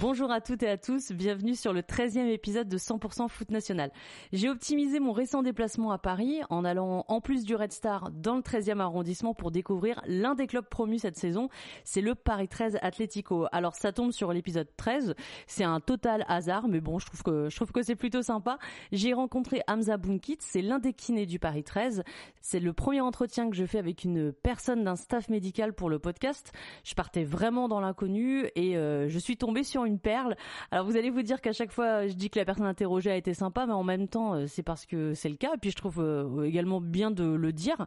Bonjour 0.00 0.30
à 0.30 0.40
toutes 0.40 0.62
et 0.62 0.68
à 0.68 0.76
tous, 0.76 1.10
bienvenue 1.10 1.56
sur 1.56 1.72
le 1.72 1.82
13e 1.82 2.28
épisode 2.28 2.68
de 2.68 2.78
100% 2.78 3.28
Foot 3.28 3.50
National. 3.50 3.90
J'ai 4.32 4.48
optimisé 4.48 5.00
mon 5.00 5.10
récent 5.10 5.42
déplacement 5.42 5.90
à 5.90 5.98
Paris 5.98 6.38
en 6.50 6.64
allant 6.64 7.04
en 7.08 7.20
plus 7.20 7.42
du 7.44 7.56
Red 7.56 7.72
Star 7.72 8.12
dans 8.12 8.36
le 8.36 8.42
13e 8.42 8.78
arrondissement 8.78 9.34
pour 9.34 9.50
découvrir 9.50 10.00
l'un 10.06 10.36
des 10.36 10.46
clubs 10.46 10.68
promus 10.68 11.00
cette 11.00 11.16
saison, 11.16 11.48
c'est 11.82 12.00
le 12.00 12.14
Paris 12.14 12.46
13 12.46 12.78
Atlético. 12.80 13.46
Alors 13.50 13.74
ça 13.74 13.90
tombe 13.90 14.12
sur 14.12 14.32
l'épisode 14.32 14.68
13, 14.76 15.16
c'est 15.48 15.64
un 15.64 15.80
total 15.80 16.24
hasard 16.28 16.68
mais 16.68 16.80
bon, 16.80 17.00
je 17.00 17.06
trouve 17.06 17.24
que 17.24 17.48
je 17.50 17.56
trouve 17.56 17.72
que 17.72 17.82
c'est 17.82 17.96
plutôt 17.96 18.22
sympa. 18.22 18.58
J'ai 18.92 19.14
rencontré 19.14 19.62
Hamza 19.66 19.96
Bunkit, 19.96 20.38
c'est 20.38 20.62
l'un 20.62 20.78
des 20.78 20.92
kinés 20.92 21.26
du 21.26 21.40
Paris 21.40 21.64
13. 21.64 22.04
C'est 22.40 22.60
le 22.60 22.72
premier 22.72 23.00
entretien 23.00 23.50
que 23.50 23.56
je 23.56 23.66
fais 23.66 23.78
avec 23.78 24.04
une 24.04 24.32
personne 24.32 24.84
d'un 24.84 24.96
staff 24.96 25.28
médical 25.28 25.72
pour 25.72 25.90
le 25.90 25.98
podcast. 25.98 26.52
Je 26.84 26.94
partais 26.94 27.24
vraiment 27.24 27.66
dans 27.66 27.80
l'inconnu 27.80 28.48
et 28.54 28.76
euh, 28.76 29.08
je 29.08 29.18
suis 29.18 29.36
tombée 29.36 29.64
sur 29.64 29.87
une 29.87 29.87
perle. 29.96 30.36
Alors 30.70 30.84
vous 30.84 30.96
allez 30.96 31.10
vous 31.10 31.22
dire 31.22 31.40
qu'à 31.40 31.52
chaque 31.52 31.72
fois 31.72 32.06
je 32.06 32.14
dis 32.14 32.30
que 32.30 32.38
la 32.38 32.44
personne 32.44 32.66
interrogée 32.66 33.10
a 33.10 33.16
été 33.16 33.34
sympa, 33.34 33.66
mais 33.66 33.72
en 33.72 33.84
même 33.84 34.08
temps 34.08 34.34
euh, 34.34 34.46
c'est 34.46 34.62
parce 34.62 34.86
que 34.86 35.14
c'est 35.14 35.28
le 35.28 35.36
cas. 35.36 35.54
Et 35.54 35.58
puis 35.58 35.70
je 35.70 35.76
trouve 35.76 36.00
euh, 36.00 36.44
également 36.44 36.80
bien 36.80 37.10
de 37.10 37.24
le 37.24 37.52
dire. 37.52 37.86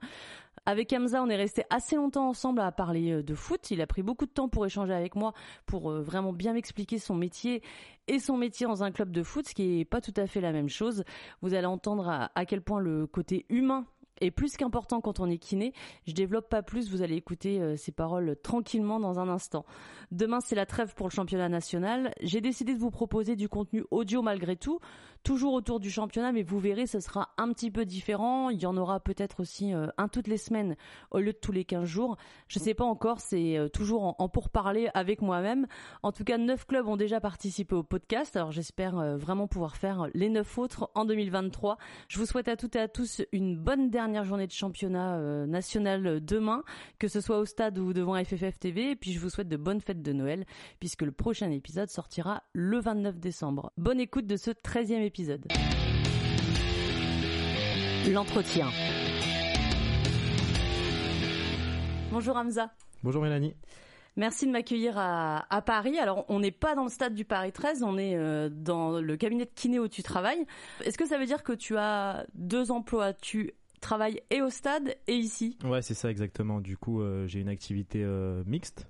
Avec 0.65 0.93
Hamza, 0.93 1.23
on 1.23 1.29
est 1.29 1.35
resté 1.35 1.63
assez 1.69 1.95
longtemps 1.95 2.29
ensemble 2.29 2.61
à 2.61 2.71
parler 2.71 3.11
euh, 3.11 3.23
de 3.23 3.35
foot. 3.35 3.71
Il 3.71 3.81
a 3.81 3.87
pris 3.87 4.03
beaucoup 4.03 4.25
de 4.25 4.31
temps 4.31 4.49
pour 4.49 4.65
échanger 4.65 4.93
avec 4.93 5.15
moi, 5.15 5.33
pour 5.65 5.91
vraiment 5.91 6.33
bien 6.33 6.53
m'expliquer 6.53 6.97
son 6.97 7.15
métier 7.15 7.61
et 8.07 8.19
son 8.19 8.37
métier 8.37 8.65
dans 8.65 8.83
un 8.83 8.91
club 8.91 9.11
de 9.11 9.23
foot, 9.23 9.47
ce 9.47 9.53
qui 9.53 9.81
est 9.81 9.85
pas 9.85 10.01
tout 10.01 10.13
à 10.17 10.27
fait 10.27 10.41
la 10.41 10.51
même 10.51 10.69
chose. 10.69 11.03
Vous 11.41 11.53
allez 11.53 11.67
entendre 11.67 12.07
à, 12.09 12.31
à 12.35 12.45
quel 12.45 12.61
point 12.61 12.79
le 12.79 13.07
côté 13.07 13.45
humain 13.49 13.85
et 14.21 14.31
plus 14.31 14.55
qu'important 14.55 15.01
quand 15.01 15.19
on 15.19 15.29
est 15.29 15.37
kiné. 15.37 15.73
Je 16.07 16.13
développe 16.13 16.47
pas 16.49 16.61
plus, 16.61 16.89
vous 16.89 17.01
allez 17.01 17.15
écouter 17.15 17.59
euh, 17.59 17.75
ces 17.75 17.91
paroles 17.91 18.37
tranquillement 18.41 18.99
dans 18.99 19.19
un 19.19 19.27
instant. 19.27 19.65
Demain, 20.11 20.39
c'est 20.39 20.55
la 20.55 20.65
trêve 20.65 20.93
pour 20.95 21.07
le 21.07 21.11
championnat 21.11 21.49
national. 21.49 22.13
J'ai 22.21 22.39
décidé 22.41 22.73
de 22.73 22.79
vous 22.79 22.91
proposer 22.91 23.35
du 23.35 23.49
contenu 23.49 23.83
audio 23.91 24.21
malgré 24.21 24.55
tout, 24.55 24.79
toujours 25.23 25.53
autour 25.53 25.79
du 25.79 25.89
championnat, 25.89 26.31
mais 26.31 26.43
vous 26.43 26.59
verrez, 26.59 26.87
ce 26.87 26.99
sera 26.99 27.29
un 27.37 27.51
petit 27.51 27.71
peu 27.71 27.85
différent. 27.85 28.49
Il 28.49 28.61
y 28.61 28.65
en 28.65 28.77
aura 28.77 28.99
peut-être 28.99 29.41
aussi 29.41 29.73
euh, 29.73 29.87
un 29.97 30.07
toutes 30.07 30.27
les 30.27 30.37
semaines 30.37 30.75
au 31.09 31.19
lieu 31.19 31.33
de 31.33 31.37
tous 31.37 31.51
les 31.51 31.65
15 31.65 31.85
jours. 31.85 32.17
Je 32.47 32.59
sais 32.59 32.73
pas 32.73 32.85
encore, 32.85 33.19
c'est 33.19 33.57
euh, 33.57 33.67
toujours 33.67 34.15
en, 34.21 34.29
pourparler 34.29 34.89
avec 34.93 35.21
moi-même. 35.21 35.67
En 36.03 36.11
tout 36.11 36.23
cas, 36.23 36.37
neuf 36.37 36.65
clubs 36.65 36.87
ont 36.87 36.95
déjà 36.95 37.19
participé 37.19 37.75
au 37.75 37.83
podcast, 37.83 38.35
alors 38.35 38.51
j'espère 38.51 39.17
vraiment 39.17 39.47
pouvoir 39.47 39.75
faire 39.75 40.07
les 40.13 40.29
neuf 40.29 40.57
autres 40.57 40.89
en 40.95 41.05
2023. 41.05 41.77
Je 42.07 42.17
vous 42.17 42.25
souhaite 42.25 42.47
à 42.47 42.55
toutes 42.55 42.75
et 42.75 42.79
à 42.79 42.87
tous 42.87 43.21
une 43.31 43.57
bonne 43.57 43.89
dernière 43.89 44.10
dernière 44.11 44.27
journée 44.27 44.45
de 44.45 44.51
championnat 44.51 45.15
euh, 45.15 45.45
national 45.45 46.19
demain, 46.19 46.65
que 46.99 47.07
ce 47.07 47.21
soit 47.21 47.37
au 47.37 47.45
stade 47.45 47.79
ou 47.79 47.93
devant 47.93 48.21
FFF 48.21 48.59
TV. 48.59 48.91
Et 48.91 48.95
puis 48.97 49.13
je 49.13 49.19
vous 49.19 49.29
souhaite 49.29 49.47
de 49.47 49.55
bonnes 49.55 49.79
fêtes 49.79 50.01
de 50.01 50.11
Noël, 50.11 50.45
puisque 50.81 51.03
le 51.03 51.13
prochain 51.13 51.49
épisode 51.49 51.89
sortira 51.89 52.43
le 52.51 52.77
29 52.81 53.21
décembre. 53.21 53.71
Bonne 53.77 54.01
écoute 54.01 54.27
de 54.27 54.35
ce 54.35 54.51
13e 54.51 55.01
épisode. 55.01 55.47
L'entretien. 58.11 58.67
Bonjour 62.11 62.35
Hamza. 62.35 62.73
Bonjour 63.03 63.23
Mélanie. 63.23 63.55
Merci 64.17 64.45
de 64.45 64.51
m'accueillir 64.51 64.97
à, 64.97 65.45
à, 65.49 65.61
Paris. 65.61 65.97
Alors, 65.97 66.25
on 66.27 66.41
n'est 66.41 66.51
pas 66.51 66.75
dans 66.75 66.83
le 66.83 66.89
stade 66.89 67.13
du 67.15 67.23
Paris 67.23 67.53
13, 67.53 67.83
on 67.83 67.97
est 67.97 68.17
euh, 68.17 68.49
dans 68.51 68.99
le 68.99 69.15
cabinet 69.15 69.45
de 69.45 69.51
kiné 69.55 69.79
où 69.79 69.87
tu 69.87 70.03
travailles. 70.03 70.45
Est-ce 70.83 70.97
que 70.97 71.07
ça 71.07 71.17
veut 71.17 71.25
dire 71.25 71.43
que 71.43 71.53
tu 71.53 71.77
as 71.77 72.25
deux 72.33 72.71
emplois? 72.71 73.13
Tu 73.13 73.53
travaille 73.81 74.21
et 74.29 74.41
au 74.41 74.49
stade 74.49 74.95
et 75.07 75.15
ici. 75.15 75.57
Ouais, 75.63 75.81
c'est 75.81 75.93
ça 75.93 76.09
exactement. 76.09 76.61
Du 76.61 76.77
coup, 76.77 77.01
euh, 77.01 77.27
j'ai 77.27 77.39
une 77.39 77.49
activité 77.49 78.03
euh, 78.03 78.43
mixte. 78.45 78.87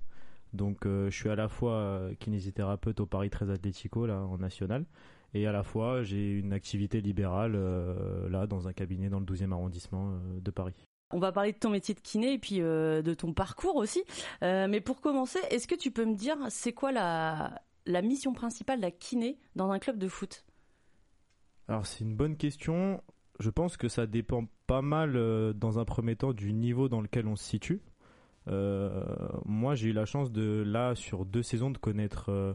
Donc, 0.52 0.86
euh, 0.86 1.10
je 1.10 1.16
suis 1.16 1.30
à 1.30 1.34
la 1.34 1.48
fois 1.48 2.10
kinésithérapeute 2.20 3.00
au 3.00 3.06
Paris 3.06 3.30
13 3.30 3.50
Atlético, 3.50 4.06
là, 4.06 4.20
en 4.20 4.38
national. 4.38 4.84
Et 5.34 5.46
à 5.46 5.52
la 5.52 5.62
fois, 5.62 6.02
j'ai 6.02 6.38
une 6.38 6.52
activité 6.52 7.00
libérale, 7.00 7.56
là, 8.28 8.46
dans 8.46 8.68
un 8.68 8.74
cabinet 8.74 9.08
dans 9.08 9.18
le 9.18 9.24
12e 9.24 9.50
arrondissement 9.50 10.20
de 10.38 10.50
Paris. 10.50 10.74
On 11.10 11.18
va 11.18 11.32
parler 11.32 11.52
de 11.52 11.58
ton 11.58 11.70
métier 11.70 11.94
de 11.94 12.00
kiné 12.00 12.34
et 12.34 12.38
puis 12.38 12.58
de 12.58 13.14
ton 13.14 13.32
parcours 13.32 13.76
aussi. 13.76 14.04
mais 14.42 14.82
pour 14.82 15.00
commencer, 15.00 15.38
est-ce 15.50 15.66
que 15.66 15.74
tu 15.74 15.90
peux 15.90 16.04
me 16.04 16.14
dire, 16.14 16.36
c'est 16.50 16.74
quoi 16.74 16.92
la, 16.92 17.62
la 17.86 18.02
mission 18.02 18.34
principale 18.34 18.76
de 18.76 18.82
la 18.82 18.90
kiné 18.90 19.38
dans 19.56 19.70
un 19.70 19.78
club 19.78 19.96
de 19.96 20.08
foot? 20.08 20.44
Alors 21.68 21.86
c'est 21.86 22.04
une 22.04 22.14
bonne 22.14 22.36
question 22.36 23.02
je 23.42 23.50
pense 23.50 23.76
que 23.76 23.88
ça 23.88 24.06
dépend 24.06 24.46
pas 24.66 24.82
mal 24.82 25.16
euh, 25.16 25.52
dans 25.52 25.78
un 25.78 25.84
premier 25.84 26.16
temps 26.16 26.32
du 26.32 26.52
niveau 26.52 26.88
dans 26.88 27.00
lequel 27.00 27.26
on 27.26 27.36
se 27.36 27.44
situe. 27.44 27.82
Euh, 28.48 29.04
moi, 29.44 29.74
j'ai 29.74 29.90
eu 29.90 29.92
la 29.92 30.06
chance 30.06 30.32
de 30.32 30.62
là 30.64 30.94
sur 30.94 31.24
deux 31.24 31.42
saisons 31.42 31.70
de 31.70 31.78
connaître 31.78 32.30
euh, 32.30 32.54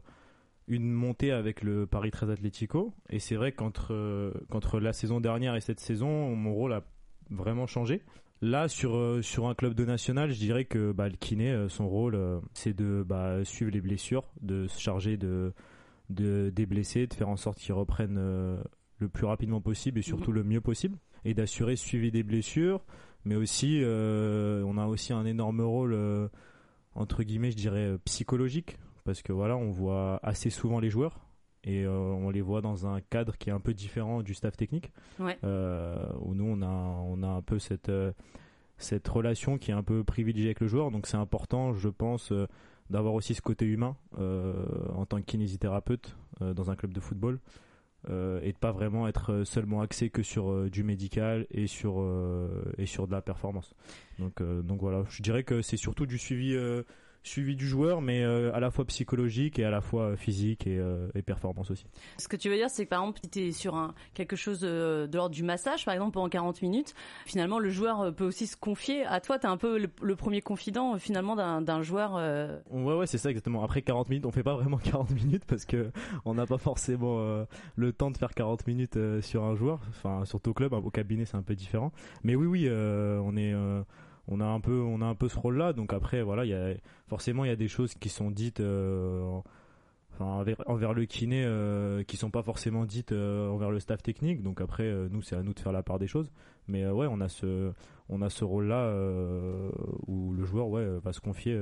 une 0.68 0.92
montée 0.92 1.32
avec 1.32 1.62
le 1.62 1.86
Paris 1.86 2.12
13 2.12 2.32
Atlético. 2.32 2.94
Et 3.10 3.20
c'est 3.20 3.36
vrai 3.36 3.52
qu'entre 3.52 4.34
qu'entre 4.50 4.80
la 4.80 4.94
saison 4.94 5.20
dernière 5.20 5.56
et 5.56 5.62
cette 5.62 5.80
saison, 5.80 6.36
mon 6.36 6.54
rôle 6.54 6.74
a 6.74 6.84
vraiment 7.30 7.68
changé. 7.68 8.02
Là, 8.42 8.68
sur 8.68 9.24
sur 9.24 9.48
un 9.48 9.56
club 9.56 9.74
de 9.74 9.86
national, 9.86 10.32
je 10.32 10.40
dirais 10.40 10.66
que 10.66 10.92
bah, 10.92 11.10
le 11.10 11.16
kiné, 11.16 11.68
son 11.70 11.88
rôle, 11.88 12.20
c'est 12.54 12.74
de 12.74 13.04
bah, 13.08 13.44
suivre 13.46 13.72
les 13.72 13.82
blessures, 13.82 14.30
de 14.42 14.68
se 14.68 14.80
charger 14.80 15.18
de, 15.18 15.54
de 16.10 16.52
des 16.54 16.66
blessés, 16.66 17.08
de 17.08 17.14
faire 17.14 17.30
en 17.30 17.38
sorte 17.38 17.58
qu'ils 17.60 17.74
reprennent 17.74 18.20
le 19.00 19.10
plus 19.10 19.26
rapidement 19.26 19.62
possible 19.62 20.00
et 20.00 20.02
surtout 20.02 20.32
mhm. 20.32 20.38
le 20.38 20.44
mieux 20.44 20.62
possible 20.62 20.98
et 21.26 21.34
d'assurer 21.34 21.76
suivi 21.76 22.12
des 22.12 22.24
blessures 22.24 22.84
mais 23.26 23.36
aussi 23.36 23.82
euh, 23.84 24.64
on 24.66 24.78
a 24.78 24.88
aussi 24.88 25.14
un 25.14 25.26
énorme 25.26 25.62
rôle 25.62 25.94
euh, 25.94 26.28
entre 26.96 27.24
guillemets 27.24 27.52
je 27.52 27.58
dirais 27.58 27.86
euh, 27.86 27.98
psychologique 28.06 28.78
parce 29.04 29.22
que 29.22 29.34
voilà 29.34 29.58
on 29.58 29.70
voit 29.70 30.20
assez 30.24 30.50
souvent 30.50 30.80
les 30.80 30.90
joueurs 30.90 31.20
et 31.64 31.86
on 31.86 32.30
les 32.30 32.40
voit 32.40 32.62
dans 32.62 32.88
un 32.88 33.02
cadre 33.02 33.36
qui 33.36 33.50
est 33.50 33.52
un 33.52 33.60
peu 33.60 33.74
différent 33.74 34.22
du 34.22 34.34
staff 34.34 34.56
technique 34.56 34.94
ouais. 35.20 35.38
où 35.44 36.34
nous 36.34 36.46
on 36.46 36.62
a 36.62 36.66
on 36.66 37.24
a 37.24 37.28
un 37.28 37.42
peu 37.42 37.60
cette 37.60 37.92
cette 38.78 39.08
relation 39.08 39.58
qui 39.58 39.72
est 39.72 39.74
un 39.74 39.84
peu 39.84 40.06
privilégiée 40.06 40.50
avec 40.50 40.62
le 40.62 40.68
joueur 40.68 40.92
donc 40.92 41.08
c'est 41.08 41.18
important 41.18 41.74
je 41.74 41.90
pense 41.90 42.32
d'avoir 42.90 43.16
aussi 43.16 43.34
ce 43.34 43.42
côté 43.42 43.66
humain 43.66 43.98
en 44.18 45.06
tant 45.06 45.18
que 45.18 45.26
kinésithérapeute 45.26 46.16
dans 46.40 46.72
un 46.72 46.76
club 46.78 46.94
de 46.94 47.02
football 47.02 47.40
euh, 48.10 48.40
et 48.42 48.54
de 48.54 48.58
pas 48.58 48.72
vraiment 48.72 49.08
être 49.08 49.44
seulement 49.44 49.82
axé 49.82 50.10
que 50.10 50.24
sur 50.24 50.50
euh, 50.50 50.70
du 50.70 50.84
médical 50.84 51.46
et 51.52 51.68
sur 51.68 52.00
euh, 52.00 52.74
et 52.78 52.86
sur 52.86 53.08
de 53.08 53.12
la 53.12 53.22
performance. 53.22 53.74
Donc 54.20 54.42
donc 54.42 54.80
voilà, 54.80 55.04
je 55.10 55.22
dirais 55.22 55.44
que 55.44 55.62
c'est 55.62 55.78
surtout 55.78 56.06
du 56.06 56.18
suivi 56.18 56.56
suivi 57.28 57.56
du 57.56 57.68
joueur, 57.68 58.02
mais 58.02 58.24
euh, 58.24 58.54
à 58.54 58.60
la 58.60 58.72
fois 58.72 58.86
psychologique 58.86 59.60
et 59.60 59.66
à 59.66 59.70
la 59.70 59.82
fois 59.82 60.16
physique 60.16 60.66
et, 60.68 60.78
euh, 60.80 61.08
et 61.16 61.22
performance 61.22 61.72
aussi. 61.72 61.86
Ce 62.18 62.28
que 62.28 62.36
tu 62.36 62.50
veux 62.50 62.56
dire, 62.56 62.70
c'est 62.70 62.86
que 62.86 62.90
par 62.90 63.02
exemple, 63.02 63.20
si 63.24 63.30
tu 63.30 63.40
es 63.48 63.52
sur 63.52 63.76
un, 63.76 63.94
quelque 64.14 64.36
chose 64.36 64.62
de, 64.62 65.10
l'ordre 65.14 65.36
du 65.36 65.44
massage, 65.44 65.86
par 65.86 65.94
exemple, 65.94 66.14
pendant 66.14 66.30
40 66.30 66.62
minutes, 66.62 66.94
finalement, 67.26 67.60
le 67.60 67.70
joueur 67.70 68.14
peut 68.14 68.26
aussi 68.26 68.48
se 68.48 68.58
confier 68.58 69.06
à 69.06 69.20
toi. 69.20 69.40
Tu 69.40 69.46
es 69.46 69.50
un 69.50 69.58
peu 69.58 69.78
le, 69.78 70.16
premier 70.16 70.42
confident, 70.42 70.98
finalement, 70.98 71.36
d'un 71.36 71.82
joueur. 71.82 72.16
Euh... 72.18 72.58
Ouais, 72.72 72.96
ouais, 72.96 73.08
c'est 73.08 73.18
ça 73.18 73.30
exactement. 73.30 73.64
Après 73.64 73.82
40 73.82 74.10
minutes, 74.10 74.26
on 74.26 74.32
fait 74.32 74.44
pas 74.44 74.56
vraiment 74.56 74.78
40 74.84 75.12
minutes 75.12 75.46
parce 75.46 75.66
que 75.66 75.92
on 76.26 76.34
n'a 76.34 76.46
pas 76.46 76.58
forcément 76.58 77.20
euh, 77.20 77.46
le 77.76 77.94
temps 77.94 78.12
de 78.12 78.18
faire 78.18 78.34
40 78.34 78.66
minutes 78.68 78.98
sur 79.22 79.44
un 79.44 79.56
joueur. 79.56 79.80
Enfin, 79.90 80.26
surtout 80.26 80.52
au 80.52 80.54
club, 80.54 80.74
au 80.74 80.90
cabinet, 80.90 81.26
c'est 81.26 81.38
un 81.38 81.44
peu 81.44 81.56
différent. 81.56 81.92
Mais 82.24 82.36
oui, 82.36 82.48
oui, 82.48 82.70
on 82.70 83.36
est 83.38 83.54
on 84.28 84.40
a 84.40 84.46
un 84.46 84.60
peu 84.60 84.80
on 84.80 85.02
a 85.02 85.06
un 85.06 85.16
peu 85.16 85.30
ce 85.30 85.38
rôle 85.38 85.58
là 85.58 85.74
donc 85.74 85.94
après 85.94 86.22
voilà 86.22 86.46
il 86.46 86.50
y 86.50 86.54
a 86.54 86.74
forcément 87.08 87.46
il 87.46 87.48
y 87.48 87.52
a 87.52 87.56
des 87.56 87.68
choses 87.68 87.94
qui 87.96 88.10
sont 88.10 88.32
dites 88.32 88.60
euh, 88.60 89.40
enfin 90.20 90.54
envers, 90.66 90.94
le 90.94 91.06
kiné 91.06 91.44
euh, 91.46 92.04
qui 92.04 92.18
sont 92.18 92.30
pas 92.30 92.44
forcément 92.44 92.86
dites 92.86 93.12
euh, 93.12 93.50
envers 93.50 93.72
le 93.72 93.80
staff 93.80 94.02
technique. 94.02 94.42
Donc 94.42 94.62
après 94.62 94.84
euh, 94.84 95.08
nous 95.12 95.22
c'est 95.22 95.36
à 95.36 95.44
nous 95.44 95.54
de 95.54 95.60
faire 95.60 95.72
la 95.72 95.84
part 95.84 96.00
des 96.00 96.08
choses. 96.08 96.32
Mais 96.68 96.86
ouais 96.86 97.08
on 97.10 97.22
a 97.22 97.30
ce 97.30 97.72
on 98.10 98.22
a 98.22 98.30
ce 98.30 98.44
rôle 98.44 98.68
là 98.68 98.94
où 100.08 100.34
le 100.34 100.44
joueur 100.44 100.68
ouais 100.68 100.86
va 101.02 101.14
se 101.14 101.22
confier 101.22 101.58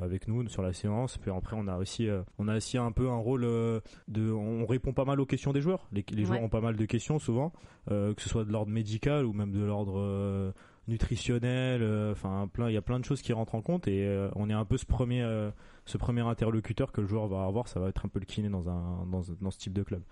avec 0.00 0.28
nous 0.28 0.48
sur 0.48 0.62
la 0.62 0.72
séance. 0.72 1.18
Puis 1.18 1.30
après 1.30 1.56
on 1.58 1.68
a 1.68 1.76
aussi 1.76 2.08
on 2.38 2.48
a 2.48 2.56
aussi 2.56 2.78
un 2.78 2.90
peu 2.90 3.10
un 3.10 3.18
rôle 3.18 3.42
de 3.42 4.30
on 4.32 4.64
répond 4.64 4.94
pas 4.94 5.04
mal 5.04 5.20
aux 5.20 5.26
questions 5.26 5.52
des 5.52 5.60
joueurs. 5.60 5.86
Les, 5.92 6.04
les 6.10 6.24
joueurs 6.24 6.42
ont 6.42 6.48
pas 6.48 6.62
mal 6.62 6.76
de 6.76 6.84
questions 6.86 7.18
souvent 7.18 7.52
que 7.86 8.14
ce 8.16 8.30
soit 8.30 8.44
de 8.44 8.52
l'ordre 8.52 8.72
médical 8.72 9.26
ou 9.26 9.34
même 9.34 9.52
de 9.52 9.62
l'ordre 9.62 10.54
nutritionnel, 10.88 11.82
euh, 11.82 12.12
enfin 12.12 12.48
plein, 12.52 12.68
il 12.68 12.74
y 12.74 12.76
a 12.76 12.82
plein 12.82 13.00
de 13.00 13.04
choses 13.04 13.22
qui 13.22 13.32
rentrent 13.32 13.54
en 13.54 13.62
compte 13.62 13.88
et 13.88 14.06
euh, 14.06 14.28
on 14.36 14.50
est 14.50 14.54
un 14.54 14.64
peu 14.64 14.76
ce 14.76 14.84
premier, 14.84 15.22
euh, 15.22 15.50
ce 15.86 15.96
premier 15.96 16.20
interlocuteur 16.20 16.92
que 16.92 17.00
le 17.00 17.06
joueur 17.06 17.26
va 17.26 17.44
avoir, 17.44 17.68
ça 17.68 17.80
va 17.80 17.88
être 17.88 18.04
un 18.04 18.08
peu 18.08 18.18
le 18.18 18.26
kiné 18.26 18.48
dans 18.48 18.68
un 18.68 19.06
dans, 19.06 19.22
dans 19.40 19.50
ce 19.50 19.58
type 19.58 19.72
de 19.72 19.82
club. 19.82 20.02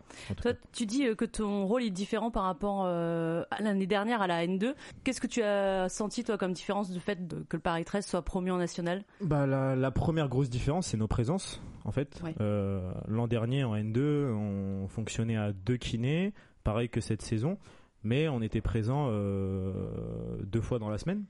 Toi, 0.41 0.53
tu 0.73 0.87
dis 0.87 1.05
que 1.17 1.25
ton 1.25 1.67
rôle 1.67 1.83
est 1.83 1.91
différent 1.91 2.31
par 2.31 2.45
rapport 2.45 2.87
à 2.87 3.61
l'année 3.61 3.87
dernière 3.87 4.23
à 4.23 4.27
la 4.27 4.47
N2. 4.47 4.75
Qu'est-ce 5.05 5.21
que 5.21 5.27
tu 5.27 5.43
as 5.43 5.89
senti 5.89 6.25
toi 6.25 6.39
comme 6.39 6.53
différence 6.53 6.91
du 6.91 7.01
fait 7.01 7.19
que 7.49 7.57
le 7.57 7.63
Paris 7.63 7.85
13 7.85 8.07
soit 8.07 8.23
promu 8.23 8.51
en 8.51 8.59
national? 8.59 9.05
Bah 9.21 9.47
la, 9.47 9.77
la, 9.77 9.91
première 9.91 10.29
grosse 10.29 10.51
différence, 10.51 10.89
c'est 10.89 10.97
nos 10.97 11.09
présences 11.09 11.63
en 11.85 11.93
fait. 11.93 12.23
L'an 13.09 13.27
dernier 13.27 13.65
en 13.65 13.77
N2, 13.77 14.33
on 14.33 14.89
fonctionnait 14.89 15.37
à 15.37 15.53
deux 15.53 15.77
kinés, 15.77 16.33
pareil 16.65 16.89
que 16.89 17.01
cette 17.01 17.23
saison 17.23 17.59
mais 18.05 18.29
on 18.29 18.43
était 18.43 18.61
présent 18.61 19.09
euh, 19.11 19.73
deux 20.45 20.61
fois 20.61 20.79
dans 20.79 20.89
la 20.89 20.99
semaine 20.99 21.25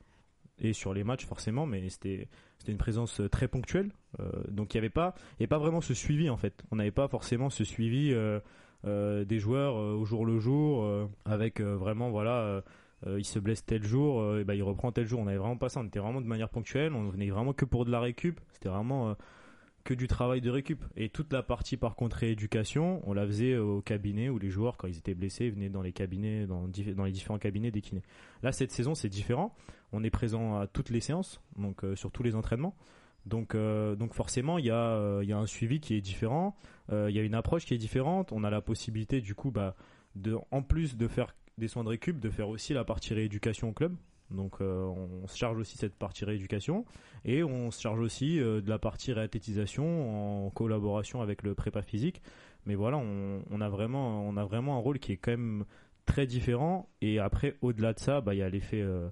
et 0.59 0.73
sur 0.73 0.95
les 0.95 1.05
matchs 1.05 1.27
forcément, 1.27 1.67
mais 1.67 1.89
c'était 1.89 2.29
c'était 2.59 2.73
une 2.73 2.79
présence 2.79 3.21
très 3.31 3.49
ponctuelle. 3.49 3.91
Euh, 4.21 4.31
donc 4.49 4.75
il 4.75 4.77
n'y 4.77 4.81
avait 4.81 4.91
pas 4.91 5.15
il 5.41 5.49
pas 5.49 5.59
vraiment 5.59 5.81
ce 5.81 5.95
suivi 5.95 6.31
en 6.31 6.37
fait. 6.37 6.63
On 6.71 6.77
n'avait 6.77 6.91
pas 6.91 7.09
forcément 7.09 7.51
ce 7.51 7.65
suivi 7.65 8.13
euh, 8.13 9.25
des 9.25 9.39
joueurs 9.39 9.75
au 9.75 10.05
jour 10.05 10.25
le 10.27 10.39
jour 10.39 11.09
avec 11.25 11.61
vraiment 11.61 12.11
voilà. 12.11 12.63
il 13.07 13.25
se 13.25 13.39
blesse 13.39 13.65
tel 13.65 13.85
jour, 13.85 14.39
et 14.39 14.45
ben 14.45 14.55
il 14.55 14.63
reprend 14.63 14.93
tel 14.93 15.07
jour. 15.07 15.21
On 15.21 15.27
avait 15.27 15.37
vraiment 15.37 15.57
pas 15.57 15.69
ça. 15.69 15.81
On 15.81 15.85
était 15.85 16.01
vraiment 16.01 16.21
de 16.21 16.27
manière 16.27 16.49
ponctuelle. 16.49 16.93
On 16.93 17.09
venait 17.09 17.31
vraiment 17.31 17.53
que 17.53 17.65
pour 17.65 17.85
de 17.85 17.91
la 17.91 18.01
récup. 18.01 18.41
C'était 18.53 18.69
vraiment 18.69 19.17
que 19.85 19.95
du 19.95 20.07
travail 20.07 20.41
de 20.41 20.51
récup. 20.51 20.85
Et 20.97 21.09
toute 21.09 21.33
la 21.33 21.43
partie 21.43 21.77
par 21.77 21.97
contre 21.97 22.19
rééducation, 22.19 23.01
on 23.05 23.13
la 23.13 23.27
faisait 23.27 23.57
au 23.57 23.81
cabinet 23.81 24.29
où 24.29 24.39
les 24.39 24.51
joueurs, 24.51 24.77
quand 24.77 24.89
ils 24.89 24.99
étaient 24.99 25.15
blessés, 25.15 25.51
venaient 25.51 25.69
dans 25.69 25.83
les 25.83 25.93
cabinets, 25.93 26.47
dans, 26.47 26.67
les 27.05 27.13
différents 27.13 27.39
cabinets 27.39 27.71
des 27.71 27.81
kinés. 27.81 28.03
Là, 28.43 28.53
cette 28.53 28.71
saison, 28.71 28.95
c'est 28.95 29.09
différent. 29.09 29.55
On 29.93 30.05
est 30.05 30.11
présent 30.11 30.59
à 30.59 30.67
toutes 30.67 30.91
les 30.91 31.01
séances, 31.01 31.41
donc 31.57 31.85
euh, 31.85 31.97
sur 31.97 32.11
tous 32.11 32.23
les 32.23 32.35
entraînements. 32.35 32.75
Donc, 33.27 33.55
euh, 33.55 33.95
donc 33.95 34.15
forcément, 34.15 34.59
il 34.59 34.67
y, 34.67 34.71
a, 34.71 34.97
euh, 34.97 35.25
y 35.25 35.33
a 35.33 35.39
un 35.39 35.47
suivi 35.47 35.81
qui 35.81 35.95
est 35.95 36.01
différent, 36.01 36.57
il 36.91 37.11
y 37.11 37.19
a 37.19 37.23
une 37.23 37.35
approche 37.35 37.65
qui 37.65 37.73
est 37.73 37.79
différente. 37.79 38.33
On 38.33 38.45
a 38.45 38.51
la 38.51 38.61
possibilité, 38.61 39.23
du 39.23 39.35
coup, 39.35 39.51
bah, 39.51 39.77
de, 40.15 40.37
en 40.51 40.63
plus 40.63 40.97
de 40.97 41.09
faire 41.09 41.35
des 41.57 41.69
soins 41.69 41.85
de 41.85 41.89
récup, 41.89 42.21
de 42.21 42.29
faire 42.29 42.49
aussi 42.49 42.75
la 42.75 42.85
partie 42.85 43.15
rééducation 43.15 43.71
au 43.71 43.73
club. 43.73 43.97
Donc 44.33 44.61
euh, 44.61 44.85
on 44.85 45.27
se 45.27 45.37
charge 45.37 45.59
aussi 45.59 45.79
cette 45.79 45.95
partie 45.95 46.25
rééducation 46.25 46.85
et 47.25 47.43
on 47.43 47.71
se 47.71 47.81
charge 47.81 48.01
aussi 48.01 48.41
euh, 48.41 48.61
de 48.61 48.69
la 48.69 48.79
partie 48.79 49.13
réathlétisation 49.13 50.47
en 50.47 50.51
collaboration 50.51 51.23
avec 51.23 51.43
le 51.43 51.55
prépa 51.55 51.83
physique. 51.83 52.23
Mais 52.67 52.75
voilà, 52.75 52.97
on, 52.99 53.61
a 53.61 53.69
vraiment 53.69 54.27
on 54.27 54.37
a 54.37 54.45
vraiment 54.45 54.77
un 54.77 54.81
rôle 54.81 54.99
qui 54.99 55.13
est 55.13 55.17
quand 55.17 55.33
même 55.33 55.65
très 56.07 56.27
différent. 56.27 56.89
Et 57.01 57.19
après, 57.19 57.57
au-delà 57.61 57.93
de 57.93 57.99
ça, 57.99 58.21
bah, 58.21 58.35
il 58.35 58.39
y 58.39 58.43
a 58.43 58.49
l'effet 58.49 58.81
euh, 58.81 59.09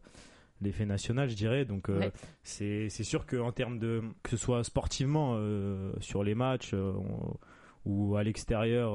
l'effet 0.60 0.86
national, 0.86 1.28
je 1.28 1.34
dirais. 1.34 1.64
Donc 1.64 1.90
c'est 2.42 2.88
c'est 2.90 3.04
sûr 3.04 3.26
qu'en 3.26 3.50
termes 3.50 3.78
de 3.78 4.02
que 4.22 4.30
ce 4.30 4.36
soit 4.36 4.62
sportivement 4.62 5.40
sur 6.00 6.22
les 6.22 6.34
matchs 6.34 6.74
ou 7.84 8.16
à 8.16 8.22
l'extérieur 8.22 8.92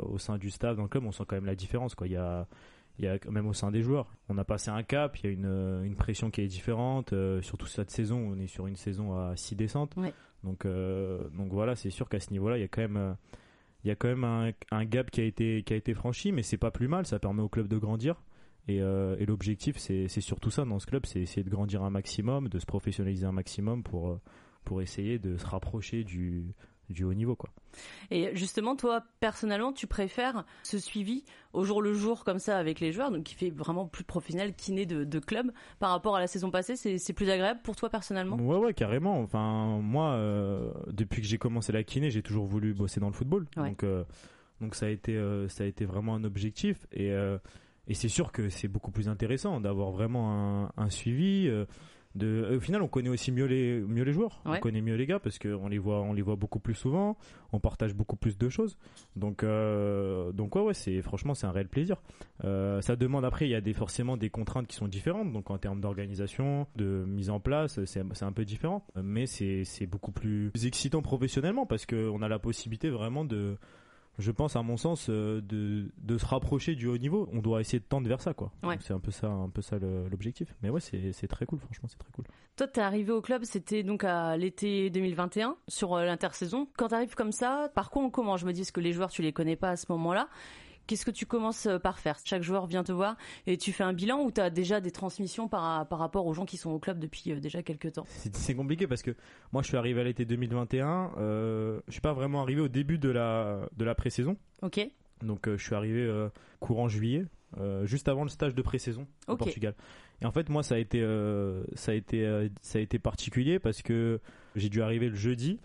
au 0.00 0.18
sein 0.18 0.38
du 0.38 0.50
staff 0.50 0.76
dans 0.76 0.82
le 0.82 0.88
club, 0.88 1.04
on 1.04 1.12
sent 1.12 1.24
quand 1.28 1.36
même 1.36 1.46
la 1.46 1.54
différence. 1.54 1.94
Quoi. 1.94 2.08
Il 2.08 2.14
y 2.14 2.16
a 2.16 2.48
il 2.98 3.04
y 3.04 3.08
a 3.08 3.18
même 3.30 3.46
au 3.46 3.52
sein 3.52 3.70
des 3.70 3.82
joueurs. 3.82 4.10
On 4.28 4.38
a 4.38 4.44
passé 4.44 4.70
un 4.70 4.82
cap, 4.82 5.18
il 5.18 5.26
y 5.26 5.28
a 5.28 5.32
une, 5.32 5.82
une 5.84 5.96
pression 5.96 6.30
qui 6.30 6.40
est 6.40 6.46
différente, 6.46 7.12
euh, 7.12 7.42
surtout 7.42 7.66
cette 7.66 7.90
saison, 7.90 8.18
on 8.18 8.38
est 8.38 8.46
sur 8.46 8.66
une 8.66 8.76
saison 8.76 9.16
à 9.16 9.36
6 9.36 9.56
descentes. 9.56 9.94
Donc, 10.44 10.64
euh, 10.64 11.28
donc 11.36 11.52
voilà, 11.52 11.76
c'est 11.76 11.90
sûr 11.90 12.08
qu'à 12.08 12.20
ce 12.20 12.30
niveau-là, 12.30 12.58
il 12.58 12.60
y 12.60 12.64
a 12.64 12.68
quand 12.68 12.82
même, 12.82 12.96
euh, 12.96 13.12
il 13.84 13.88
y 13.88 13.90
a 13.90 13.96
quand 13.96 14.08
même 14.08 14.24
un, 14.24 14.50
un, 14.70 14.84
gap 14.84 15.10
qui 15.10 15.20
a 15.20 15.24
été, 15.24 15.62
qui 15.62 15.72
a 15.72 15.76
été 15.76 15.94
franchi, 15.94 16.32
mais 16.32 16.42
c'est 16.42 16.56
pas 16.56 16.70
plus 16.70 16.88
mal, 16.88 17.06
ça 17.06 17.18
permet 17.18 17.42
au 17.42 17.48
club 17.48 17.68
de 17.68 17.78
grandir. 17.78 18.22
Et, 18.68 18.78
et 18.78 19.26
l'objectif, 19.26 19.76
c'est 19.76 20.08
surtout 20.08 20.50
ça 20.50 20.64
dans 20.64 20.80
ce 20.80 20.86
club, 20.86 21.06
c'est 21.06 21.20
essayer 21.20 21.44
de 21.44 21.50
grandir 21.50 21.84
un 21.84 21.90
maximum, 21.90 22.48
de 22.48 22.58
se 22.58 22.66
professionnaliser 22.66 23.24
un 23.24 23.30
maximum 23.30 23.84
pour, 23.84 24.18
pour 24.64 24.82
essayer 24.82 25.20
de 25.20 25.36
se 25.36 25.46
rapprocher 25.46 26.02
du, 26.02 26.52
du 26.88 27.04
haut 27.04 27.14
niveau 27.14 27.34
quoi. 27.36 27.50
Et 28.10 28.30
justement 28.34 28.76
toi 28.76 29.02
personnellement 29.20 29.72
tu 29.72 29.86
préfères 29.86 30.44
ce 30.62 30.78
suivi 30.78 31.24
au 31.52 31.64
jour 31.64 31.82
le 31.82 31.94
jour 31.94 32.24
comme 32.24 32.38
ça 32.38 32.58
avec 32.58 32.80
les 32.80 32.92
joueurs 32.92 33.10
donc 33.10 33.24
qui 33.24 33.34
fait 33.34 33.50
vraiment 33.50 33.86
plus 33.86 34.04
professionnel 34.04 34.54
kiné 34.54 34.86
de, 34.86 35.04
de 35.04 35.18
club 35.18 35.50
par 35.78 35.90
rapport 35.90 36.16
à 36.16 36.20
la 36.20 36.26
saison 36.26 36.50
passée 36.50 36.76
c'est 36.76 37.12
plus 37.12 37.30
agréable 37.30 37.60
pour 37.62 37.76
toi 37.76 37.90
personnellement? 37.90 38.36
Ouais 38.36 38.58
ouais 38.58 38.74
carrément. 38.74 39.20
Enfin 39.20 39.78
moi 39.80 40.12
euh, 40.12 40.72
depuis 40.88 41.22
que 41.22 41.28
j'ai 41.28 41.38
commencé 41.38 41.72
la 41.72 41.82
kiné 41.82 42.10
j'ai 42.10 42.22
toujours 42.22 42.46
voulu 42.46 42.74
bosser 42.74 43.00
dans 43.00 43.08
le 43.08 43.14
football. 43.14 43.46
Donc 43.56 43.82
euh, 43.82 44.04
donc 44.60 44.74
ça 44.74 44.86
a 44.86 44.88
été 44.88 45.16
euh, 45.16 45.48
ça 45.48 45.64
a 45.64 45.66
été 45.66 45.84
vraiment 45.84 46.14
un 46.14 46.24
objectif. 46.24 46.86
Et 46.92 47.10
et 47.88 47.94
c'est 47.94 48.08
sûr 48.08 48.32
que 48.32 48.48
c'est 48.48 48.68
beaucoup 48.68 48.90
plus 48.90 49.08
intéressant 49.08 49.60
d'avoir 49.60 49.92
vraiment 49.92 50.64
un, 50.64 50.72
un 50.76 50.90
suivi 50.90 51.48
au 52.24 52.60
final 52.60 52.82
on 52.82 52.88
connaît 52.88 53.08
aussi 53.08 53.32
mieux 53.32 53.46
les 53.46 53.80
mieux 53.80 54.04
les 54.04 54.12
joueurs. 54.12 54.40
On 54.44 54.58
connaît 54.58 54.80
mieux 54.80 54.94
les 54.94 55.06
gars 55.06 55.18
parce 55.18 55.38
qu'on 55.38 55.68
les 55.68 55.78
voit 55.78 56.00
on 56.02 56.12
les 56.12 56.22
voit 56.22 56.36
beaucoup 56.36 56.58
plus 56.58 56.74
souvent. 56.74 57.16
On 57.52 57.60
partage 57.60 57.94
beaucoup 57.94 58.16
plus 58.16 58.38
de 58.38 58.48
choses. 58.48 58.76
Donc 59.14 59.42
euh, 59.42 60.32
donc 60.32 60.56
ouais 60.56 60.62
ouais 60.62 60.74
c'est 60.74 61.02
franchement 61.02 61.34
c'est 61.34 61.46
un 61.46 61.52
réel 61.52 61.68
plaisir. 61.68 61.96
Euh, 62.44 62.80
ça 62.80 62.96
demande 62.96 63.24
après 63.24 63.46
il 63.46 63.50
y 63.50 63.54
a 63.54 63.60
des 63.60 63.72
forcément 63.72 64.16
des 64.16 64.30
contraintes 64.30 64.66
qui 64.66 64.76
sont 64.76 64.88
différentes. 64.88 65.32
Donc 65.32 65.50
en 65.50 65.58
termes 65.58 65.80
d'organisation 65.80 66.66
de 66.76 67.04
mise 67.06 67.30
en 67.30 67.40
place 67.40 67.84
c'est 67.84 68.22
un 68.22 68.32
peu 68.32 68.44
différent. 68.44 68.86
Mais 69.02 69.26
c'est 69.26 69.86
beaucoup 69.86 70.12
plus 70.12 70.50
excitant 70.64 71.02
professionnellement 71.02 71.66
parce 71.66 71.86
que 71.86 72.08
on 72.08 72.22
a 72.22 72.28
la 72.28 72.38
possibilité 72.38 72.90
vraiment 72.90 73.24
de 73.24 73.56
je 74.18 74.30
pense 74.30 74.56
à 74.56 74.62
mon 74.62 74.76
sens 74.76 75.08
euh, 75.08 75.40
de, 75.42 75.90
de 75.98 76.18
se 76.18 76.26
rapprocher 76.26 76.74
du 76.74 76.86
haut 76.86 76.98
niveau. 76.98 77.28
On 77.32 77.40
doit 77.40 77.60
essayer 77.60 77.78
de 77.78 77.84
tendre 77.84 78.08
vers 78.08 78.20
ça 78.20 78.34
quoi. 78.34 78.50
C'est 78.80 78.94
un 78.94 78.98
peu 78.98 79.10
ça 79.10 79.28
un 79.28 79.48
peu 79.48 79.62
ça 79.62 79.78
l'objectif. 79.78 80.54
Mais 80.62 80.70
ouais 80.70 80.80
c'est 80.80 81.28
très 81.28 81.46
cool 81.46 81.58
franchement 81.58 81.88
c'est 81.88 81.98
très 81.98 82.10
cool. 82.12 82.24
Toi 82.56 82.66
t'es 82.68 82.80
arrivé 82.80 83.12
au 83.12 83.20
club 83.20 83.44
c'était 83.44 83.82
donc 83.82 84.04
à 84.04 84.36
l'été 84.36 84.90
2021 84.90 85.56
sur 85.68 85.94
euh, 85.94 86.04
l'intersaison. 86.04 86.68
Quand 86.76 86.88
t'arrives 86.88 87.14
comme 87.14 87.32
ça 87.32 87.70
par 87.74 87.90
quoi 87.90 88.02
on 88.02 88.10
commence? 88.10 88.40
Je 88.40 88.46
me 88.46 88.52
dis 88.52 88.64
que 88.70 88.80
les 88.80 88.92
joueurs 88.92 89.10
tu 89.10 89.22
les 89.22 89.32
connais 89.32 89.56
pas 89.56 89.70
à 89.70 89.76
ce 89.76 89.86
moment 89.88 90.12
là 90.12 90.28
Qu'est-ce 90.86 91.04
que 91.04 91.10
tu 91.10 91.26
commences 91.26 91.66
euh, 91.66 91.78
par 91.78 91.98
faire? 91.98 92.18
Chaque 92.24 92.42
joueur 92.42 92.66
vient 92.66 92.84
te 92.84 92.92
voir 92.92 93.16
et 93.46 93.56
tu 93.56 93.72
fais 93.72 93.84
un 93.84 93.92
bilan 93.92 94.22
ou 94.22 94.30
tu 94.30 94.40
as 94.40 94.50
déjà 94.50 94.80
des 94.80 94.90
transmissions 94.90 95.48
par, 95.48 95.86
par 95.88 95.98
rapport 95.98 96.26
aux 96.26 96.34
gens 96.34 96.44
qui 96.44 96.56
sont 96.56 96.70
au 96.70 96.78
club 96.78 96.98
depuis 96.98 97.32
euh, 97.32 97.40
déjà 97.40 97.62
quelques 97.62 97.92
temps? 97.92 98.06
C'est 98.06 98.54
compliqué 98.54 98.86
parce 98.86 99.02
que 99.02 99.14
moi 99.52 99.62
je 99.62 99.68
suis 99.68 99.76
arrivé 99.76 100.00
à 100.00 100.04
l'été 100.04 100.24
2021, 100.24 101.12
euh, 101.18 101.80
je 101.86 101.92
suis 101.92 102.00
pas 102.00 102.12
vraiment 102.12 102.42
arrivé 102.42 102.60
au 102.60 102.68
début 102.68 102.98
de 102.98 103.08
la, 103.08 103.68
de 103.76 103.84
la 103.84 103.94
pré-saison. 103.94 104.36
Ok. 104.62 104.80
Donc 105.22 105.48
euh, 105.48 105.56
je 105.56 105.64
suis 105.64 105.74
arrivé 105.74 106.28
courant 106.60 106.88
juillet, 106.88 107.24
juste 107.84 108.08
avant 108.08 108.22
le 108.22 108.28
stage 108.28 108.54
de 108.54 108.62
pré-saison 108.62 109.06
au 109.28 109.36
Portugal. 109.36 109.74
Et 110.20 110.26
en 110.26 110.32
fait 110.32 110.48
moi 110.48 110.62
ça 110.62 110.76
a 110.76 110.78
été, 110.78 111.00
ça 111.74 111.92
a 111.92 111.94
été, 111.94 112.48
ça 112.60 112.78
a 112.78 112.82
été 112.82 112.98
particulier 112.98 113.58
parce 113.58 113.82
que 113.82 114.20
j'ai 114.54 114.68
dû 114.68 114.82
arriver 114.82 115.08
le 115.08 115.16
jeudi. 115.16 115.58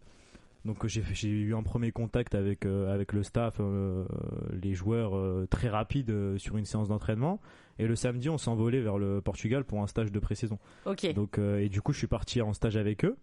Donc 0.64 0.86
j'ai 0.86 1.28
eu 1.28 1.56
un 1.56 1.64
premier 1.64 1.92
contact 1.92 2.36
avec 2.36 2.66
euh, 2.66 2.94
avec 2.94 3.14
le 3.14 3.24
staff, 3.24 3.56
euh, 3.60 4.06
les 4.62 4.74
joueurs 4.74 5.18
euh, 5.18 5.48
très 5.50 5.70
rapide 5.70 6.38
sur 6.38 6.58
une 6.58 6.66
séance 6.66 6.88
d'entraînement. 6.88 7.40
Et 7.80 7.88
le 7.88 7.96
samedi, 7.96 8.30
on 8.30 8.38
s'envolait 8.38 8.82
vers 8.82 9.00
le 9.00 9.22
Portugal 9.22 9.64
pour 9.64 9.82
un 9.82 9.88
stage 9.88 10.12
de 10.12 10.20
pré-saison. 10.20 10.60
Ok. 10.86 11.12
Donc 11.14 11.40
et 11.40 11.68
du 11.70 11.82
coup, 11.82 11.94
je 11.94 11.98
suis 11.98 12.08
parti 12.08 12.42
en 12.42 12.54
stage 12.54 12.78
avec 12.78 13.06
eux. 13.06 13.18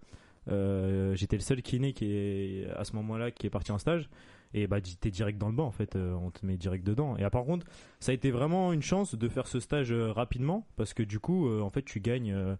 J'étais 1.14 1.36
le 1.36 1.42
seul 1.42 1.62
kiné 1.62 1.92
qui 1.92 2.06
est 2.06 2.68
à 2.76 2.84
ce 2.84 2.94
moment-là 2.96 3.30
qui 3.30 3.46
est 3.46 3.50
parti 3.50 3.70
en 3.70 3.78
stage. 3.78 4.08
Et 4.54 4.66
bah 4.66 4.80
t'es 4.80 5.10
direct 5.10 5.38
dans 5.38 5.50
le 5.50 5.54
banc 5.54 5.66
en 5.66 5.70
fait, 5.70 5.94
on 5.94 6.30
te 6.30 6.44
met 6.44 6.56
direct 6.56 6.84
dedans. 6.84 7.16
Et 7.18 7.30
par 7.30 7.44
contre, 7.44 7.66
ça 8.00 8.12
a 8.12 8.14
été 8.14 8.30
vraiment 8.30 8.72
une 8.72 8.82
chance 8.82 9.14
de 9.14 9.28
faire 9.28 9.46
ce 9.46 9.60
stage 9.60 9.92
rapidement 9.92 10.66
parce 10.76 10.94
que 10.94 11.04
du 11.04 11.20
coup, 11.20 11.48
en 11.48 11.70
fait, 11.70 11.82
tu 11.82 12.00
gagnes 12.00 12.56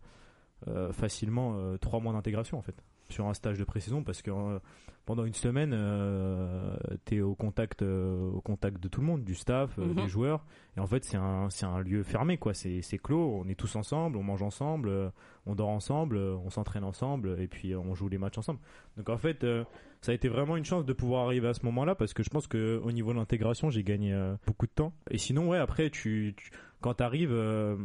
facilement 0.92 1.76
trois 1.78 1.98
mois 1.98 2.12
d'intégration 2.12 2.58
en 2.58 2.62
fait 2.62 2.84
sur 3.10 3.26
un 3.26 3.34
stage 3.34 3.58
de 3.58 3.64
pré-saison 3.64 4.02
parce 4.02 4.22
que 4.22 4.30
euh, 4.30 4.58
pendant 5.08 5.24
une 5.24 5.32
semaine 5.32 5.72
euh, 5.72 6.76
tu 7.06 7.16
es 7.16 7.20
au 7.22 7.34
contact 7.34 7.80
euh, 7.80 8.30
au 8.30 8.42
contact 8.42 8.78
de 8.78 8.88
tout 8.88 9.00
le 9.00 9.06
monde 9.06 9.24
du 9.24 9.34
staff 9.34 9.78
mhm. 9.78 9.94
des 9.94 10.06
joueurs. 10.06 10.44
Et 10.76 10.80
en 10.80 10.86
fait 10.86 11.02
c'est 11.02 11.16
un 11.16 11.48
c'est 11.48 11.64
un 11.64 11.80
lieu 11.80 12.02
fermé 12.02 12.36
quoi. 12.36 12.52
C'est 12.52 12.82
c'est 12.82 12.98
clos. 12.98 13.40
On 13.42 13.48
est 13.48 13.54
tous 13.54 13.74
ensemble 13.76 14.18
on 14.18 14.22
mange 14.22 14.42
ensemble 14.42 15.10
on 15.46 15.54
dort 15.54 15.70
ensemble 15.70 16.18
on 16.18 16.50
s'entraîne 16.50 16.84
ensemble 16.84 17.40
et 17.40 17.48
puis 17.48 17.74
on 17.74 17.94
joue 17.94 18.10
les 18.10 18.18
matchs 18.18 18.36
ensemble. 18.36 18.60
Donc 18.98 19.08
en 19.08 19.16
fait 19.16 19.46
ça 20.02 20.12
a 20.12 20.14
été 20.14 20.28
vraiment 20.28 20.58
une 20.58 20.66
chance 20.66 20.84
de 20.84 20.92
pouvoir 20.92 21.24
arriver 21.24 21.48
à 21.48 21.54
ce 21.54 21.64
moment-là 21.64 21.94
parce 21.94 22.12
que 22.12 22.22
je 22.22 22.28
pense 22.28 22.46
que 22.46 22.78
au 22.84 22.92
niveau 22.92 23.14
de 23.14 23.18
l'intégration 23.18 23.70
j'ai 23.70 23.84
gagné 23.84 24.14
beaucoup 24.46 24.66
de 24.66 24.72
temps. 24.72 24.92
Et 25.10 25.16
sinon 25.16 25.48
ouais 25.48 25.58
après 25.58 25.88
tu, 25.88 26.34
tu 26.36 26.50
quand 26.80 26.94
t'arrives 26.94 27.32
euh, 27.32 27.76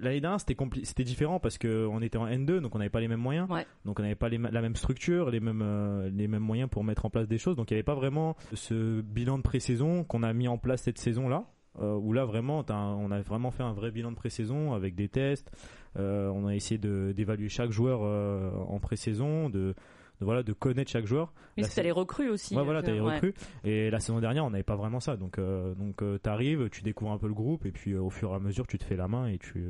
l'année 0.00 0.20
dernière 0.20 0.40
c'était 0.40 0.56
c'était 0.82 1.04
différent 1.04 1.38
parce 1.38 1.58
que 1.58 1.86
on 1.86 2.00
était 2.02 2.18
en 2.18 2.26
N2 2.26 2.58
donc 2.58 2.74
on 2.74 2.78
n'avait 2.78 2.90
pas 2.90 3.00
les 3.00 3.08
mêmes 3.08 3.20
moyens. 3.20 3.48
Donc 3.84 3.98
on 3.98 4.02
n'avait 4.02 4.14
pas 4.14 4.28
les, 4.28 4.38
la 4.38 4.60
même 4.60 4.76
structure 4.76 5.30
les 5.30 5.40
mêmes 5.40 5.62
euh, 5.62 6.10
les 6.10 6.26
mêmes 6.26 6.42
moyens 6.42 6.61
pour 6.68 6.84
mettre 6.84 7.04
en 7.04 7.10
place 7.10 7.28
des 7.28 7.38
choses 7.38 7.56
donc 7.56 7.70
il 7.70 7.74
n'y 7.74 7.78
avait 7.78 7.84
pas 7.84 7.94
vraiment 7.94 8.36
ce 8.54 9.00
bilan 9.00 9.38
de 9.38 9.42
pré-saison 9.42 10.04
qu'on 10.04 10.22
a 10.22 10.32
mis 10.32 10.48
en 10.48 10.58
place 10.58 10.82
cette 10.82 10.98
saison 10.98 11.28
là 11.28 11.46
euh, 11.80 11.94
où 11.94 12.12
là 12.12 12.24
vraiment 12.24 12.64
on 12.68 13.10
a 13.10 13.20
vraiment 13.20 13.50
fait 13.50 13.62
un 13.62 13.72
vrai 13.72 13.90
bilan 13.90 14.10
de 14.10 14.16
pré-saison 14.16 14.72
avec 14.72 14.94
des 14.94 15.08
tests 15.08 15.50
on 15.96 16.46
a 16.46 16.54
essayé 16.54 16.78
d'évaluer 16.78 17.50
chaque 17.50 17.70
joueur 17.70 18.00
en 18.02 18.78
pré-saison 18.80 19.50
de 19.50 19.74
de, 20.22 20.24
voilà 20.24 20.42
de 20.42 20.52
connaître 20.52 20.90
chaque 20.90 21.06
joueur. 21.06 21.32
Mais 21.56 21.64
c'était 21.64 21.82
les 21.82 21.92
recrues 21.92 22.30
aussi. 22.30 22.56
Ouais, 22.56 22.64
voilà, 22.64 22.82
t'as 22.82 22.92
les 22.92 23.00
recrues. 23.00 23.34
Et 23.64 23.90
la 23.90 24.00
saison 24.00 24.20
dernière, 24.20 24.44
on 24.44 24.50
n'avait 24.50 24.62
pas 24.62 24.76
vraiment 24.76 25.00
ça. 25.00 25.16
Donc, 25.16 25.38
euh, 25.38 25.74
donc, 25.74 26.02
euh, 26.02 26.18
t'arrives, 26.18 26.70
tu 26.70 26.82
découvres 26.82 27.12
un 27.12 27.18
peu 27.18 27.28
le 27.28 27.34
groupe, 27.34 27.66
et 27.66 27.72
puis 27.72 27.92
euh, 27.92 28.00
au 28.00 28.10
fur 28.10 28.32
et 28.32 28.34
à 28.34 28.38
mesure, 28.38 28.66
tu 28.66 28.78
te 28.78 28.84
fais 28.84 28.96
la 28.96 29.08
main 29.08 29.26
et 29.26 29.38
tu 29.38 29.68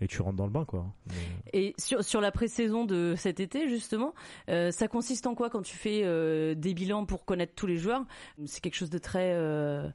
et 0.00 0.06
tu 0.06 0.22
rentres 0.22 0.36
dans 0.36 0.46
le 0.46 0.52
bain 0.52 0.64
quoi. 0.64 0.86
Et 1.52 1.74
sur, 1.78 2.04
sur 2.04 2.20
la 2.20 2.30
pré-saison 2.30 2.84
de 2.84 3.14
cet 3.16 3.40
été 3.40 3.68
justement, 3.68 4.14
euh, 4.48 4.70
ça 4.70 4.88
consiste 4.88 5.26
en 5.26 5.34
quoi 5.34 5.50
quand 5.50 5.62
tu 5.62 5.76
fais 5.76 6.02
euh, 6.04 6.54
des 6.54 6.74
bilans 6.74 7.04
pour 7.04 7.24
connaître 7.24 7.54
tous 7.54 7.66
les 7.66 7.78
joueurs? 7.78 8.04
C'est 8.46 8.60
quelque 8.60 8.76
chose 8.76 8.90
de 8.90 8.98
très 8.98 9.32
euh, 9.34 9.88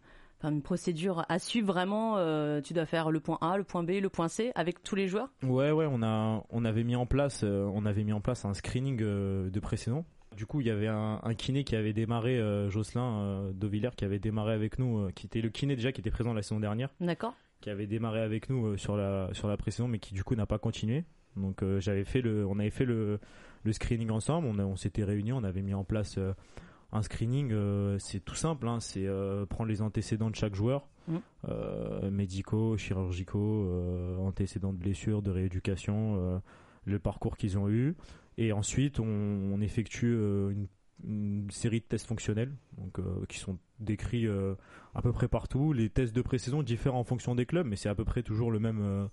une 0.44 0.62
procédure 0.62 1.26
à 1.30 1.40
suivre 1.40 1.68
vraiment. 1.68 2.18
tu 2.62 2.74
dois 2.74 2.86
faire 2.86 3.12
le 3.12 3.20
point 3.20 3.38
A, 3.42 3.58
le 3.58 3.64
point 3.64 3.84
B, 3.84 3.92
le 4.02 4.10
point 4.10 4.28
C 4.28 4.52
avec 4.56 4.84
tous 4.84 4.96
les 4.96 5.08
joueurs? 5.08 5.30
Ouais, 5.44 5.72
ouais, 5.72 5.88
on 5.90 6.04
a, 6.04 6.44
on 6.50 6.66
avait 6.66 6.84
mis 6.84 6.98
en 6.98 7.06
place, 7.06 7.44
on 7.44 7.86
avait 7.86 8.04
mis 8.04 8.14
en 8.14 8.20
place 8.20 8.44
un 8.44 8.54
screening 8.54 8.98
de 8.98 9.60
pré-saison. 9.62 10.04
Du 10.36 10.46
coup, 10.46 10.60
il 10.62 10.68
y 10.68 10.72
avait 10.72 10.88
un, 10.88 11.22
un 11.24 11.34
kiné 11.36 11.64
qui 11.64 11.78
avait 11.78 11.94
démarré, 11.94 12.42
Jocelyn 12.70 13.52
Dovillers, 13.54 13.92
qui 13.96 14.04
avait 14.04 14.20
démarré 14.20 14.54
avec 14.54 14.80
nous, 14.80 15.10
qui 15.12 15.28
était 15.28 15.40
le 15.40 15.50
kiné 15.50 15.78
déjà 15.78 15.94
qui 15.94 16.02
était 16.02 16.12
présent 16.12 16.34
la 16.34 16.42
saison 16.42 16.60
dernière. 16.60 16.90
D'accord 17.00 17.36
qui 17.64 17.70
avait 17.70 17.88
démarré 17.88 18.20
avec 18.20 18.50
nous 18.50 18.66
euh, 18.66 18.78
sur 18.78 18.98
la 18.98 19.30
sur 19.32 19.48
la 19.48 19.56
précédente 19.56 19.90
mais 19.90 20.00
qui 20.00 20.14
du 20.14 20.24
coup 20.26 20.36
n'a 20.36 20.46
pas 20.46 20.60
continué. 20.60 21.06
Donc 21.38 21.64
euh, 21.64 21.80
j'avais 21.80 22.04
fait 22.04 22.22
le 22.22 22.46
on 22.46 22.60
avait 22.60 22.70
fait 22.70 22.84
le 22.84 23.20
le 23.64 23.72
screening 23.72 24.12
ensemble, 24.12 24.48
on, 24.48 24.60
on 24.60 24.76
s'était 24.76 25.06
réunis, 25.06 25.32
on 25.32 25.46
avait 25.46 25.62
mis 25.62 25.74
en 25.74 25.86
place 25.86 26.18
euh, 26.18 26.34
un 26.92 27.02
screening, 27.02 27.56
c'est 27.98 28.20
tout 28.20 28.36
simple, 28.36 28.68
hein, 28.68 28.80
c'est 28.80 29.08
prendre 29.50 29.68
les 29.68 29.82
antécédents 29.82 30.30
de 30.30 30.36
chaque 30.36 30.54
joueur, 30.54 30.88
mmh. 31.08 32.10
médicaux, 32.12 32.78
chirurgicaux, 32.78 33.68
antécédents 34.20 34.74
de 34.74 34.78
blessures, 34.78 35.24
de 35.24 35.32
rééducation, 35.32 36.40
le 36.86 37.00
parcours 37.00 37.36
qu'ils 37.36 37.58
ont 37.58 37.68
eu, 37.68 37.96
et 38.38 38.54
ensuite 38.54 39.00
on, 39.00 39.06
on 39.08 39.60
effectue 39.60 40.14
une 40.14 40.68
une 41.08 41.50
série 41.52 41.80
de 41.80 41.86
tests 41.86 42.08
fonctionnels 42.08 42.52
donc 42.78 43.00
euh, 43.00 43.26
qui 43.28 43.38
sont 43.38 43.58
décrits 43.80 44.28
euh, 44.28 44.56
à 44.96 45.02
peu 45.02 45.12
près 45.12 45.28
partout. 45.28 45.74
Les 45.74 45.90
tests 45.90 46.16
de 46.16 46.22
pré-saison 46.22 46.64
diffèrent 46.64 46.96
en 46.96 47.04
fonction 47.04 47.36
des 47.36 47.46
clubs, 47.46 47.68
mais 47.68 47.76
c'est 47.76 47.90
à 47.90 47.96
peu 47.96 48.06
près 48.06 48.24
toujours 48.24 48.52
le 48.52 48.60
même 48.60 48.80
euh, 48.82 49.06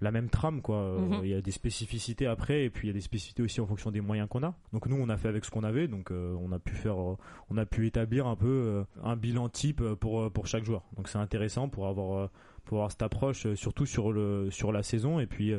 la 0.00 0.10
même 0.10 0.28
trame 0.28 0.60
quoi. 0.60 0.98
Mhm. 1.00 1.20
Il 1.24 1.30
y 1.30 1.34
a 1.34 1.40
des 1.40 1.50
spécificités 1.50 2.26
après 2.26 2.64
et 2.64 2.70
puis 2.70 2.88
il 2.88 2.90
y 2.90 2.92
a 2.92 2.94
des 2.94 3.00
spécificités 3.00 3.42
aussi 3.42 3.60
en 3.60 3.66
fonction 3.66 3.90
des 3.90 4.02
moyens 4.02 4.28
qu'on 4.28 4.42
a. 4.42 4.54
Donc 4.72 4.86
nous 4.86 4.96
on 4.96 5.08
a 5.08 5.16
fait 5.16 5.28
avec 5.28 5.44
ce 5.44 5.50
qu'on 5.50 5.64
avait, 5.64 5.88
donc 5.88 6.10
on 6.10 6.52
a 6.52 6.58
pu 6.58 6.74
faire, 6.74 6.98
on 6.98 7.56
a 7.56 7.64
pu 7.64 7.86
établir 7.86 8.26
un 8.26 8.36
peu 8.36 8.84
un 9.02 9.16
bilan 9.16 9.48
type 9.48 9.82
pour 9.94 10.30
pour 10.30 10.46
chaque 10.46 10.64
joueur. 10.64 10.84
Donc 10.96 11.08
c'est 11.08 11.18
intéressant 11.18 11.70
pour 11.70 11.86
avoir 11.86 12.30
pour 12.66 12.78
avoir 12.78 12.90
cette 12.90 13.02
approche 13.02 13.54
surtout 13.54 13.86
sur 13.86 14.12
le 14.12 14.50
sur 14.50 14.70
la 14.70 14.82
saison 14.82 15.18
et 15.18 15.26
puis 15.26 15.54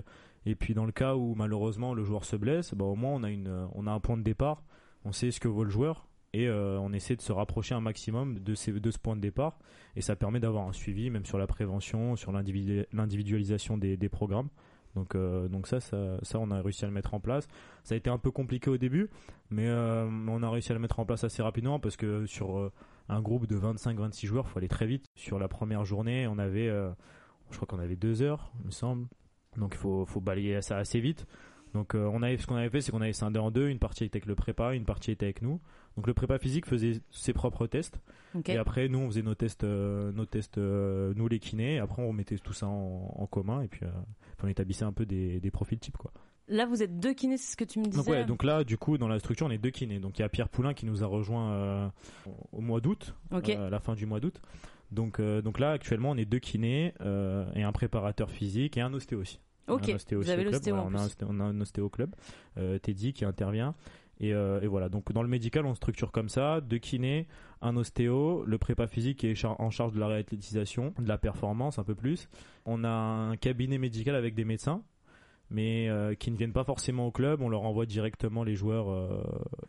et 0.46 0.54
puis 0.54 0.76
dans 0.76 0.86
le 0.86 0.92
cas 0.92 1.16
où 1.16 1.34
malheureusement 1.34 1.96
le 1.96 2.04
joueur 2.04 2.24
se 2.24 2.36
blesse, 2.36 2.76
bah 2.76 2.86
au 2.86 2.96
moins 2.96 3.14
on 3.14 3.24
a 3.24 3.32
une 3.32 3.68
on 3.74 3.88
a 3.88 3.92
un 3.92 4.00
point 4.00 4.18
de 4.18 4.24
départ 4.24 4.62
on 5.08 5.14
sait 5.14 5.32
ce 5.32 5.40
que 5.40 5.48
vaut 5.48 5.64
le 5.64 5.70
joueur 5.70 6.06
et 6.34 6.48
euh, 6.48 6.78
on 6.80 6.92
essaie 6.92 7.16
de 7.16 7.22
se 7.22 7.32
rapprocher 7.32 7.74
un 7.74 7.80
maximum 7.80 8.40
de, 8.40 8.56
ce 8.56 8.98
point 8.98 9.16
de 9.16 9.22
départ 9.22 9.58
et 9.96 10.02
ça 10.02 10.18
permet 10.18 10.42
d'avoir 10.42 10.68
un 10.68 10.74
suivi 10.74 11.10
même 11.10 11.26
sur 11.26 11.38
la 11.38 11.48
prévention, 11.48 12.18
sur 12.18 12.34
l'individualisation 12.34 13.78
des, 13.78 14.10
programmes. 14.10 14.50
Donc, 14.96 15.16
euh, 15.16 15.48
donc 15.48 15.68
ça, 15.68 15.80
ça, 15.80 16.40
on 16.40 16.52
a 16.52 16.62
réussi 16.62 16.84
à 16.84 16.88
le 16.88 16.94
mettre 16.94 17.14
en 17.14 17.20
place. 17.20 17.48
Ça 17.84 17.96
a 17.96 17.98
été 17.98 18.10
un 18.10 18.18
peu 18.18 18.32
compliqué 18.32 18.70
au 18.70 18.78
début, 18.78 19.10
mais 19.50 19.68
euh, 19.68 20.06
on 20.28 20.44
a 20.44 20.50
réussi 20.50 20.72
à 20.72 20.76
le 20.76 20.82
mettre 20.82 21.00
en 21.00 21.06
place 21.06 21.24
assez 21.24 21.42
rapidement 21.42 21.80
parce 21.80 21.96
que 21.96 22.26
sur 22.26 22.72
un 23.08 23.22
groupe 23.22 23.48
de 23.48 23.58
25-26 23.58 24.26
joueurs, 24.26 24.46
il 24.48 24.52
faut 24.52 24.60
aller 24.60 24.68
très 24.68 24.88
vite. 24.88 25.06
Sur 25.16 25.40
la 25.40 25.48
première 25.48 25.86
journée, 25.86 26.28
on 26.28 26.38
avait, 26.38 26.68
je 26.68 27.56
crois 27.56 27.68
qu'on 27.68 27.80
avait 27.80 27.96
deux 27.96 28.22
heures, 28.22 28.52
il 28.60 28.66
me 28.66 28.72
semble. 28.72 29.08
Donc 29.56 29.74
il 29.74 29.78
faut, 29.78 30.06
faut 30.06 30.20
balayer 30.20 30.62
ça 30.62 30.78
assez 30.78 31.00
vite. 31.00 31.26
Donc 31.74 31.96
euh, 31.96 32.10
on 32.12 32.22
avait 32.22 32.38
ce 32.38 32.48
qu'on 32.48 32.56
avait 32.56 32.70
fait, 32.70 32.82
c'est 32.82 32.92
qu'on 32.92 33.02
avait 33.02 33.14
scindé 33.14 33.40
en 33.40 33.52
deux. 33.52 33.70
Une 33.70 33.80
partie 33.80 34.04
était 34.04 34.18
avec 34.18 34.26
le 34.26 34.36
prépa, 34.36 34.74
une 34.74 34.86
partie 34.86 35.12
était 35.12 35.26
avec 35.26 35.42
nous. 35.42 35.60
Donc 35.96 36.08
le 36.08 36.14
prépa 36.14 36.38
physique 36.38 36.66
faisait 36.66 37.00
ses 37.12 37.34
propres 37.34 37.68
tests. 37.68 38.00
Et 38.46 38.58
après 38.58 38.88
nous 38.88 39.00
on 39.00 39.08
faisait 39.08 39.24
nos 39.24 39.36
tests, 39.36 39.64
euh, 39.64 40.12
nos 40.12 40.26
tests 40.26 40.58
euh, 40.58 41.14
nous 41.16 41.28
les 41.28 41.40
kinés. 41.40 41.76
Et 41.76 41.80
après 41.80 42.02
on 42.02 42.14
mettait 42.14 42.38
tout 42.38 42.54
ça 42.54 42.68
en, 42.68 43.28
commun 43.30 43.62
et 43.62 43.68
puis 43.68 43.82
on 44.44 44.48
établissait 44.48 44.86
un 44.86 44.94
peu 44.94 45.06
des, 45.06 45.52
profils 45.52 45.80
types 45.80 45.98
quoi. 45.98 46.12
Là, 46.50 46.66
vous 46.66 46.82
êtes 46.82 46.98
deux 46.98 47.14
kinés, 47.14 47.36
c'est 47.36 47.52
ce 47.52 47.58
que 47.58 47.66
tu 47.66 47.80
me 47.80 47.84
disais. 47.84 47.98
Donc, 47.98 48.08
ouais, 48.08 48.24
donc 48.24 48.46
là, 48.46 48.64
du 48.64 48.78
coup, 48.78 48.98
dans 48.98 49.10
la 49.10 49.20
structure, 49.20 49.48
on 49.48 49.50
est 49.50 49.58
deux 49.58 49.70
kinés. 49.70 50.00
Donc, 50.00 50.18
il 50.18 50.22
y 50.22 50.24
a 50.24 50.30
Pierre 50.30 50.48
Poulain 50.48 50.74
qui 50.74 50.86
nous 50.86 51.04
a 51.04 51.06
rejoint 51.06 51.92
au 52.54 52.62
mois 52.62 52.80
d'août, 52.80 53.14
à 53.32 53.70
la 53.70 53.80
fin 53.82 53.96
du 53.96 54.06
mois 54.06 54.22
d'août. 54.22 54.42
Donc, 54.92 55.20
donc 55.20 55.60
là, 55.60 55.72
actuellement, 55.72 56.12
on 56.12 56.16
est 56.16 56.24
deux 56.24 56.40
kinés 56.40 56.94
et 57.54 57.64
un 57.64 57.72
préparateur 57.74 58.32
physique 58.32 58.78
et 58.78 58.82
un 58.82 58.94
ostéo 58.94 59.20
aussi. 59.20 59.42
Ok, 59.68 59.94
vous 60.12 60.30
avez 60.30 60.44
l'ostéo 60.44 60.76
on, 60.76 60.96
a 60.96 61.44
un, 61.44 61.62
ostéo 61.62 61.90
club, 61.90 62.16
euh, 62.58 62.80
Teddy 62.80 63.14
qui 63.14 63.26
intervient. 63.26 63.76
Euh, 64.24 64.62
et, 64.62 64.68
voilà, 64.68 64.90
donc 64.90 65.12
dans 65.12 65.22
le 65.22 65.28
médical, 65.28 65.66
on 65.66 65.76
structure 65.76 66.12
comme 66.12 66.30
ça, 66.30 66.62
deux 66.62 66.80
kinés, 66.80 67.28
un 67.62 67.76
ostéo, 67.76 68.44
le 68.46 68.58
prépa 68.58 68.88
physique 68.88 69.20
qui 69.20 69.28
est 69.28 69.46
en 69.46 69.70
charge 69.70 69.94
de 69.94 70.00
la 70.00 70.08
réathlétisation, 70.08 70.94
de 70.98 71.08
la 71.08 71.18
performance 71.18 71.78
un 71.80 71.84
peu 71.84 71.96
plus. 71.96 72.30
On 72.66 72.84
a 72.84 72.90
un 72.90 73.36
cabinet 73.36 73.78
médical 73.78 74.16
avec 74.16 74.34
des 74.34 74.46
médecins, 74.46 74.82
mais 75.52 75.90
euh, 75.90 76.16
qui 76.16 76.32
ne 76.32 76.38
viennent 76.38 76.54
pas 76.54 76.64
forcément 76.64 77.08
au 77.08 77.12
club, 77.12 77.42
on 77.42 77.50
leur 77.50 77.64
envoie 77.64 77.86
directement 77.86 78.44
les 78.44 78.56
joueurs, 78.56 78.88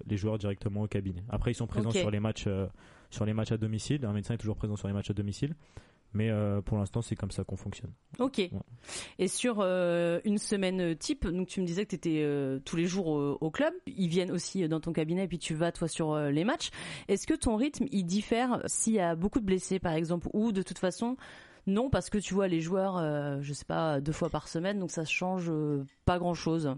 les 0.07 0.17
joueurs 0.17 0.39
directement 0.39 0.83
au 0.83 0.89
cabinet. 0.89 1.25
Après, 1.29 1.51
ils 1.51 1.57
sont 1.57 1.67
présents 1.67 1.91
sur 1.91 2.11
les 2.11 2.21
matchs, 2.21 2.49
sur 3.11 3.27
les 3.27 3.35
matchs 3.35 3.53
à 3.53 3.59
domicile. 3.59 4.05
Un 4.07 4.13
médecin 4.13 4.35
est 4.35 4.39
toujours 4.39 4.57
présent 4.57 4.77
sur 4.77 4.89
les 4.89 4.95
matchs 4.95 5.11
à 5.11 5.15
domicile. 5.15 5.55
Mais 6.15 6.31
euh, 6.31 6.61
pour 6.63 6.79
l'instant, 6.79 7.03
c'est 7.03 7.17
comme 7.17 7.31
ça 7.31 7.45
qu'on 7.45 7.57
fonctionne. 7.57 7.93
Ok. 8.19 8.41
Et 9.19 9.29
sur 9.29 9.59
euh, 9.61 10.21
une 10.25 10.39
semaine 10.39 10.97
type, 10.97 11.27
donc 11.27 11.49
tu 11.49 11.61
me 11.61 11.67
disais 11.67 11.85
que 11.85 11.91
tu 11.91 11.97
étais 11.97 12.23
euh, 12.23 12.59
tous 12.65 12.77
les 12.77 12.87
jours 12.87 13.09
au, 13.09 13.51
club. 13.51 13.73
Ils 13.87 14.09
viennent 14.09 14.31
aussi 14.31 14.67
dans 14.69 14.81
ton 14.81 14.93
cabinet 14.93 15.25
et 15.25 15.29
puis 15.29 15.39
tu 15.39 15.55
vas 15.55 15.73
toi 15.73 15.89
sur 15.89 16.17
les 16.19 16.45
matchs. 16.45 16.71
Est-ce 17.09 17.27
que 17.27 17.35
ton 17.35 17.57
rythme 17.57 17.87
il 17.91 18.05
diffère 18.05 18.63
s'il 18.67 18.95
y 18.95 19.01
a 19.01 19.17
beaucoup 19.17 19.41
de 19.41 19.45
blessés 19.45 19.79
par 19.79 19.95
exemple 19.95 20.29
ou 20.33 20.53
de 20.53 20.63
toute 20.63 20.79
façon 20.79 21.17
non 21.67 21.91
parce 21.91 22.09
que 22.09 22.19
tu 22.19 22.35
vois 22.35 22.49
les 22.49 22.61
joueurs, 22.61 23.43
je 23.43 23.53
sais 23.53 23.65
pas, 23.65 24.01
deux 24.01 24.13
fois 24.13 24.31
par 24.31 24.49
semaine, 24.49 24.79
donc 24.79 24.91
ça 24.91 25.05
change 25.05 25.51
pas 26.05 26.19
grand 26.19 26.35
chose. 26.35 26.75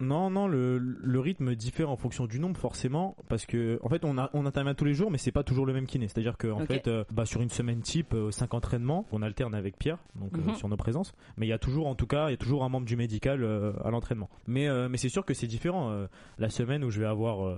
Non, 0.00 0.30
non, 0.30 0.48
le, 0.48 0.78
le, 0.78 1.20
rythme 1.20 1.54
diffère 1.54 1.90
en 1.90 1.96
fonction 1.96 2.26
du 2.26 2.40
nombre 2.40 2.58
forcément, 2.58 3.16
parce 3.28 3.46
que 3.46 3.78
en 3.82 3.88
fait 3.88 4.04
on 4.04 4.18
a 4.18 4.30
on 4.32 4.46
intervient 4.46 4.74
tous 4.74 4.84
les 4.84 4.94
jours, 4.94 5.10
mais 5.10 5.18
c'est 5.18 5.32
pas 5.32 5.42
toujours 5.42 5.66
le 5.66 5.72
même 5.72 5.86
kiné. 5.86 6.08
C'est-à-dire 6.08 6.36
que 6.36 6.48
en 6.48 6.66
fait, 6.66 6.88
euh, 6.88 7.04
bah, 7.12 7.26
sur 7.26 7.40
une 7.40 7.50
semaine 7.50 7.80
type, 7.80 8.14
5 8.30 8.52
euh, 8.52 8.56
entraînements, 8.56 9.06
on 9.12 9.22
alterne 9.22 9.54
avec 9.54 9.78
Pierre, 9.78 9.98
donc 10.16 10.36
euh, 10.36 10.50
mhm. 10.50 10.54
sur 10.56 10.68
nos 10.68 10.76
présences. 10.76 11.12
Mais 11.36 11.46
il 11.46 11.50
y 11.50 11.54
a 11.54 11.58
toujours, 11.58 11.86
en 11.86 11.94
tout 11.94 12.06
cas, 12.06 12.28
il 12.28 12.32
y 12.32 12.34
a 12.34 12.38
toujours 12.38 12.64
un 12.64 12.68
membre 12.68 12.86
du 12.86 12.96
médical 12.96 13.44
à 13.84 13.90
l'entraînement. 13.90 14.28
Mais 14.46 14.68
mais 14.88 14.96
c'est 14.96 15.08
sûr 15.08 15.24
que 15.24 15.34
c'est 15.34 15.46
différent. 15.46 16.06
la 16.38 16.50
semaine 16.50 16.84
où 16.84 16.90
je 16.90 17.00
vais 17.00 17.06
avoir, 17.06 17.56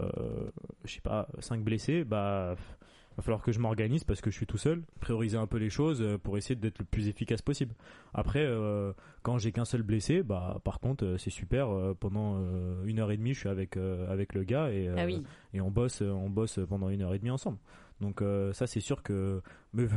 je 0.85 0.93
sais 0.93 1.01
pas, 1.01 1.29
5 1.39 1.63
blessés, 1.63 2.05
bah 2.05 2.57
va 3.17 3.23
falloir 3.23 3.43
que 3.43 3.53
je 3.53 3.61
m'organise 3.61 4.05
parce 4.05 4.21
que 4.21 4.31
je 4.31 4.37
suis 4.37 4.47
tout 4.47 4.59
seul, 4.59 4.83
prioriser 5.01 5.37
un 5.37 5.47
peu 5.47 5.59
les 5.59 5.71
choses 5.71 6.03
euh, 6.03 6.19
pour 6.19 6.37
essayer 6.37 6.57
d'être 6.57 6.79
le 6.79 6.85
plus 6.85 7.09
efficace 7.09 7.43
possible. 7.43 7.75
Après, 8.13 8.45
euh, 8.45 8.93
quand 9.23 9.39
j'ai 9.39 9.53
qu'un 9.53 9.65
seul 9.65 9.83
blessé, 9.83 10.23
bah 10.23 10.61
par 10.65 10.81
contre 10.81 11.05
euh, 11.05 11.19
c'est 11.19 11.31
super. 11.31 11.69
pendant 12.01 12.41
une 12.85 12.99
heure 12.99 13.11
et 13.11 13.17
demie, 13.17 13.35
je 13.35 13.41
suis 13.41 13.49
avec 13.49 13.77
avec 13.77 14.35
le 14.35 14.45
gars 14.45 14.71
et 14.71 14.89
ah 14.89 15.07
et 15.53 15.61
on 15.61 15.71
bosse 15.71 16.01
on 16.03 16.29
bosse 16.29 16.59
pendant 16.69 16.89
une 16.89 17.03
heure 17.03 17.15
et 17.15 17.19
demie 17.19 17.31
ensemble. 17.31 17.59
Donc 18.01 18.23
ça 18.53 18.67
c'est 18.67 18.81
sûr 18.81 19.03
que 19.05 19.41
mieux, 19.73 19.89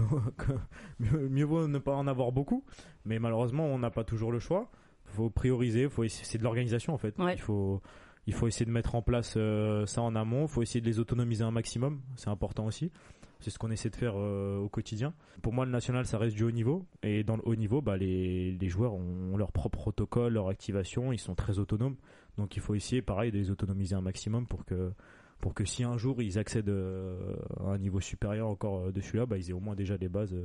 mieux, 1.29 1.43
vaut 1.43 1.67
ne 1.67 1.79
pas 1.79 1.93
en 1.93 2.07
avoir 2.07 2.31
beaucoup, 2.31 2.63
mais 3.05 3.19
malheureusement 3.19 3.65
on 3.65 3.79
n'a 3.79 3.89
pas 3.89 4.03
toujours 4.03 4.31
le 4.31 4.39
choix. 4.39 4.69
Faut 5.05 5.29
prioriser, 5.29 5.87
faut 5.89 6.07
c'est 6.07 6.37
de 6.37 6.43
l'organisation 6.43 6.93
en 6.93 6.97
fait. 6.97 7.15
Il 7.17 7.39
faut 7.39 7.81
il 8.27 8.33
faut 8.33 8.47
essayer 8.47 8.65
de 8.65 8.71
mettre 8.71 8.95
en 8.95 9.01
place 9.01 9.35
euh, 9.37 9.85
ça 9.85 10.01
en 10.01 10.15
amont. 10.15 10.43
Il 10.43 10.47
faut 10.49 10.61
essayer 10.61 10.81
de 10.81 10.85
les 10.85 10.99
autonomiser 10.99 11.43
un 11.43 11.51
maximum. 11.51 12.01
C'est 12.17 12.29
important 12.29 12.65
aussi. 12.65 12.91
C'est 13.39 13.51
ce 13.51 13.57
qu'on 13.57 13.71
essaie 13.71 13.89
de 13.89 13.95
faire 13.95 14.15
euh, 14.17 14.57
au 14.57 14.67
quotidien. 14.67 15.13
Pour 15.41 15.53
moi, 15.53 15.65
le 15.65 15.71
national, 15.71 16.05
ça 16.05 16.17
reste 16.17 16.35
du 16.35 16.43
haut 16.43 16.51
niveau. 16.51 16.85
Et 17.03 17.23
dans 17.23 17.37
le 17.37 17.41
haut 17.45 17.55
niveau, 17.55 17.81
bah, 17.81 17.95
les, 17.95 18.51
les 18.51 18.69
joueurs 18.69 18.95
ont 18.95 19.37
leur 19.37 19.51
propre 19.53 19.77
protocole, 19.77 20.33
leur 20.33 20.49
activation. 20.49 21.13
Ils 21.13 21.19
sont 21.19 21.35
très 21.35 21.57
autonomes. 21.57 21.95
Donc 22.37 22.57
il 22.57 22.61
faut 22.61 22.75
essayer, 22.75 23.01
pareil, 23.01 23.31
de 23.31 23.37
les 23.37 23.49
autonomiser 23.49 23.95
un 23.95 24.01
maximum 24.01 24.45
pour 24.45 24.65
que 24.65 24.91
pour 25.39 25.53
que 25.53 25.65
si 25.65 25.83
un 25.83 25.97
jour 25.97 26.21
ils 26.21 26.39
accèdent 26.39 26.69
euh, 26.69 27.35
à 27.59 27.71
un 27.71 27.77
niveau 27.77 27.99
supérieur 27.99 28.47
encore 28.47 28.91
de 28.91 29.01
celui-là, 29.01 29.25
bah, 29.25 29.37
ils 29.37 29.49
aient 29.49 29.53
au 29.53 29.59
moins 29.59 29.75
déjà 29.75 29.97
des 29.97 30.09
bases 30.09 30.35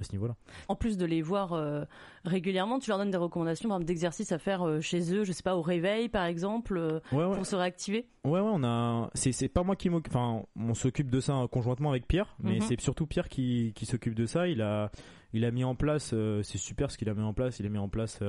à 0.00 0.04
ce 0.04 0.12
niveau-là. 0.12 0.34
En 0.68 0.74
plus 0.74 0.96
de 0.96 1.04
les 1.04 1.22
voir 1.22 1.52
euh, 1.52 1.84
régulièrement, 2.24 2.78
tu 2.78 2.90
leur 2.90 2.98
donnes 2.98 3.10
des 3.10 3.16
recommandations 3.16 3.78
d'exercices 3.80 4.32
à 4.32 4.38
faire 4.38 4.66
euh, 4.66 4.80
chez 4.80 5.14
eux, 5.14 5.24
je 5.24 5.32
sais 5.32 5.42
pas 5.42 5.56
au 5.56 5.62
réveil 5.62 6.08
par 6.08 6.24
exemple, 6.24 6.76
euh, 6.76 7.00
pour 7.10 7.46
se 7.46 7.56
réactiver? 7.56 8.06
Ouais 8.24 8.32
ouais, 8.32 8.50
on 8.52 8.64
a 8.64 9.10
c'est 9.14 9.48
pas 9.48 9.62
moi 9.62 9.76
qui 9.76 9.90
m'occupe 9.90 10.14
enfin 10.14 10.42
on 10.56 10.74
s'occupe 10.74 11.10
de 11.10 11.20
ça 11.20 11.46
conjointement 11.50 11.90
avec 11.90 12.06
Pierre, 12.06 12.34
mais 12.42 12.56
mhm. 12.56 12.62
c'est 12.62 12.80
surtout 12.80 13.06
Pierre 13.06 13.28
qui 13.28 13.72
qui 13.74 13.86
s'occupe 13.86 14.14
de 14.14 14.26
ça, 14.26 14.48
il 14.48 14.62
a 14.62 14.90
il 15.32 15.44
a 15.44 15.50
mis 15.50 15.64
en 15.64 15.74
place 15.74 16.14
c'est 16.42 16.58
super 16.58 16.90
ce 16.90 16.98
qu'il 16.98 17.08
a 17.08 17.14
mis 17.14 17.22
en 17.22 17.34
place, 17.34 17.60
il 17.60 17.66
a 17.66 17.68
mis 17.68 17.78
en 17.78 17.88
place 17.88 18.20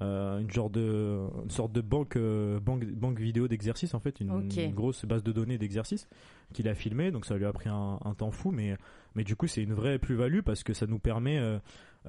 une 0.00 0.50
genre 0.50 0.70
de 0.70 1.20
une 1.42 1.50
sorte 1.50 1.72
de 1.72 1.80
banque 1.80 2.18
banque 2.18 2.84
banque 2.84 3.18
vidéo 3.18 3.48
d'exercices 3.48 3.94
en 3.94 4.00
fait. 4.00 4.20
Une, 4.20 4.48
grosse 4.74 5.04
base 5.04 5.22
de 5.22 5.32
données 5.32 5.58
d'exercices 5.58 6.08
qu'il 6.52 6.68
a 6.68 6.74
filmé. 6.74 7.10
Donc 7.10 7.26
ça 7.26 7.36
lui 7.36 7.46
a 7.46 7.52
pris 7.52 7.68
un, 7.68 7.98
un 8.04 8.14
temps 8.14 8.30
fou. 8.30 8.50
Mais 8.50 8.76
mais 9.16 9.24
du 9.24 9.34
coup 9.34 9.48
c'est 9.48 9.62
une 9.62 9.72
vraie 9.72 9.98
plus-value 9.98 10.40
parce 10.40 10.62
que 10.62 10.74
ça 10.74 10.86
nous 10.86 10.98
permet 10.98 11.38
euh, 11.38 11.58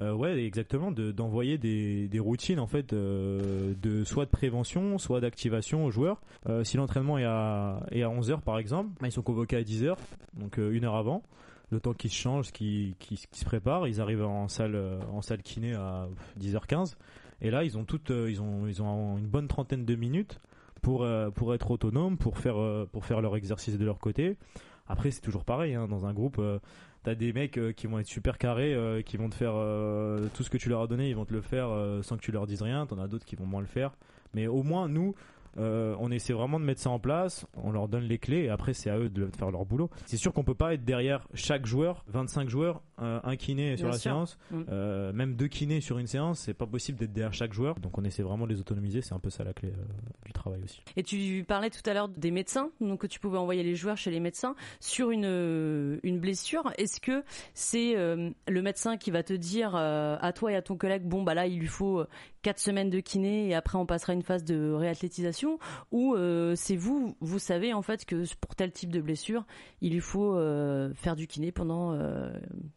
euh, 0.00 0.12
ouais 0.12 0.44
exactement 0.44 0.92
d'envoyer 0.92 1.58
des, 1.58 2.06
des 2.06 2.20
routines 2.20 2.60
en 2.60 2.68
fait 2.68 2.92
euh, 2.92 3.74
de 3.80 4.04
soit 4.04 4.26
de 4.26 4.30
prévention 4.30 4.98
soit 4.98 5.20
d'activation 5.20 5.84
aux 5.84 5.90
joueurs. 5.90 6.20
Si 6.62 6.76
l'entraînement 6.76 7.18
est 7.18 7.24
à, 7.24 7.80
est 7.90 8.02
à 8.02 8.08
11h 8.08 8.42
par 8.42 8.58
exemple 8.58 8.90
bah, 9.00 9.08
ils 9.08 9.12
sont 9.12 9.22
convoqués 9.22 9.56
à 9.56 9.62
10h 9.62 9.96
donc 10.34 10.58
une 10.58 10.84
heure 10.84 10.96
avant. 10.96 11.22
Le 11.70 11.80
temps 11.80 11.92
qu'ils 11.92 12.10
se 12.10 12.16
changent 12.16 12.52
qu'ils 12.52 12.94
se 13.32 13.44
préparent 13.44 13.88
ils 13.88 14.00
arrivent 14.00 14.24
en 14.24 14.48
salle 14.48 14.78
en 15.10 15.22
salle 15.22 15.42
kiné 15.42 15.74
à 15.74 16.08
10h15 16.38 16.94
Et 17.40 17.50
là, 17.50 17.64
ils 17.64 17.78
ont 17.78 17.84
toutes, 17.84 18.10
ils 18.10 18.40
ont, 18.42 18.66
ils 18.66 18.82
ont 18.82 19.16
une 19.18 19.26
bonne 19.26 19.48
trentaine 19.48 19.84
de 19.84 19.94
minutes 19.94 20.40
pour 20.82 21.06
pour 21.34 21.54
être 21.54 21.70
autonomes, 21.70 22.18
pour 22.18 22.38
faire 22.38 22.86
pour 22.92 23.04
faire 23.04 23.20
leur 23.20 23.36
exercice 23.36 23.78
de 23.78 23.84
leur 23.84 23.98
côté. 23.98 24.36
Après, 24.86 25.10
c'est 25.10 25.20
toujours 25.20 25.44
pareil. 25.44 25.74
Hein, 25.74 25.86
dans 25.88 26.06
un 26.06 26.14
groupe, 26.14 26.40
t'as 27.02 27.14
des 27.14 27.32
mecs 27.32 27.58
qui 27.76 27.86
vont 27.86 27.98
être 27.98 28.06
super 28.06 28.38
carrés, 28.38 29.02
qui 29.04 29.16
vont 29.16 29.28
te 29.28 29.34
faire 29.34 29.54
tout 30.34 30.42
ce 30.42 30.50
que 30.50 30.56
tu 30.56 30.68
leur 30.68 30.82
as 30.82 30.86
donné, 30.86 31.10
ils 31.10 31.16
vont 31.16 31.24
te 31.24 31.34
le 31.34 31.40
faire 31.40 31.68
sans 32.02 32.16
que 32.16 32.22
tu 32.22 32.32
leur 32.32 32.46
dises 32.46 32.62
rien. 32.62 32.86
T'en 32.86 32.98
as 32.98 33.08
d'autres 33.08 33.24
qui 33.24 33.36
vont 33.36 33.46
moins 33.46 33.60
le 33.60 33.66
faire. 33.66 33.92
Mais 34.34 34.46
au 34.46 34.62
moins, 34.62 34.88
nous, 34.88 35.14
euh, 35.58 35.96
on 35.98 36.10
essaie 36.10 36.32
vraiment 36.32 36.60
de 36.60 36.64
mettre 36.64 36.80
ça 36.80 36.90
en 36.90 36.98
place, 36.98 37.46
on 37.56 37.72
leur 37.72 37.88
donne 37.88 38.04
les 38.04 38.18
clés 38.18 38.44
et 38.44 38.48
après 38.48 38.74
c'est 38.74 38.90
à 38.90 38.98
eux 38.98 39.08
de 39.08 39.28
faire 39.36 39.50
leur 39.50 39.64
boulot. 39.64 39.90
C'est 40.06 40.16
sûr 40.16 40.32
qu'on 40.32 40.44
peut 40.44 40.54
pas 40.54 40.74
être 40.74 40.84
derrière 40.84 41.26
chaque 41.34 41.66
joueur, 41.66 42.04
25 42.08 42.48
joueurs, 42.48 42.82
un 42.98 43.36
kiné 43.36 43.76
sur 43.76 43.88
la 43.88 43.98
séance, 43.98 44.38
mm. 44.50 44.62
euh, 44.70 45.12
même 45.12 45.34
deux 45.34 45.46
kinés 45.48 45.80
sur 45.80 45.98
une 45.98 46.06
séance, 46.06 46.40
c'est 46.40 46.54
pas 46.54 46.66
possible 46.66 46.98
d'être 46.98 47.12
derrière 47.12 47.32
chaque 47.32 47.52
joueur. 47.52 47.76
Donc 47.80 47.96
on 47.98 48.04
essaie 48.04 48.22
vraiment 48.22 48.46
de 48.46 48.52
les 48.52 48.60
autonomiser, 48.60 49.02
c'est 49.02 49.14
un 49.14 49.20
peu 49.20 49.30
ça 49.30 49.44
la 49.44 49.52
clé 49.52 49.70
euh, 49.70 49.82
du 50.26 50.32
travail 50.32 50.62
aussi. 50.64 50.80
Et 50.96 51.02
tu 51.02 51.44
parlais 51.46 51.70
tout 51.70 51.88
à 51.88 51.94
l'heure 51.94 52.08
des 52.08 52.30
médecins, 52.30 52.70
donc 52.80 53.00
que 53.00 53.06
tu 53.06 53.20
pouvais 53.20 53.38
envoyer 53.38 53.62
les 53.62 53.74
joueurs 53.74 53.96
chez 53.96 54.10
les 54.10 54.20
médecins 54.20 54.54
sur 54.80 55.10
une 55.10 55.98
une 56.02 56.18
blessure. 56.18 56.72
Est-ce 56.76 57.00
que 57.00 57.24
c'est 57.54 57.94
le 57.94 58.62
médecin 58.62 58.96
qui 58.96 59.10
va 59.10 59.22
te 59.22 59.32
dire 59.32 59.74
à 59.76 60.32
toi 60.32 60.52
et 60.52 60.56
à 60.56 60.62
ton 60.62 60.76
collègue 60.76 61.02
bon 61.04 61.22
bah 61.22 61.34
là 61.34 61.46
il 61.46 61.58
lui 61.58 61.66
faut 61.66 62.04
quatre 62.42 62.58
semaines 62.58 62.90
de 62.90 63.00
kiné 63.00 63.48
et 63.48 63.54
après 63.54 63.78
on 63.78 63.86
passera 63.86 64.12
une 64.12 64.22
phase 64.22 64.44
de 64.44 64.72
réathlétisation 64.72 65.47
ou 65.90 66.14
euh, 66.14 66.54
c'est 66.56 66.76
vous 66.76 67.16
vous 67.20 67.38
savez 67.38 67.72
en 67.72 67.82
fait 67.82 68.04
que 68.04 68.24
pour 68.36 68.54
tel 68.54 68.72
type 68.72 68.90
de 68.90 69.00
blessure 69.00 69.44
il 69.80 69.92
lui 69.92 70.00
faut 70.00 70.34
euh, 70.34 70.92
faire 70.94 71.16
du 71.16 71.26
kiné 71.26 71.52
pendant 71.52 71.92
euh, 71.92 72.30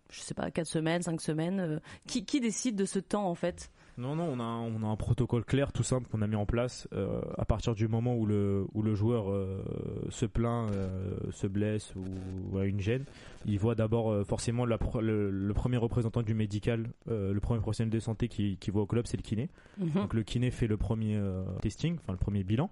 je 0.09 0.21
sais 0.21 0.33
pas 0.33 0.51
quatre 0.51 0.67
semaines 0.67 1.01
cinq 1.01 1.21
semaines 1.21 1.81
qui, 2.07 2.25
qui 2.25 2.39
décide 2.39 2.75
de 2.75 2.85
ce 2.85 2.99
temps 2.99 3.27
en 3.27 3.35
fait? 3.35 3.71
Non, 3.98 4.15
non, 4.15 4.24
on 4.24 4.39
a, 4.39 4.43
un, 4.43 4.62
on 4.62 4.83
a 4.83 4.88
un 4.88 4.95
protocole 4.95 5.43
clair, 5.43 5.71
tout 5.71 5.83
simple, 5.83 6.07
qu'on 6.10 6.21
a 6.21 6.27
mis 6.27 6.36
en 6.36 6.45
place 6.45 6.88
euh, 6.93 7.21
à 7.38 7.45
partir 7.45 7.75
du 7.75 7.88
moment 7.88 8.15
où 8.15 8.25
le, 8.25 8.65
où 8.74 8.81
le 8.81 8.95
joueur 8.95 9.29
euh, 9.29 9.63
se 10.10 10.25
plaint, 10.25 10.71
euh, 10.71 11.15
se 11.31 11.48
blesse 11.48 11.93
ou 11.95 12.57
a 12.57 12.65
une 12.65 12.79
gêne. 12.79 13.05
Il 13.45 13.60
voit 13.60 13.75
d'abord 13.75 14.25
forcément 14.25 14.65
la, 14.65 14.77
le, 15.01 15.51
premier 15.53 15.77
représentant 15.77 16.21
du 16.21 16.33
médical, 16.36 16.89
le 17.07 17.39
premier 17.39 17.60
professionnel 17.60 17.91
de 17.91 18.00
santé 18.00 18.27
qui, 18.27 18.57
qui 18.57 18.69
voit 18.69 18.83
au 18.83 18.86
club, 18.86 19.07
c'est 19.07 19.17
le 19.17 19.24
kiné. 19.24 19.50
Mhm. 19.79 19.89
Donc 19.93 20.13
le 20.13 20.21
kiné 20.21 20.51
fait 20.51 20.67
le 20.67 20.77
premier 20.77 21.19
testing, 21.62 21.98
enfin 22.03 22.13
le 22.13 22.19
premier 22.19 22.43
bilan. 22.43 22.69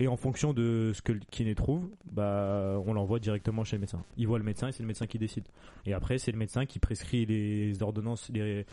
Et 0.00 0.08
en 0.08 0.16
fonction 0.16 0.52
de 0.52 0.92
ce 0.94 1.00
que 1.00 1.12
le 1.12 1.20
kiné 1.30 1.54
trouve, 1.54 1.88
bah, 2.10 2.78
on 2.84 2.92
l'envoie 2.92 3.20
directement 3.20 3.64
chez 3.64 3.76
le 3.76 3.80
médecin. 3.80 4.02
Il 4.18 4.26
voit 4.26 4.38
le 4.38 4.44
médecin 4.44 4.68
et 4.68 4.72
c'est 4.72 4.82
le 4.82 4.86
médecin 4.86 5.06
qui 5.06 5.18
décide. 5.18 5.44
Et 5.86 5.94
après, 5.94 6.18
c'est 6.18 6.32
le 6.32 6.38
médecin 6.38 6.66
qui 6.66 6.78
prescrit 6.78 7.24
les 7.24 7.82
ordonnances, 7.82 8.30
les 8.34 8.66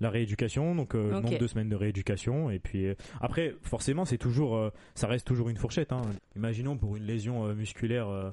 la 0.00 0.10
rééducation, 0.10 0.74
donc 0.74 0.94
euh, 0.94 1.20
nombre 1.20 1.38
de 1.38 1.46
semaines 1.46 1.68
de 1.68 1.76
rééducation. 1.76 2.50
Et 2.50 2.58
puis 2.58 2.86
euh, 2.86 2.94
après, 3.20 3.54
forcément, 3.62 4.04
c'est 4.04 4.18
toujours, 4.18 4.56
euh, 4.56 4.70
ça 4.94 5.06
reste 5.06 5.26
toujours 5.26 5.48
une 5.48 5.56
fourchette. 5.56 5.92
Hein. 5.92 6.02
Imaginons 6.36 6.76
pour 6.76 6.96
une 6.96 7.04
lésion 7.04 7.54
musculaire 7.54 8.32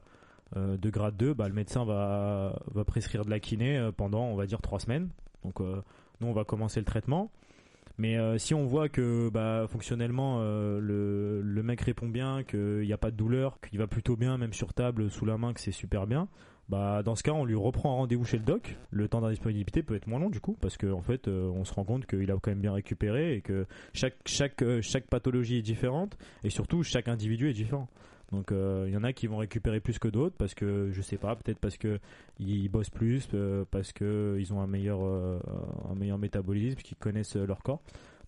de 0.56 0.90
grade 0.90 1.18
2, 1.18 1.34
bah, 1.34 1.50
le 1.50 1.54
médecin 1.54 1.84
va, 1.84 2.58
va 2.74 2.86
prescrire 2.86 3.26
de 3.26 3.30
la 3.30 3.40
kiné 3.40 3.90
pendant, 3.98 4.26
on 4.26 4.36
va 4.36 4.46
dire, 4.46 4.62
trois 4.62 4.80
semaines. 4.80 5.10
Donc 5.44 5.60
nous, 5.60 6.28
on 6.28 6.34
va 6.34 6.46
commencer 6.46 6.80
le 6.80 6.86
traitement. 6.86 7.32
Mais 7.98 8.18
si 8.38 8.54
on 8.54 8.66
voit 8.66 8.90
que 8.90 9.30
bah, 9.30 9.66
fonctionnellement 9.68 10.40
le, 10.40 11.42
le, 11.42 11.64
mec 11.64 11.82
répond 11.82 12.08
bien, 12.08 12.44
qu'il 12.44 12.82
n'y 12.82 12.94
a 12.94 12.98
pas 12.98 13.12
de 13.12 13.18
douleur, 13.18 13.60
qu'il 13.60 13.80
va 13.80 13.88
plutôt 13.88 14.16
bien, 14.16 14.38
même 14.38 14.54
sur 14.54 14.74
table, 14.74 15.10
sous 15.10 15.26
la 15.26 15.38
main, 15.38 15.54
que 15.54 15.60
c'est 15.60 15.72
super 15.72 16.08
bien, 16.08 16.30
bah 16.70 17.02
dans 17.02 17.16
ce 17.16 17.24
cas 17.24 17.32
on 17.32 17.46
lui 17.46 17.56
reprend 17.56 17.94
un 17.94 17.96
rendez-vous 17.96 18.26
chez 18.26 18.38
le 18.38 18.44
doc. 18.44 18.76
Le 18.92 19.08
temps 19.08 19.22
d'indisponibilité 19.22 19.84
peut 19.84 19.96
être 19.96 20.08
moins 20.08 20.20
long 20.20 20.30
du 20.30 20.42
coup 20.42 20.58
parce 20.60 20.78
qu'en 20.78 20.98
en 20.98 21.02
fait 21.02 21.28
euh, 21.28 21.50
on 21.50 21.64
se 21.64 21.74
rend 21.74 21.86
compte 21.86 22.06
qu'il 22.06 22.30
a 22.30 22.34
quand 22.34 22.52
même 22.52 22.60
bien 22.60 22.74
récupéré 22.74 23.36
et 23.36 23.42
que 23.42 23.66
chaque 23.94 24.16
chaque 24.26 24.62
euh, 24.62 24.82
chaque 24.82 25.08
pathologie 25.08 25.58
est 25.58 25.62
différente 25.62 26.18
et 26.44 26.50
surtout 26.50 26.84
chaque 26.84 27.08
individu 27.08 27.50
est 27.50 27.54
différent. 27.54 27.88
Donc 28.34 28.52
euh, 28.52 28.84
il 28.88 28.94
y 28.94 28.98
en 28.98 29.06
a 29.06 29.14
qui 29.14 29.28
vont 29.28 29.38
récupérer 29.38 29.80
plus 29.80 29.98
que 30.00 30.10
d'autres 30.10 30.36
parce 30.38 30.54
que 30.54 30.90
je 30.92 31.02
sais 31.02 31.18
pas, 31.18 31.36
peut-être 31.38 31.60
parce 31.60 31.78
que 31.78 32.00
ils 32.40 32.68
bossent 32.68 32.90
plus, 32.90 33.30
parce 33.72 33.94
que 33.94 34.36
ils 34.38 34.54
ont 34.54 34.60
un 34.60 34.68
meilleur 34.68 35.00
un 35.02 35.96
meilleur 35.96 36.18
métabolisme, 36.18 36.80
qu'ils 36.80 36.98
connaissent 36.98 37.38
leur 37.38 37.64
corps. 37.64 37.82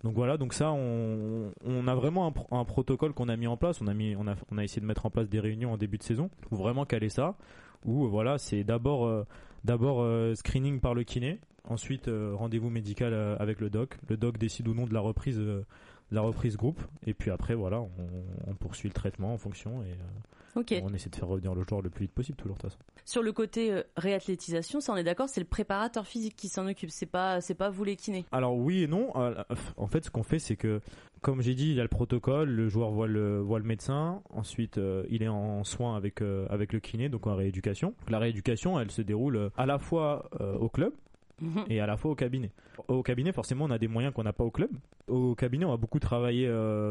Donc 0.04 0.16
voilà, 0.16 0.38
donc 0.38 0.54
ça, 0.54 0.72
on, 0.72 1.52
on 1.66 1.88
a 1.90 1.96
vraiment 1.96 2.34
un, 2.52 2.58
un 2.58 2.64
protocole 2.64 3.12
qu'on 3.12 3.28
a 3.28 3.36
mis 3.36 3.48
en 3.48 3.58
place. 3.58 3.82
On 3.82 3.88
a 3.88 3.94
mis, 3.94 4.16
on 4.16 4.28
a, 4.28 4.36
on 4.50 4.58
a 4.58 4.64
essayé 4.64 4.82
de 4.82 4.86
mettre 4.86 5.06
en 5.06 5.10
place 5.10 5.28
des 5.28 5.42
réunions 5.42 5.74
en 5.74 5.78
début 5.78 5.98
de 5.98 6.04
saison 6.04 6.30
pour 6.40 6.58
vraiment 6.58 6.86
caler 6.86 7.10
ça 7.10 7.36
où 7.86 8.08
voilà, 8.08 8.38
c'est 8.38 8.64
d'abord 8.64 9.06
euh, 9.06 9.26
d'abord 9.64 10.02
euh, 10.02 10.36
screening 10.36 10.80
par 10.80 10.94
le 10.94 11.04
kiné, 11.04 11.40
ensuite 11.64 12.08
euh, 12.08 12.34
rendez-vous 12.36 12.70
médical 12.70 13.14
avec 13.40 13.60
le 13.60 13.70
doc. 13.70 13.98
Le 14.08 14.18
doc 14.18 14.38
décide 14.38 14.68
ou 14.68 14.74
non 14.74 14.86
de 14.86 14.94
la 14.94 15.00
reprise 15.00 15.42
la 16.12 16.22
reprise 16.22 16.58
groupe 16.58 16.82
et 17.06 17.14
puis 17.14 17.30
après 17.30 17.54
voilà, 17.54 17.82
on, 18.48 18.56
poursuit 18.56 18.90
le 18.90 18.94
traitement 18.94 19.34
en 19.34 19.38
fonction 19.38 19.84
et 19.84 19.96
On 20.56 20.94
essaie 20.94 21.10
de 21.10 21.16
faire 21.16 21.28
revenir 21.28 21.54
le 21.54 21.64
joueur 21.68 21.82
le 21.82 21.90
plus 21.90 22.06
vite 22.06 22.14
possible, 22.14 22.38
toujours 22.38 22.58
de 22.58 22.62
toute 22.62 22.72
façon. 22.72 22.84
Sur 23.06 23.24
le 23.24 23.32
côté 23.32 23.82
réathlétisation, 23.98 24.82
ça 24.82 24.94
on 24.94 24.98
est 24.98 25.04
d'accord, 25.04 25.30
c'est 25.30 25.42
le 25.42 25.48
préparateur 25.48 26.06
physique 26.06 26.36
qui 26.36 26.48
s'en 26.48 26.68
occupe, 26.68 26.90
c'est 26.92 27.06
pas 27.06 27.42
c'est 27.42 27.56
pas 27.56 27.70
vous 27.70 27.84
les 27.84 27.96
kinés. 27.96 28.26
Alors 28.32 28.56
oui 28.56 28.84
et 28.84 28.88
non. 28.88 29.12
En 29.78 29.88
fait, 29.88 30.06
ce 30.06 30.12
qu'on 30.12 30.24
fait, 30.24 30.40
c'est 30.40 30.56
que 30.56 30.82
comme 31.22 31.42
j'ai 31.42 31.54
dit, 31.54 31.70
il 31.70 31.76
y 31.76 31.80
a 31.80 31.84
le 31.84 31.90
protocole, 31.90 32.50
le 32.50 32.70
joueur 32.70 32.92
voit 32.92 33.08
le, 33.08 33.40
voit 33.40 33.60
le 33.60 33.66
médecin, 33.66 34.22
ensuite 34.30 34.78
euh, 34.78 35.04
il 35.10 35.22
est 35.22 35.28
en 35.28 35.64
soins 35.64 35.96
avec, 35.96 36.22
euh, 36.22 36.48
avec 36.50 36.72
le 36.72 36.80
kiné, 36.80 37.10
donc 37.10 37.28
en 37.28 37.36
rééducation. 37.36 37.94
La 38.08 38.20
rééducation, 38.20 38.80
elle 38.80 38.92
se 38.92 39.02
déroule 39.02 39.36
euh, 39.36 39.50
à 39.58 39.66
la 39.66 39.80
fois 39.80 40.30
au 40.60 40.70
club, 40.70 40.94
mhm. 41.42 41.66
et 41.70 41.80
à 41.80 41.88
la 41.88 41.98
fois 41.98 42.12
au 42.12 42.16
cabinet. 42.16 42.52
Au 42.88 43.04
cabinet, 43.04 43.32
forcément, 43.32 43.66
on 43.66 43.72
a 43.72 43.78
des 43.78 43.88
moyens 43.88 44.14
qu'on 44.14 44.24
n'a 44.24 44.34
pas 44.34 44.44
au 44.44 44.52
club. 44.52 44.72
Au 45.08 45.36
cabinet, 45.36 45.66
on 45.66 45.72
va 45.72 45.78
beaucoup 45.78 46.00
travailler 46.00 46.48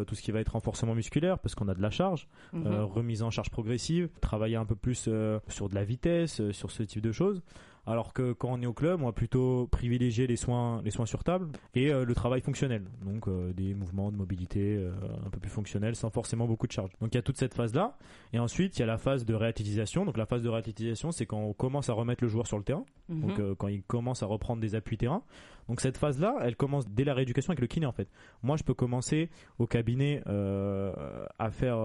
tout 0.06 0.14
ce 0.14 0.22
qui 0.22 0.32
va 0.32 0.40
être 0.40 0.52
renforcement 0.52 0.94
musculaire 0.94 1.38
parce 1.38 1.54
qu'on 1.54 1.68
a 1.68 1.74
de 1.74 1.82
la 1.82 1.90
charge, 1.90 2.28
mhm. 2.52 2.66
remise 2.82 3.22
en 3.22 3.30
charge 3.30 3.50
progressive, 3.50 4.08
travailler 4.20 4.56
un 4.56 4.64
peu 4.64 4.74
plus 4.74 5.08
sur 5.48 5.68
de 5.68 5.74
la 5.74 5.84
vitesse, 5.84 6.50
sur 6.50 6.70
ce 6.70 6.82
type 6.82 7.02
de 7.02 7.12
choses. 7.12 7.42
Alors 7.88 8.12
que 8.12 8.34
quand 8.34 8.50
on 8.52 8.60
est 8.60 8.66
au 8.66 8.74
club, 8.74 9.00
on 9.00 9.06
va 9.06 9.12
plutôt 9.12 9.66
privilégier 9.68 10.26
les 10.26 10.36
soins, 10.36 10.82
les 10.84 10.90
soins 10.90 11.06
sur 11.06 11.24
table 11.24 11.48
et 11.74 11.90
euh, 11.90 12.04
le 12.04 12.14
travail 12.14 12.42
fonctionnel. 12.42 12.84
Donc 13.02 13.28
euh, 13.28 13.54
des 13.54 13.72
mouvements 13.72 14.12
de 14.12 14.16
mobilité 14.16 14.76
euh, 14.76 14.92
un 15.24 15.30
peu 15.30 15.40
plus 15.40 15.48
fonctionnels 15.48 15.96
sans 15.96 16.10
forcément 16.10 16.46
beaucoup 16.46 16.66
de 16.66 16.72
charge. 16.72 16.90
Donc 17.00 17.14
il 17.14 17.14
y 17.14 17.18
a 17.18 17.22
toute 17.22 17.38
cette 17.38 17.54
phase-là. 17.54 17.96
Et 18.34 18.38
ensuite, 18.38 18.76
il 18.76 18.80
y 18.80 18.82
a 18.82 18.86
la 18.86 18.98
phase 18.98 19.24
de 19.24 19.32
réathlétisation. 19.32 20.04
Donc 20.04 20.18
la 20.18 20.26
phase 20.26 20.42
de 20.42 20.50
réathlétisation, 20.50 21.12
c'est 21.12 21.24
quand 21.24 21.38
on 21.38 21.54
commence 21.54 21.88
à 21.88 21.94
remettre 21.94 22.22
le 22.22 22.28
joueur 22.28 22.46
sur 22.46 22.58
le 22.58 22.64
terrain. 22.64 22.84
Mhm. 23.08 23.20
Donc 23.22 23.54
quand 23.56 23.68
il 23.68 23.82
commence 23.82 24.22
à 24.22 24.26
reprendre 24.26 24.60
des 24.60 24.74
appuis 24.74 24.98
terrain. 24.98 25.22
Donc 25.70 25.80
cette 25.80 25.96
phase-là, 25.96 26.36
elle 26.42 26.56
commence 26.56 26.86
dès 26.90 27.04
la 27.04 27.14
rééducation 27.14 27.52
avec 27.52 27.60
le 27.60 27.68
kiné 27.68 27.86
en 27.86 27.92
fait. 27.92 28.08
Moi, 28.42 28.58
je 28.58 28.64
peux 28.64 28.74
commencer 28.74 29.30
au 29.58 29.66
cabinet 29.66 30.22
à 30.26 31.50
faire 31.50 31.78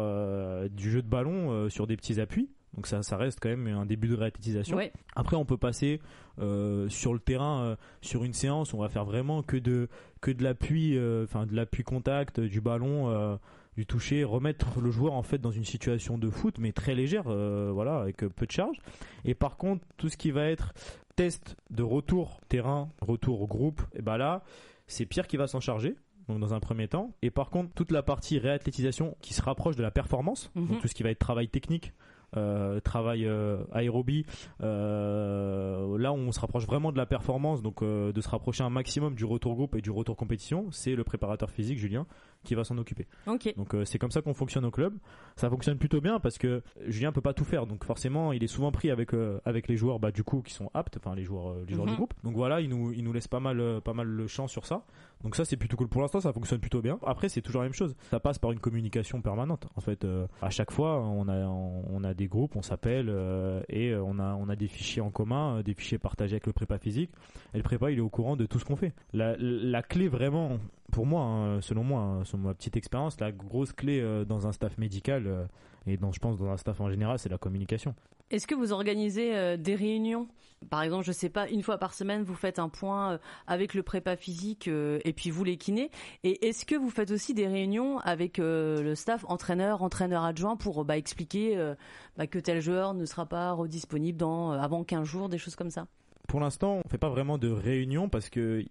du 0.69 0.91
jeu 0.91 1.01
de 1.01 1.07
ballon 1.07 1.69
sur 1.69 1.87
des 1.87 1.95
petits 1.95 2.19
appuis 2.19 2.49
donc 2.75 2.87
ça, 2.87 3.03
ça 3.03 3.17
reste 3.17 3.39
quand 3.41 3.49
même 3.49 3.67
un 3.67 3.85
début 3.85 4.07
de 4.07 4.15
réathlétisation. 4.15 4.79
Après, 5.15 5.35
on 5.35 5.45
peut 5.45 5.57
passer 5.57 5.99
euh, 6.39 6.89
sur 6.89 7.13
le 7.13 7.19
terrain, 7.19 7.63
euh, 7.63 7.75
sur 8.01 8.23
une 8.23 8.33
séance, 8.33 8.73
on 8.73 8.79
va 8.79 8.89
faire 8.89 9.05
vraiment 9.05 9.43
que 9.43 9.57
de 9.57 9.89
que 10.21 10.31
de 10.31 10.43
l'appui, 10.43 10.97
euh, 10.97 11.25
enfin 11.25 11.45
de 11.45 11.55
l'appui 11.55 11.83
contact, 11.83 12.39
du 12.39 12.61
ballon, 12.61 13.39
du 13.77 13.85
toucher, 13.85 14.23
remettre 14.23 14.79
le 14.79 14.91
joueur 14.91 15.13
en 15.13 15.23
fait 15.23 15.39
dans 15.39 15.51
une 15.51 15.65
situation 15.65 16.17
de 16.17 16.29
foot, 16.29 16.57
mais 16.59 16.71
très 16.71 16.95
légère, 16.95 17.23
voilà, 17.23 17.99
avec 17.99 18.17
peu 18.17 18.45
de 18.45 18.51
charge. 18.51 18.77
Et 19.25 19.35
par 19.35 19.57
contre, 19.57 19.85
tout 19.97 20.09
ce 20.09 20.17
qui 20.17 20.31
va 20.31 20.49
être 20.49 20.73
test 21.15 21.55
de 21.69 21.83
retour 21.83 22.39
terrain, 22.49 22.89
retour 23.01 23.41
au 23.41 23.47
groupe, 23.47 23.81
et 23.93 24.01
ben 24.01 24.17
là, 24.17 24.43
c'est 24.87 25.05
Pierre 25.05 25.27
qui 25.27 25.37
va 25.37 25.47
s'en 25.47 25.59
charger 25.59 25.95
donc 26.27 26.39
dans 26.39 26.53
un 26.53 26.59
premier 26.59 26.87
temps. 26.87 27.13
Et 27.21 27.31
par 27.31 27.49
contre, 27.49 27.73
toute 27.73 27.91
la 27.91 28.03
partie 28.03 28.39
réathlétisation 28.39 29.17
qui 29.21 29.33
se 29.33 29.41
rapproche 29.41 29.75
de 29.75 29.83
la 29.83 29.91
performance, 29.91 30.51
donc 30.55 30.69
mhm. 30.69 30.79
tout 30.79 30.87
ce 30.87 30.95
qui 30.95 31.03
va 31.03 31.09
être 31.09 31.19
travail 31.19 31.47
technique, 31.47 31.93
euh, 32.37 32.79
travail 32.79 33.25
euh, 33.25 33.63
aérobie. 33.71 34.25
Euh, 34.61 35.97
là, 35.97 36.13
on 36.13 36.31
se 36.31 36.39
rapproche 36.39 36.65
vraiment 36.65 36.91
de 36.91 36.97
la 36.97 37.05
performance, 37.05 37.61
donc 37.61 37.83
de 37.83 38.21
se 38.21 38.29
rapprocher 38.29 38.63
un 38.63 38.69
maximum 38.69 39.15
du 39.15 39.25
retour 39.25 39.55
groupe 39.55 39.75
et 39.75 39.81
du 39.81 39.91
retour 39.91 40.15
compétition. 40.15 40.67
C'est 40.71 40.95
le 40.95 41.03
préparateur 41.03 41.49
physique 41.49 41.77
Julien 41.77 42.05
qui 42.43 42.55
va 42.55 42.63
s'en 42.63 42.77
occuper. 42.77 43.07
Donc 43.55 43.75
c'est 43.85 43.97
comme 43.99 44.11
ça 44.11 44.21
qu'on 44.21 44.33
fonctionne 44.33 44.65
au 44.65 44.71
club. 44.71 44.93
Ça 45.35 45.49
fonctionne 45.49 45.77
plutôt 45.77 46.01
bien 46.01 46.19
parce 46.19 46.37
que 46.37 46.61
Julien 46.87 47.11
peut 47.11 47.21
pas 47.21 47.33
tout 47.33 47.45
faire, 47.45 47.65
donc 47.67 47.85
forcément 47.85 48.33
il 48.33 48.43
est 48.43 48.47
souvent 48.47 48.71
pris 48.71 48.91
avec 48.91 49.11
avec 49.45 49.67
les 49.67 49.77
joueurs 49.77 49.99
bah 49.99 50.11
du 50.11 50.23
coup 50.23 50.41
qui 50.41 50.53
sont 50.53 50.69
aptes, 50.73 50.97
enfin 50.97 51.15
les 51.15 51.23
joueurs 51.23 51.55
les 51.67 51.73
joueurs 51.73 51.85
du 51.85 51.91
mhm. 51.91 51.97
groupe. 51.97 52.13
Donc 52.23 52.35
voilà, 52.35 52.61
il 52.61 52.69
nous 52.69 52.91
il 52.91 53.03
nous 53.03 53.13
laisse 53.13 53.27
pas 53.27 53.39
mal 53.39 53.81
pas 53.81 53.93
mal 53.93 54.07
le 54.07 54.27
champ 54.27 54.47
sur 54.47 54.65
ça. 54.65 54.83
Donc 55.23 55.35
ça 55.35 55.45
c'est 55.45 55.57
plutôt 55.57 55.77
cool 55.77 55.87
pour 55.87 56.01
l'instant, 56.01 56.19
ça 56.19 56.33
fonctionne 56.33 56.59
plutôt 56.59 56.81
bien. 56.81 56.99
Après 57.05 57.29
c'est 57.29 57.41
toujours 57.41 57.61
la 57.61 57.67
même 57.67 57.73
chose. 57.73 57.95
Ça 58.11 58.19
passe 58.19 58.39
par 58.39 58.51
une 58.51 58.59
communication 58.59 59.21
permanente. 59.21 59.67
En 59.75 59.81
fait, 59.81 60.05
à 60.41 60.49
chaque 60.49 60.71
fois 60.71 61.01
on 61.01 61.27
a 61.27 61.45
on 61.45 62.03
a 62.03 62.13
des 62.13 62.27
groupes, 62.27 62.55
on 62.55 62.61
s'appelle 62.61 63.07
euh, 63.09 63.61
et 63.69 63.91
euh, 63.91 64.03
on 64.03 64.19
a 64.19 64.35
on 64.35 64.49
a 64.49 64.55
des 64.55 64.67
fichiers 64.67 65.01
en 65.01 65.09
commun, 65.11 65.57
euh, 65.57 65.63
des 65.63 65.73
fichiers 65.73 65.97
partagés 65.97 66.33
avec 66.33 66.47
le 66.47 66.53
prépa 66.53 66.77
physique. 66.77 67.11
Et 67.53 67.57
le 67.57 67.63
prépa, 67.63 67.91
il 67.91 67.97
est 67.97 68.01
au 68.01 68.09
courant 68.09 68.35
de 68.35 68.45
tout 68.45 68.59
ce 68.59 68.65
qu'on 68.65 68.75
fait. 68.75 68.93
La, 69.13 69.35
la 69.37 69.81
clé 69.81 70.07
vraiment, 70.07 70.59
pour 70.91 71.05
moi, 71.05 71.23
hein, 71.23 71.61
selon 71.61 71.83
moi, 71.83 72.01
hein, 72.01 72.23
sur 72.25 72.37
ma 72.37 72.53
petite 72.53 72.77
expérience, 72.77 73.19
la 73.19 73.31
grosse 73.31 73.73
clé 73.73 73.99
euh, 74.01 74.25
dans 74.25 74.47
un 74.47 74.51
staff 74.51 74.77
médical 74.77 75.27
euh, 75.27 75.45
et 75.85 75.97
dans, 75.97 76.11
je 76.11 76.19
pense, 76.19 76.37
dans 76.37 76.49
un 76.49 76.57
staff 76.57 76.79
en 76.81 76.89
général, 76.89 77.19
c'est 77.19 77.29
la 77.29 77.37
communication. 77.37 77.95
Est-ce 78.33 78.47
que 78.47 78.55
vous 78.55 78.73
organisez 78.73 79.35
euh, 79.35 79.57
des 79.57 79.75
réunions? 79.75 80.27
Par 80.69 80.81
exemple, 80.81 81.05
je 81.05 81.11
sais 81.11 81.29
pas, 81.29 81.47
une 81.49 81.61
fois 81.61 81.77
par 81.77 81.93
semaine, 81.93 82.23
vous 82.23 82.33
faites 82.33 82.57
un 82.57 82.69
point 82.69 83.19
avec 83.47 83.73
le 83.73 83.83
prépa 83.83 84.15
physique 84.15 84.69
et 84.69 85.13
puis 85.13 85.29
vous 85.29 85.43
les 85.43 85.57
kinés. 85.57 85.91
Et 86.23 86.47
est-ce 86.47 86.65
que 86.65 86.75
vous 86.75 86.89
faites 86.89 87.11
aussi 87.11 87.33
des 87.33 87.47
réunions 87.47 87.99
avec 87.99 88.37
le 88.37 88.93
staff 88.95 89.25
entraîneur, 89.27 89.83
entraîneur 89.83 90.23
adjoint 90.23 90.55
pour 90.55 90.85
bah, 90.85 90.97
expliquer 90.97 91.73
bah, 92.15 92.27
que 92.27 92.39
tel 92.39 92.61
joueur 92.61 92.93
ne 92.93 93.03
sera 93.03 93.25
pas 93.25 93.51
redisponible 93.51 94.23
avant 94.23 94.85
15 94.85 95.05
jours, 95.05 95.27
des 95.27 95.37
choses 95.37 95.57
comme 95.57 95.69
ça? 95.69 95.85
Pour 96.29 96.39
l'instant, 96.39 96.79
on 96.85 96.89
fait 96.89 96.97
pas 96.97 97.09
vraiment 97.09 97.37
de 97.37 97.49
réunions 97.49 98.07
parce 98.07 98.29
que 98.29 98.63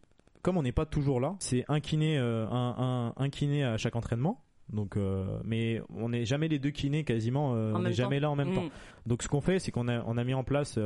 comme 0.42 0.56
on 0.56 0.62
n'est 0.62 0.72
pas 0.72 0.86
toujours 0.86 1.20
là, 1.20 1.36
c'est 1.38 1.64
euh, 1.68 2.46
un, 2.50 3.12
un, 3.16 3.30
kiné 3.30 3.64
à 3.64 3.76
chaque 3.76 3.96
entraînement. 3.96 4.42
Donc, 4.72 4.96
euh, 4.96 5.24
mais 5.44 5.82
on 5.94 6.10
n'est 6.10 6.24
jamais 6.24 6.48
les 6.48 6.58
deux 6.58 6.70
kinés 6.70 7.04
quasiment. 7.04 7.54
Euh, 7.54 7.72
on 7.74 7.80
n'est 7.80 7.92
jamais 7.92 8.20
là 8.20 8.30
en 8.30 8.36
même 8.36 8.54
temps. 8.54 8.64
Mm. 8.64 8.70
Donc, 9.06 9.22
ce 9.22 9.28
qu'on 9.28 9.40
fait, 9.40 9.58
c'est 9.58 9.70
qu'on 9.70 9.88
a, 9.88 10.02
on 10.06 10.16
a 10.16 10.24
mis 10.24 10.34
en 10.34 10.44
place, 10.44 10.78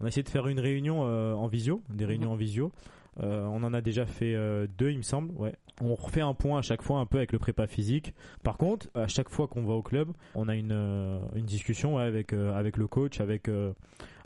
on 0.00 0.04
a 0.04 0.08
essayé 0.08 0.22
de 0.22 0.28
faire 0.28 0.48
une 0.48 0.60
réunion 0.60 1.02
en 1.02 1.46
visio, 1.46 1.82
des 1.90 2.04
réunions 2.04 2.30
mm-hmm. 2.30 2.32
en 2.32 2.36
visio. 2.36 2.72
on 3.20 3.62
en 3.62 3.74
a 3.74 3.80
déjà 3.80 4.06
fait 4.06 4.34
deux, 4.78 4.90
il 4.90 4.98
me 4.98 5.02
semble. 5.02 5.32
Ouais. 5.36 5.54
On 5.82 5.94
refait 5.94 6.22
un 6.22 6.32
point 6.32 6.58
à 6.58 6.62
chaque 6.62 6.80
fois 6.80 7.00
un 7.00 7.06
peu 7.06 7.18
avec 7.18 7.32
le 7.32 7.38
prépa 7.38 7.66
physique. 7.66 8.14
Par 8.42 8.56
contre, 8.56 8.88
à 8.94 9.08
chaque 9.08 9.28
fois 9.28 9.46
qu'on 9.46 9.64
va 9.64 9.74
au 9.74 9.82
club, 9.82 10.08
on 10.34 10.48
a 10.48 10.54
une, 10.54 11.20
une 11.34 11.44
discussion 11.44 11.98
avec 11.98 12.32
avec 12.32 12.76
le 12.76 12.86
coach, 12.86 13.20
avec 13.20 13.50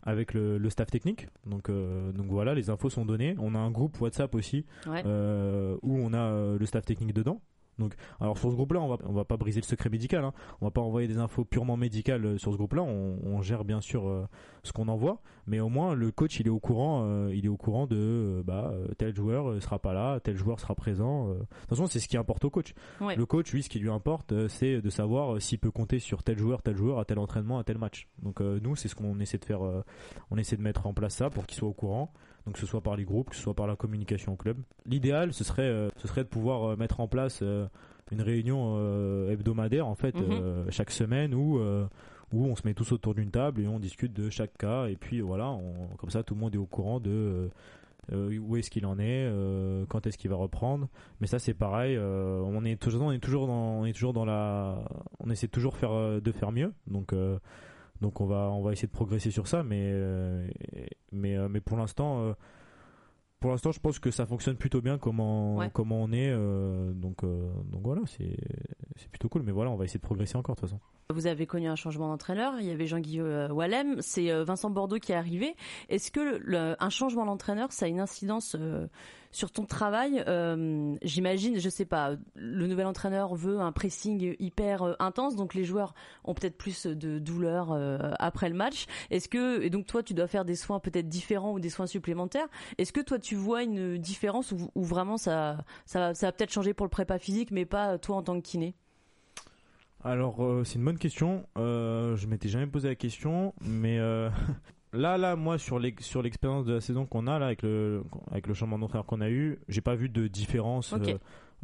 avec 0.03 0.33
le, 0.33 0.69
staff 0.69 0.89
technique. 0.89 1.27
Donc, 1.45 1.69
euh, 1.69 2.11
donc 2.11 2.27
voilà, 2.27 2.53
les 2.53 2.69
infos 2.69 2.89
sont 2.89 3.05
données. 3.05 3.35
On 3.39 3.55
a 3.55 3.59
un 3.59 3.71
groupe 3.71 3.99
WhatsApp 4.01 4.33
aussi 4.35 4.65
euh, 4.87 5.77
où 5.81 5.97
on 5.97 6.13
a 6.13 6.21
euh, 6.21 6.57
le 6.57 6.65
staff 6.65 6.85
technique 6.85 7.13
dedans. 7.13 7.41
Donc, 7.79 7.95
alors 8.19 8.37
sur 8.37 8.49
ce 8.49 8.55
groupe-là, 8.55 8.79
on 8.81 8.87
va 8.87 8.97
on 9.05 9.13
va 9.13 9.25
pas 9.25 9.37
briser 9.37 9.59
le 9.59 9.65
secret 9.65 9.89
médical. 9.89 10.23
Hein. 10.23 10.33
On 10.61 10.65
va 10.65 10.71
pas 10.71 10.81
envoyer 10.81 11.07
des 11.07 11.17
infos 11.17 11.45
purement 11.45 11.77
médicales 11.77 12.25
euh, 12.25 12.37
sur 12.37 12.51
ce 12.51 12.57
groupe-là. 12.57 12.83
On, 12.83 13.41
gère 13.41 13.65
bien 13.65 13.81
sûr 13.81 14.07
euh, 14.07 14.27
ce 14.61 14.71
qu'on 14.71 14.87
envoie, 14.87 15.19
mais 15.47 15.59
au 15.59 15.69
moins 15.69 15.95
le 15.95 16.11
coach 16.11 16.39
il 16.39 16.45
est 16.45 16.51
au 16.51 16.59
courant. 16.59 17.03
Euh, 17.05 17.33
il 17.33 17.45
est 17.45 17.49
au 17.49 17.57
courant 17.57 17.87
de 17.87 18.43
bah 18.45 18.71
tel 18.97 19.15
joueur 19.15 19.61
sera 19.63 19.79
pas 19.79 19.93
là, 19.93 20.19
tel 20.19 20.37
joueur 20.37 20.59
sera 20.59 20.75
présent. 20.75 21.29
de 21.29 21.39
toute 21.39 21.69
façon, 21.69 21.87
c'est 21.87 21.99
ce 21.99 22.07
qui 22.07 22.17
importe 22.17 22.45
au 22.45 22.49
coach. 22.49 22.73
Le 22.99 23.25
coach, 23.25 23.51
lui, 23.51 23.63
ce 23.63 23.69
qui 23.69 23.79
lui 23.79 23.89
importe, 23.89 24.47
c'est 24.47 24.81
de 24.81 24.89
savoir 24.89 25.41
s'il 25.41 25.59
peut 25.59 25.71
compter 25.71 25.99
sur 25.99 26.23
tel 26.23 26.37
joueur, 26.37 26.61
tel 26.61 26.75
joueur 26.75 26.99
à 26.99 27.05
tel 27.05 27.17
entraînement, 27.17 27.57
à 27.57 27.63
tel 27.63 27.77
match. 27.77 28.07
Donc 28.21 28.41
nous, 28.41 28.75
c'est 28.75 28.87
ce 28.87 28.95
qu'on 28.95 29.19
essaie 29.19 29.39
de 29.39 29.45
faire. 29.45 29.61
on 30.29 30.37
essaie 30.37 30.57
de 30.57 30.61
mettre 30.61 30.85
en 30.85 30.93
place 30.93 31.15
ça 31.15 31.29
pour 31.29 31.47
qu'il 31.47 31.57
soit 31.57 31.69
au 31.69 31.73
courant 31.73 32.13
donc 32.45 32.55
que 32.55 32.59
ce 32.59 32.65
soit 32.65 32.81
par 32.81 32.95
les 32.95 33.03
groupes, 33.03 33.29
que 33.29 33.35
ce 33.35 33.41
soit 33.41 33.53
par 33.53 33.67
la 33.67 33.75
communication 33.75 34.33
au 34.33 34.35
club. 34.35 34.57
L'idéal, 34.85 35.33
ce 35.33 35.43
serait, 35.43 35.63
euh, 35.63 35.89
ce 35.97 36.07
serait 36.07 36.23
de 36.23 36.29
pouvoir 36.29 36.71
euh, 36.71 36.75
mettre 36.75 36.99
en 36.99 37.07
place 37.07 37.39
euh, 37.41 37.67
une 38.11 38.21
réunion 38.21 38.77
hebdomadaire 39.29 39.87
en 39.87 39.95
fait 39.95 40.13
mhm. 40.15 40.69
chaque 40.69 40.91
semaine 40.91 41.33
où 41.33 41.61
où 42.33 42.45
on 42.45 42.57
se 42.57 42.63
met 42.65 42.73
tous 42.73 42.91
autour 42.91 43.15
d'une 43.15 43.31
table 43.31 43.61
et 43.61 43.67
on 43.69 43.79
discute 43.79 44.11
de 44.11 44.29
chaque 44.29 44.57
cas 44.57 44.87
et 44.87 44.97
puis 44.97 45.21
voilà, 45.21 45.57
comme 45.97 46.09
ça 46.09 46.21
tout 46.21 46.33
le 46.33 46.41
monde 46.41 46.53
est 46.53 46.57
au 46.57 46.65
courant 46.65 46.99
de 46.99 47.49
où 48.11 48.57
est-ce 48.57 48.69
qu'il 48.69 48.85
en 48.85 48.99
est, 48.99 49.31
quand 49.87 50.07
est-ce 50.07 50.17
qu'il 50.17 50.29
va 50.29 50.35
reprendre. 50.35 50.89
Mais 51.21 51.27
ça 51.27 51.39
c'est 51.39 51.53
pareil, 51.53 51.97
on 51.97 52.65
est 52.65 52.75
toujours, 52.75 53.03
on 53.03 53.13
est 53.13 53.23
toujours 53.23 53.47
dans, 53.47 53.79
on 53.79 53.85
est 53.85 53.93
toujours 53.93 54.11
dans 54.11 54.25
la, 54.25 54.83
on 55.21 55.29
essaie 55.29 55.47
toujours 55.47 55.77
faire 55.77 56.21
de 56.21 56.31
faire 56.33 56.51
mieux. 56.51 56.73
Donc 56.87 57.13
donc 58.01 58.19
on 58.19 58.25
va 58.25 58.49
on 58.51 58.61
va 58.61 58.71
essayer 58.73 58.87
de 58.87 58.91
progresser 58.91 59.31
sur 59.31 59.47
ça, 59.47 59.63
mais 59.63 59.91
euh, 59.93 60.47
mais 61.11 61.37
euh, 61.37 61.47
mais 61.47 61.61
pour 61.61 61.77
l'instant 61.77 62.21
euh, 62.21 62.33
pour 63.39 63.51
l'instant 63.51 63.71
je 63.71 63.79
pense 63.79 63.99
que 63.99 64.11
ça 64.11 64.25
fonctionne 64.25 64.55
plutôt 64.55 64.81
bien 64.81 64.97
comment 64.97 65.69
comment 65.69 66.01
on 66.01 66.11
est 66.11 66.31
donc 66.93 67.23
donc 67.23 67.81
voilà 67.83 68.01
c'est 68.05 68.37
c'est 68.97 69.09
plutôt 69.09 69.29
cool 69.29 69.43
mais 69.43 69.51
voilà 69.51 69.71
on 69.71 69.75
va 69.75 69.85
essayer 69.85 69.99
de 69.99 70.05
progresser 70.05 70.35
encore 70.35 70.55
de 70.55 70.61
toute 70.61 70.69
façon. 70.69 70.81
Vous 71.13 71.27
avez 71.27 71.45
connu 71.45 71.67
un 71.67 71.75
changement 71.75 72.07
d'entraîneur, 72.07 72.53
il 72.59 72.67
y 72.67 72.71
avait 72.71 72.87
Jean-Guy 72.87 73.21
Wallem, 73.21 73.97
c'est 74.01 74.31
Vincent 74.43 74.69
Bordeaux 74.69 74.99
qui 74.99 75.11
est 75.11 75.15
arrivé. 75.15 75.55
Est-ce 75.89 76.11
que 76.11 76.41
un 76.79 76.89
changement 76.89 77.25
d'entraîneur 77.25 77.71
ça 77.71 77.85
a 77.85 77.89
une 77.89 77.99
incidence 77.99 78.55
sur 79.31 79.51
ton 79.51 79.65
travail, 79.65 80.23
euh, 80.27 80.95
j'imagine, 81.03 81.59
je 81.59 81.69
sais 81.69 81.85
pas, 81.85 82.15
le 82.35 82.67
nouvel 82.67 82.85
entraîneur 82.85 83.33
veut 83.35 83.59
un 83.59 83.71
pressing 83.71 84.35
hyper 84.39 84.83
euh, 84.83 84.93
intense, 84.99 85.35
donc 85.35 85.53
les 85.53 85.63
joueurs 85.63 85.93
ont 86.23 86.33
peut-être 86.33 86.57
plus 86.57 86.85
de 86.85 87.19
douleur 87.19 87.71
euh, 87.71 88.11
après 88.19 88.49
le 88.49 88.55
match. 88.55 88.85
Est-ce 89.09 89.29
que 89.29 89.61
et 89.61 89.69
donc 89.69 89.87
toi 89.87 90.03
tu 90.03 90.13
dois 90.13 90.27
faire 90.27 90.45
des 90.45 90.55
soins 90.55 90.79
peut-être 90.79 91.07
différents 91.07 91.53
ou 91.53 91.59
des 91.59 91.69
soins 91.69 91.87
supplémentaires 91.87 92.47
Est-ce 92.77 92.91
que 92.91 93.01
toi 93.01 93.19
tu 93.19 93.35
vois 93.35 93.63
une 93.63 93.97
différence 93.97 94.51
ou, 94.51 94.83
vraiment 94.83 95.17
ça 95.17 95.57
ça, 95.85 96.11
va 96.11 96.31
peut-être 96.31 96.51
changer 96.51 96.73
pour 96.73 96.85
le 96.85 96.89
prépa 96.91 97.17
physique, 97.17 97.51
mais 97.51 97.65
pas 97.65 97.97
toi 97.97 98.17
en 98.17 98.23
tant 98.23 98.35
que 98.35 98.45
kiné? 98.45 98.75
Alors 100.03 100.43
c'est 100.65 100.75
une 100.75 100.85
bonne 100.85 100.97
question. 100.97 101.45
Je 101.55 102.25
m'étais 102.27 102.49
jamais 102.49 102.67
posé 102.67 102.89
la 102.89 102.95
question, 102.95 103.53
mais 103.61 103.99
là, 104.93 105.17
là, 105.17 105.35
moi, 105.35 105.57
sur 105.57 105.79
l'expérience 105.79 106.65
de 106.65 106.73
la 106.73 106.81
saison 106.81 107.05
qu'on 107.05 107.27
a 107.27 107.39
là 107.39 107.47
avec 107.47 107.61
le 107.61 108.03
avec 108.29 108.47
le 108.47 108.53
changement 108.53 108.79
d'entraîneur 108.79 109.05
qu'on 109.05 109.21
a 109.21 109.29
eu, 109.29 109.59
j'ai 109.67 109.81
pas 109.81 109.95
vu 109.95 110.09
de 110.09 110.27
différence. 110.27 110.93
Euh, 110.93 111.17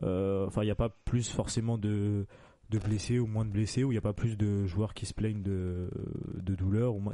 euh, 0.04 0.48
enfin, 0.48 0.62
il 0.63 0.66
n'y 0.66 0.72
a 0.72 0.76
pas 0.76 0.90
plus 0.90 1.30
forcément 1.30 1.78
de 1.78 2.26
de 2.70 2.80
blessés 2.80 3.18
ou 3.18 3.28
moins 3.28 3.46
de 3.46 3.52
blessés, 3.52 3.86
ou 3.86 3.92
il 3.92 3.96
n'y 3.96 4.00
a 4.00 4.02
pas 4.02 4.13
plus 4.13 4.38
de 4.38 4.66
joueurs 4.66 4.94
qui 4.94 5.06
se 5.06 5.13
plaignent 5.13 5.42
de, 5.42 5.90
de 6.34 6.54
douleur. 6.54 6.94
Ou 6.96 7.00
moins. 7.00 7.13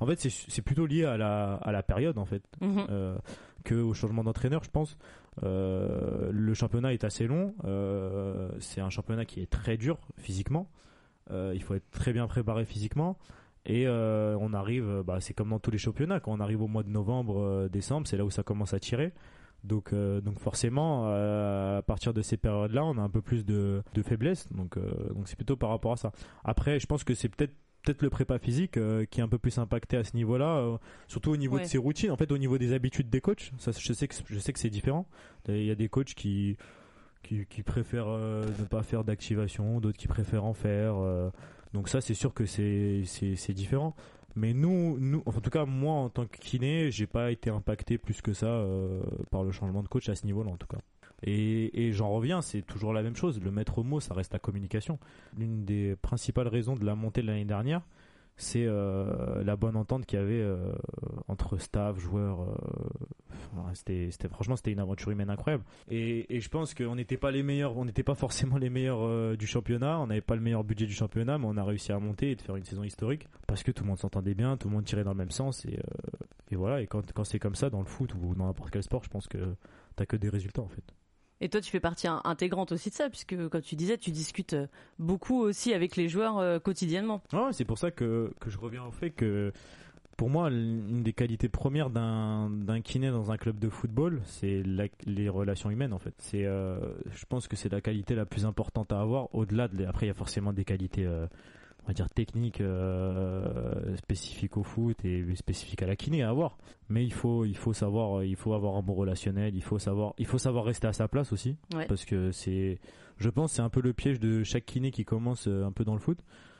En 0.00 0.06
fait, 0.06 0.28
c'est 0.30 0.62
plutôt 0.62 0.86
lié 0.86 1.04
à 1.04 1.18
la, 1.18 1.56
à 1.56 1.72
la 1.72 1.82
période, 1.82 2.16
en 2.16 2.24
fait, 2.24 2.42
mhm. 2.62 2.86
euh, 2.88 3.18
que 3.64 3.74
au 3.74 3.92
changement 3.92 4.24
d'entraîneur, 4.24 4.64
je 4.64 4.70
pense. 4.70 4.96
le 5.42 6.54
championnat 6.54 6.94
est 6.94 7.04
assez 7.04 7.26
long. 7.26 7.54
c'est 8.60 8.80
un 8.80 8.90
championnat 8.90 9.26
qui 9.26 9.40
est 9.40 9.50
très 9.50 9.76
dur 9.76 9.98
physiquement. 10.16 10.70
il 11.30 11.62
faut 11.62 11.74
être 11.74 11.90
très 11.90 12.14
bien 12.14 12.26
préparé 12.26 12.64
physiquement. 12.64 13.18
Et 13.66 13.86
euh, 13.86 14.36
on 14.40 14.52
arrive, 14.52 14.88
euh, 14.88 15.02
bah, 15.02 15.20
c'est 15.20 15.32
comme 15.32 15.50
dans 15.50 15.58
tous 15.58 15.70
les 15.70 15.78
championnats, 15.78 16.20
quand 16.20 16.32
on 16.32 16.40
arrive 16.40 16.60
au 16.60 16.68
mois 16.68 16.82
de 16.82 16.90
novembre, 16.90 17.40
euh, 17.40 17.68
décembre, 17.68 18.06
c'est 18.06 18.16
là 18.16 18.24
où 18.24 18.30
ça 18.30 18.42
commence 18.42 18.74
à 18.74 18.78
tirer. 18.78 19.12
Donc, 19.62 19.94
donc 19.94 20.40
forcément, 20.40 21.06
à 21.06 21.80
partir 21.80 22.12
de 22.12 22.20
ces 22.20 22.36
périodes-là, 22.36 22.84
on 22.84 22.98
a 22.98 23.00
un 23.00 23.08
peu 23.08 23.22
plus 23.22 23.46
de, 23.46 23.82
de 23.94 24.02
faiblesse. 24.02 24.46
Donc, 24.52 24.78
donc 24.78 25.26
c'est 25.26 25.36
plutôt 25.36 25.56
par 25.56 25.70
rapport 25.70 25.92
à 25.92 25.96
ça. 25.96 26.12
Après, 26.44 26.78
je 26.78 26.84
pense 26.84 27.02
que 27.02 27.14
c'est 27.14 27.30
peut-être 27.30 27.54
peut-être 27.82 28.02
le 28.02 28.10
prépa 28.10 28.38
physique 28.38 28.72
qui 29.08 29.20
est 29.20 29.22
un 29.22 29.28
peu 29.28 29.38
plus 29.38 29.56
impacté 29.56 29.96
à 29.96 30.04
ce 30.04 30.16
niveau-là, 30.16 30.78
surtout 31.08 31.30
au 31.30 31.38
niveau 31.38 31.58
de 31.58 31.64
ses 31.64 31.78
routines, 31.78 32.10
en 32.10 32.18
fait, 32.18 32.30
au 32.30 32.36
niveau 32.36 32.58
des 32.58 32.74
habitudes 32.74 33.08
des 33.08 33.22
coachs. 33.22 33.52
Ça, 33.56 33.70
je 33.72 33.92
sais 33.94 34.06
que 34.06 34.14
je 34.26 34.38
sais 34.38 34.52
que 34.52 34.58
c'est 34.58 34.68
différent. 34.68 35.08
Il 35.48 35.64
y 35.64 35.70
a 35.70 35.74
des 35.74 35.88
coachs 35.88 36.12
qui 36.12 36.58
qui, 37.22 37.46
qui 37.46 37.62
préfèrent 37.62 38.18
ne 38.18 38.64
pas 38.68 38.82
faire 38.82 39.02
d'activation, 39.02 39.80
d'autres 39.80 39.96
qui 39.96 40.08
préfèrent 40.08 40.44
en 40.44 40.52
faire. 40.52 40.96
Donc 41.74 41.88
ça, 41.88 42.00
c'est 42.00 42.14
sûr 42.14 42.32
que 42.32 42.46
c'est 42.46 43.52
différent. 43.52 43.94
Mais 44.36 44.54
nous, 44.54 44.98
nous, 44.98 45.22
en 45.26 45.32
tout 45.32 45.50
cas 45.50 45.64
moi 45.64 45.94
en 45.94 46.08
tant 46.08 46.26
que 46.26 46.38
kiné, 46.38 46.90
j'ai 46.90 47.06
pas 47.06 47.30
été 47.30 47.50
impacté 47.50 47.98
plus 47.98 48.20
que 48.20 48.32
ça 48.32 48.46
euh, 48.46 49.00
par 49.30 49.44
le 49.44 49.52
changement 49.52 49.82
de 49.82 49.88
coach 49.88 50.08
à 50.08 50.16
ce 50.16 50.26
niveau-là 50.26 50.50
en 50.50 50.56
tout 50.56 50.66
cas. 50.66 50.78
Et, 51.22 51.86
et 51.86 51.92
j'en 51.92 52.10
reviens, 52.10 52.42
c'est 52.42 52.62
toujours 52.62 52.92
la 52.92 53.02
même 53.02 53.14
chose. 53.14 53.40
Le 53.40 53.52
maître 53.52 53.82
mot, 53.84 54.00
ça 54.00 54.12
reste 54.12 54.32
la 54.32 54.40
communication. 54.40 54.98
L'une 55.36 55.64
des 55.64 55.94
principales 56.02 56.48
raisons 56.48 56.74
de 56.74 56.84
la 56.84 56.96
montée 56.96 57.22
de 57.22 57.28
l'année 57.28 57.44
dernière, 57.44 57.82
c'est 58.36 58.64
euh, 58.66 59.44
la 59.44 59.54
bonne 59.54 59.76
entente 59.76 60.04
qu'il 60.04 60.18
y 60.18 60.22
avait 60.22 60.42
euh, 60.42 60.72
entre 61.28 61.58
staff, 61.58 61.98
joueurs. 61.98 62.58
Euh, 63.58 63.70
c'était, 64.10 64.28
franchement 64.28 64.56
c'était 64.56 64.72
une 64.72 64.80
aventure 64.80 65.10
humaine 65.10 65.30
incroyable. 65.30 65.64
Et, 65.88 66.34
et 66.34 66.40
je 66.40 66.48
pense 66.48 66.74
qu'on 66.74 66.94
n'était 66.94 67.16
pas 67.16 67.30
les 67.30 67.42
meilleurs, 67.42 67.76
on 67.76 67.84
n'était 67.84 68.02
pas 68.02 68.14
forcément 68.14 68.58
les 68.58 68.70
meilleurs 68.70 69.36
du 69.36 69.46
championnat, 69.46 69.98
on 70.00 70.06
n'avait 70.06 70.20
pas 70.20 70.34
le 70.34 70.40
meilleur 70.40 70.64
budget 70.64 70.86
du 70.86 70.94
championnat, 70.94 71.38
mais 71.38 71.46
on 71.48 71.56
a 71.56 71.64
réussi 71.64 71.92
à 71.92 71.98
monter 71.98 72.32
et 72.32 72.36
de 72.36 72.42
faire 72.42 72.56
une 72.56 72.64
saison 72.64 72.84
historique 72.84 73.28
parce 73.46 73.62
que 73.62 73.70
tout 73.72 73.82
le 73.82 73.88
monde 73.88 73.98
s'entendait 73.98 74.34
bien, 74.34 74.56
tout 74.56 74.68
le 74.68 74.74
monde 74.74 74.84
tirait 74.84 75.04
dans 75.04 75.12
le 75.12 75.18
même 75.18 75.30
sens 75.30 75.64
et, 75.66 75.78
et 76.50 76.56
voilà. 76.56 76.80
Et 76.80 76.86
quand, 76.86 77.12
quand 77.12 77.24
c'est 77.24 77.38
comme 77.38 77.54
ça 77.54 77.70
dans 77.70 77.80
le 77.80 77.86
foot 77.86 78.14
ou 78.14 78.34
dans 78.34 78.46
n'importe 78.46 78.70
quel 78.70 78.82
sport, 78.82 79.02
je 79.04 79.10
pense 79.10 79.28
que 79.28 79.54
t'as 79.96 80.06
que 80.06 80.16
des 80.16 80.28
résultats 80.28 80.62
en 80.62 80.68
fait. 80.68 80.84
Et 81.40 81.48
toi, 81.48 81.60
tu 81.60 81.70
fais 81.70 81.80
partie 81.80 82.06
intégrante 82.06 82.72
aussi 82.72 82.90
de 82.90 82.94
ça, 82.94 83.10
puisque 83.10 83.48
comme 83.48 83.60
tu 83.60 83.74
disais, 83.74 83.98
tu 83.98 84.12
discutes 84.12 84.56
beaucoup 84.98 85.40
aussi 85.40 85.74
avec 85.74 85.96
les 85.96 86.08
joueurs 86.08 86.38
euh, 86.38 86.58
quotidiennement. 86.58 87.22
Ouais, 87.32 87.52
c'est 87.52 87.64
pour 87.64 87.76
ça 87.76 87.90
que, 87.90 88.32
que 88.40 88.50
je 88.50 88.56
reviens 88.56 88.84
au 88.84 88.92
fait 88.92 89.10
que 89.10 89.52
pour 90.16 90.30
moi, 90.30 90.48
une 90.50 91.02
des 91.02 91.12
qualités 91.12 91.48
premières 91.48 91.90
d'un 91.90 92.80
kiné 92.82 93.10
dans 93.10 93.32
un 93.32 93.36
club 93.36 93.58
de 93.58 93.68
football, 93.68 94.20
c'est 94.24 94.62
les 95.06 95.28
relations 95.28 95.70
humaines 95.70 95.92
en 95.92 95.98
fait. 95.98 96.14
C'est, 96.18 96.44
euh, 96.44 96.78
je 97.10 97.24
pense 97.26 97.48
que 97.48 97.56
c'est 97.56 97.70
la 97.70 97.80
qualité 97.80 98.14
la 98.14 98.26
plus 98.26 98.46
importante 98.46 98.92
à 98.92 99.00
avoir. 99.00 99.34
Au-delà 99.34 99.68
de, 99.68 99.84
après, 99.84 100.06
il 100.06 100.08
y 100.08 100.12
a 100.12 100.14
forcément 100.14 100.52
des 100.52 100.64
qualités 100.64 101.04
euh, 101.04 101.26
on 101.84 101.88
va 101.88 101.94
dire 101.94 102.08
technique 102.08 102.60
euh, 102.60 103.96
spécifique 103.96 104.56
au 104.56 104.62
foot 104.62 105.04
et 105.04 105.22
spécifique 105.36 105.82
à 105.82 105.86
la 105.86 105.96
kiné 105.96 106.22
à 106.22 106.30
avoir 106.30 106.56
mais 106.88 107.04
il 107.04 107.12
faut 107.12 107.44
il 107.44 107.56
faut 107.56 107.72
savoir 107.72 108.24
il 108.24 108.36
faut 108.36 108.54
avoir 108.54 108.76
un 108.76 108.82
bon 108.82 108.94
relationnel 108.94 109.54
il 109.54 109.62
faut 109.62 109.78
savoir 109.78 110.14
il 110.18 110.26
faut 110.26 110.38
savoir 110.38 110.64
rester 110.64 110.86
à 110.86 110.92
sa 110.92 111.08
place 111.08 111.32
aussi 111.32 111.56
parce 111.88 112.04
que 112.04 112.32
c'est 112.32 112.78
je 113.18 113.28
pense 113.28 113.52
c'est 113.52 113.62
un 113.62 113.68
peu 113.68 113.82
le 113.82 113.92
piège 113.92 114.18
de 114.18 114.42
chaque 114.44 114.64
kiné 114.64 114.90
qui 114.90 115.04
commence 115.04 115.46
euh, 115.46 115.66
un 115.66 115.72
peu 115.72 115.84
dans 115.84 115.94
le 115.94 116.00
foot 116.00 116.18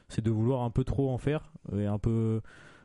c'est 0.08 0.22
de 0.22 0.30
vouloir 0.30 0.62
un 0.62 0.70
peu 0.70 0.84
trop 0.84 1.10
en 1.10 1.18
faire 1.18 1.50
et 1.74 1.86
un 1.86 1.98
peu 1.98 2.42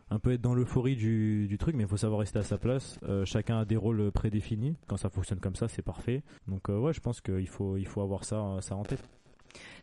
un 0.10 0.20
peu 0.20 0.34
être 0.34 0.42
dans 0.42 0.54
l'euphorie 0.54 0.96
du, 0.96 1.48
du, 1.48 1.58
truc, 1.58 1.76
mais 1.76 1.84
il 1.84 1.90
faut 1.90 1.98
savoir 1.98 2.22
rester 2.22 2.40
à 2.40 2.44
sa 2.44 2.58
place. 2.58 3.00
Euh, 3.04 3.26
chacun 3.26 3.60
a 3.60 3.66
des 3.66 3.78
rôles 3.78 4.12
prédéfinis. 4.12 4.76
Quand 4.88 4.98
ça 4.98 5.10
fonctionne 5.10 5.40
comme 5.40 5.56
ça, 5.56 5.68
c'est 5.68 5.82
parfait. 5.82 6.24
Donc 6.48 6.70
ouais, 6.70 6.94
je 6.94 7.00
pense 7.00 7.22
qu'il 7.22 7.48
faut 7.48 7.78
il 7.78 7.88
faut 7.88 8.02
avoir 8.02 8.24
ça 8.24 8.58
ça 8.62 8.76
en 8.76 8.84
tête. 8.84 9.04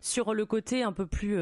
Sur 0.00 0.34
le 0.34 0.46
côté 0.46 0.84
un 0.84 0.92
peu 0.92 1.06
plus 1.06 1.36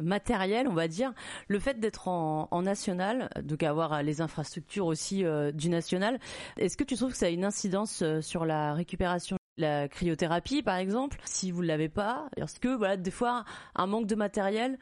matériel, 0.00 0.68
on 0.68 0.74
va 0.74 0.86
dire, 0.86 1.12
le 1.48 1.58
fait 1.58 1.80
d'être 1.80 2.06
en, 2.06 2.62
national, 2.62 3.30
donc 3.42 3.64
avoir 3.64 4.02
les 4.02 4.20
infrastructures 4.20 4.86
aussi 4.86 5.24
du 5.54 5.68
national, 5.68 6.20
est-ce 6.56 6.76
que 6.76 6.84
tu 6.84 6.94
trouves 6.94 7.10
que 7.10 7.16
ça 7.16 7.26
a 7.26 7.30
une 7.30 7.44
incidence 7.44 8.04
sur 8.20 8.44
la 8.44 8.74
récupération 8.74 9.38
la 9.58 9.88
cryothérapie 9.88 10.62
par 10.62 10.76
exemple, 10.76 11.20
si 11.24 11.50
vous 11.50 11.62
ne 11.62 11.66
l'avez 11.66 11.88
pas, 11.88 12.28
est-ce 12.36 12.60
que 12.60 12.68
voilà, 12.68 12.96
des 12.96 13.10
fois 13.10 13.44
un 13.74 13.86
manque 13.86 14.06
de 14.06 14.14
matériel 14.14 14.78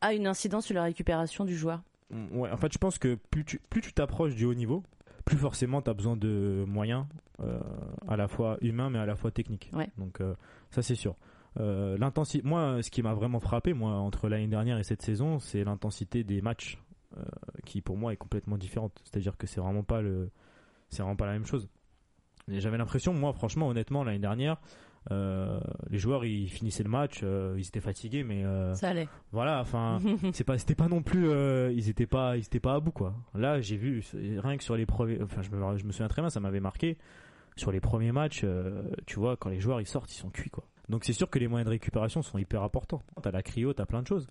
a 0.00 0.12
une 0.12 0.26
incidence 0.26 0.66
sur 0.66 0.74
la 0.74 0.84
récupération 0.84 1.44
du 1.44 1.56
joueur? 1.56 1.82
Ouais, 2.10 2.50
en 2.50 2.56
fait, 2.56 2.72
je 2.72 2.78
pense 2.78 2.98
que 2.98 3.16
plus 3.30 3.44
tu 3.44 3.60
plus 3.70 3.80
tu 3.80 3.92
t'approches 3.92 4.34
du 4.34 4.44
haut 4.44 4.54
niveau, 4.54 4.82
plus 5.24 5.36
forcément 5.36 5.82
tu 5.82 5.90
as 5.90 5.94
besoin 5.94 6.16
de 6.16 6.64
moyens 6.66 7.06
euh, 7.40 7.60
à 8.06 8.16
la 8.16 8.28
fois 8.28 8.56
humains 8.62 8.90
mais 8.90 8.98
à 8.98 9.06
la 9.06 9.14
fois 9.14 9.30
techniques. 9.30 9.70
Donc 9.98 10.20
euh, 10.20 10.34
ça 10.70 10.82
c'est 10.82 10.94
sûr. 10.94 11.16
Euh, 11.60 11.98
l'intensité 11.98 12.46
moi 12.46 12.82
ce 12.82 12.90
qui 12.90 13.02
m'a 13.02 13.14
vraiment 13.14 13.40
frappé 13.40 13.72
moi 13.72 13.92
entre 13.92 14.28
l'année 14.28 14.46
dernière 14.46 14.78
et 14.78 14.84
cette 14.84 15.02
saison, 15.02 15.38
c'est 15.38 15.64
l'intensité 15.64 16.24
des 16.24 16.40
matchs 16.40 16.78
qui 17.64 17.80
pour 17.80 17.96
moi 17.96 18.12
est 18.12 18.16
complètement 18.16 18.56
différente. 18.58 19.00
C'est-à-dire 19.04 19.36
que 19.36 19.46
c'est 19.46 19.60
vraiment 19.60 19.82
pas 19.82 20.00
le 20.00 20.30
c'est 20.88 21.02
vraiment 21.02 21.16
pas 21.16 21.26
la 21.26 21.32
même 21.32 21.46
chose. 21.46 21.68
J'avais 22.48 22.78
l'impression, 22.78 23.12
moi, 23.12 23.32
franchement, 23.32 23.68
honnêtement, 23.68 24.04
l'année 24.04 24.18
dernière, 24.18 24.56
euh, 25.10 25.58
les 25.90 25.98
joueurs 25.98 26.24
ils 26.24 26.48
finissaient 26.48 26.82
le 26.82 26.90
match, 26.90 27.20
euh, 27.22 27.54
ils 27.56 27.66
étaient 27.66 27.80
fatigués, 27.80 28.24
mais 28.24 28.44
euh, 28.44 28.74
ça 28.74 28.90
allait. 28.90 29.08
Voilà, 29.32 29.60
enfin, 29.60 29.98
c'est 30.32 30.44
pas, 30.44 30.58
c'était 30.58 30.74
pas 30.74 30.88
non 30.88 31.02
plus, 31.02 31.30
ils 31.72 31.88
étaient 31.88 32.06
pas, 32.06 32.36
ils 32.36 32.44
étaient 32.44 32.60
pas 32.60 32.74
à 32.74 32.80
bout 32.80 32.92
quoi. 32.92 33.14
Là, 33.34 33.60
j'ai 33.60 33.76
vu 33.76 34.04
rien 34.14 34.56
que 34.56 34.64
sur 34.64 34.76
les 34.76 34.86
premiers, 34.86 35.22
enfin, 35.22 35.42
je 35.42 35.50
me, 35.50 35.76
je 35.76 35.84
me 35.84 35.92
souviens 35.92 36.08
très 36.08 36.22
bien, 36.22 36.30
ça 36.30 36.40
m'avait 36.40 36.60
marqué. 36.60 36.96
Sur 37.56 37.72
les 37.72 37.80
premiers 37.80 38.12
matchs, 38.12 38.44
tu 39.06 39.18
vois, 39.18 39.36
quand 39.36 39.48
les 39.48 39.58
joueurs 39.58 39.80
ils 39.80 39.86
sortent, 39.86 40.12
ils 40.14 40.18
sont 40.18 40.30
cuits 40.30 40.50
quoi. 40.50 40.64
Donc 40.88 41.04
c'est 41.04 41.12
sûr 41.12 41.28
que 41.28 41.38
les 41.38 41.48
moyens 41.48 41.66
de 41.66 41.70
récupération 41.70 42.22
sont 42.22 42.38
hyper 42.38 42.62
importants. 42.62 43.02
T'as 43.20 43.30
la 43.30 43.42
cryo, 43.42 43.72
t'as 43.72 43.84
plein 43.84 44.00
de 44.02 44.06
choses. 44.06 44.28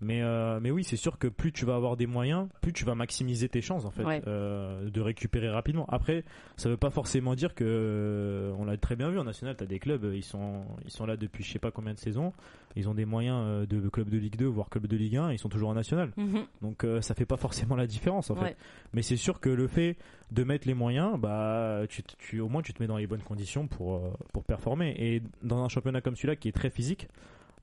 Mais, 0.00 0.22
euh, 0.22 0.60
mais 0.60 0.70
oui, 0.70 0.84
c'est 0.84 0.96
sûr 0.96 1.18
que 1.18 1.26
plus 1.26 1.52
tu 1.52 1.64
vas 1.64 1.74
avoir 1.74 1.96
des 1.96 2.06
moyens, 2.06 2.48
plus 2.60 2.72
tu 2.72 2.84
vas 2.84 2.94
maximiser 2.94 3.48
tes 3.48 3.62
chances 3.62 3.84
en 3.86 3.90
fait 3.90 4.04
euh, 4.26 4.90
de 4.90 5.00
récupérer 5.00 5.48
rapidement. 5.48 5.86
Après, 5.88 6.24
ça 6.56 6.68
veut 6.68 6.76
pas 6.76 6.90
forcément 6.90 7.34
dire 7.34 7.54
que 7.54 7.64
euh, 7.66 8.52
on 8.58 8.66
l'a 8.66 8.76
très 8.76 8.96
bien 8.96 9.10
vu 9.10 9.18
en 9.18 9.24
national. 9.24 9.56
T'as 9.56 9.64
des 9.64 9.78
clubs, 9.78 10.12
ils 10.14 10.22
sont 10.22 10.64
ils 10.84 10.90
sont 10.90 11.06
là 11.06 11.16
depuis 11.16 11.44
je 11.44 11.52
sais 11.52 11.58
pas 11.58 11.70
combien 11.70 11.94
de 11.94 11.98
saisons. 11.98 12.32
Ils 12.78 12.90
ont 12.90 12.94
des 12.94 13.06
moyens 13.06 13.66
de 13.66 13.88
club 13.88 14.10
de 14.10 14.18
Ligue 14.18 14.36
2 14.36 14.44
voire 14.44 14.68
club 14.68 14.86
de 14.86 14.96
Ligue 14.96 15.16
1. 15.16 15.32
Ils 15.32 15.38
sont 15.38 15.48
toujours 15.48 15.70
en 15.70 15.74
national. 15.74 16.12
Mhm. 16.18 16.44
Donc 16.60 16.86
ça 17.00 17.14
fait 17.14 17.24
pas 17.24 17.38
forcément 17.38 17.74
la 17.74 17.86
différence 17.86 18.30
en 18.30 18.36
fait. 18.36 18.54
Mais 18.92 19.00
c'est 19.00 19.16
sûr 19.16 19.40
que 19.40 19.48
le 19.48 19.66
fait 19.66 19.96
de 20.30 20.44
mettre 20.44 20.68
les 20.68 20.74
moyens, 20.74 21.18
bah 21.18 21.82
tu, 21.88 22.02
tu 22.18 22.40
au 22.40 22.48
moins 22.48 22.60
tu 22.60 22.74
te 22.74 22.82
mets 22.82 22.86
dans 22.86 22.98
les 22.98 23.06
bonnes 23.06 23.22
conditions 23.22 23.66
pour 23.66 24.02
pour 24.34 24.44
performer. 24.44 24.94
Et 24.98 25.22
dans 25.42 25.64
un 25.64 25.70
championnat 25.70 26.02
comme 26.02 26.16
celui-là 26.16 26.36
qui 26.36 26.48
est 26.48 26.52
très 26.52 26.68
physique 26.68 27.08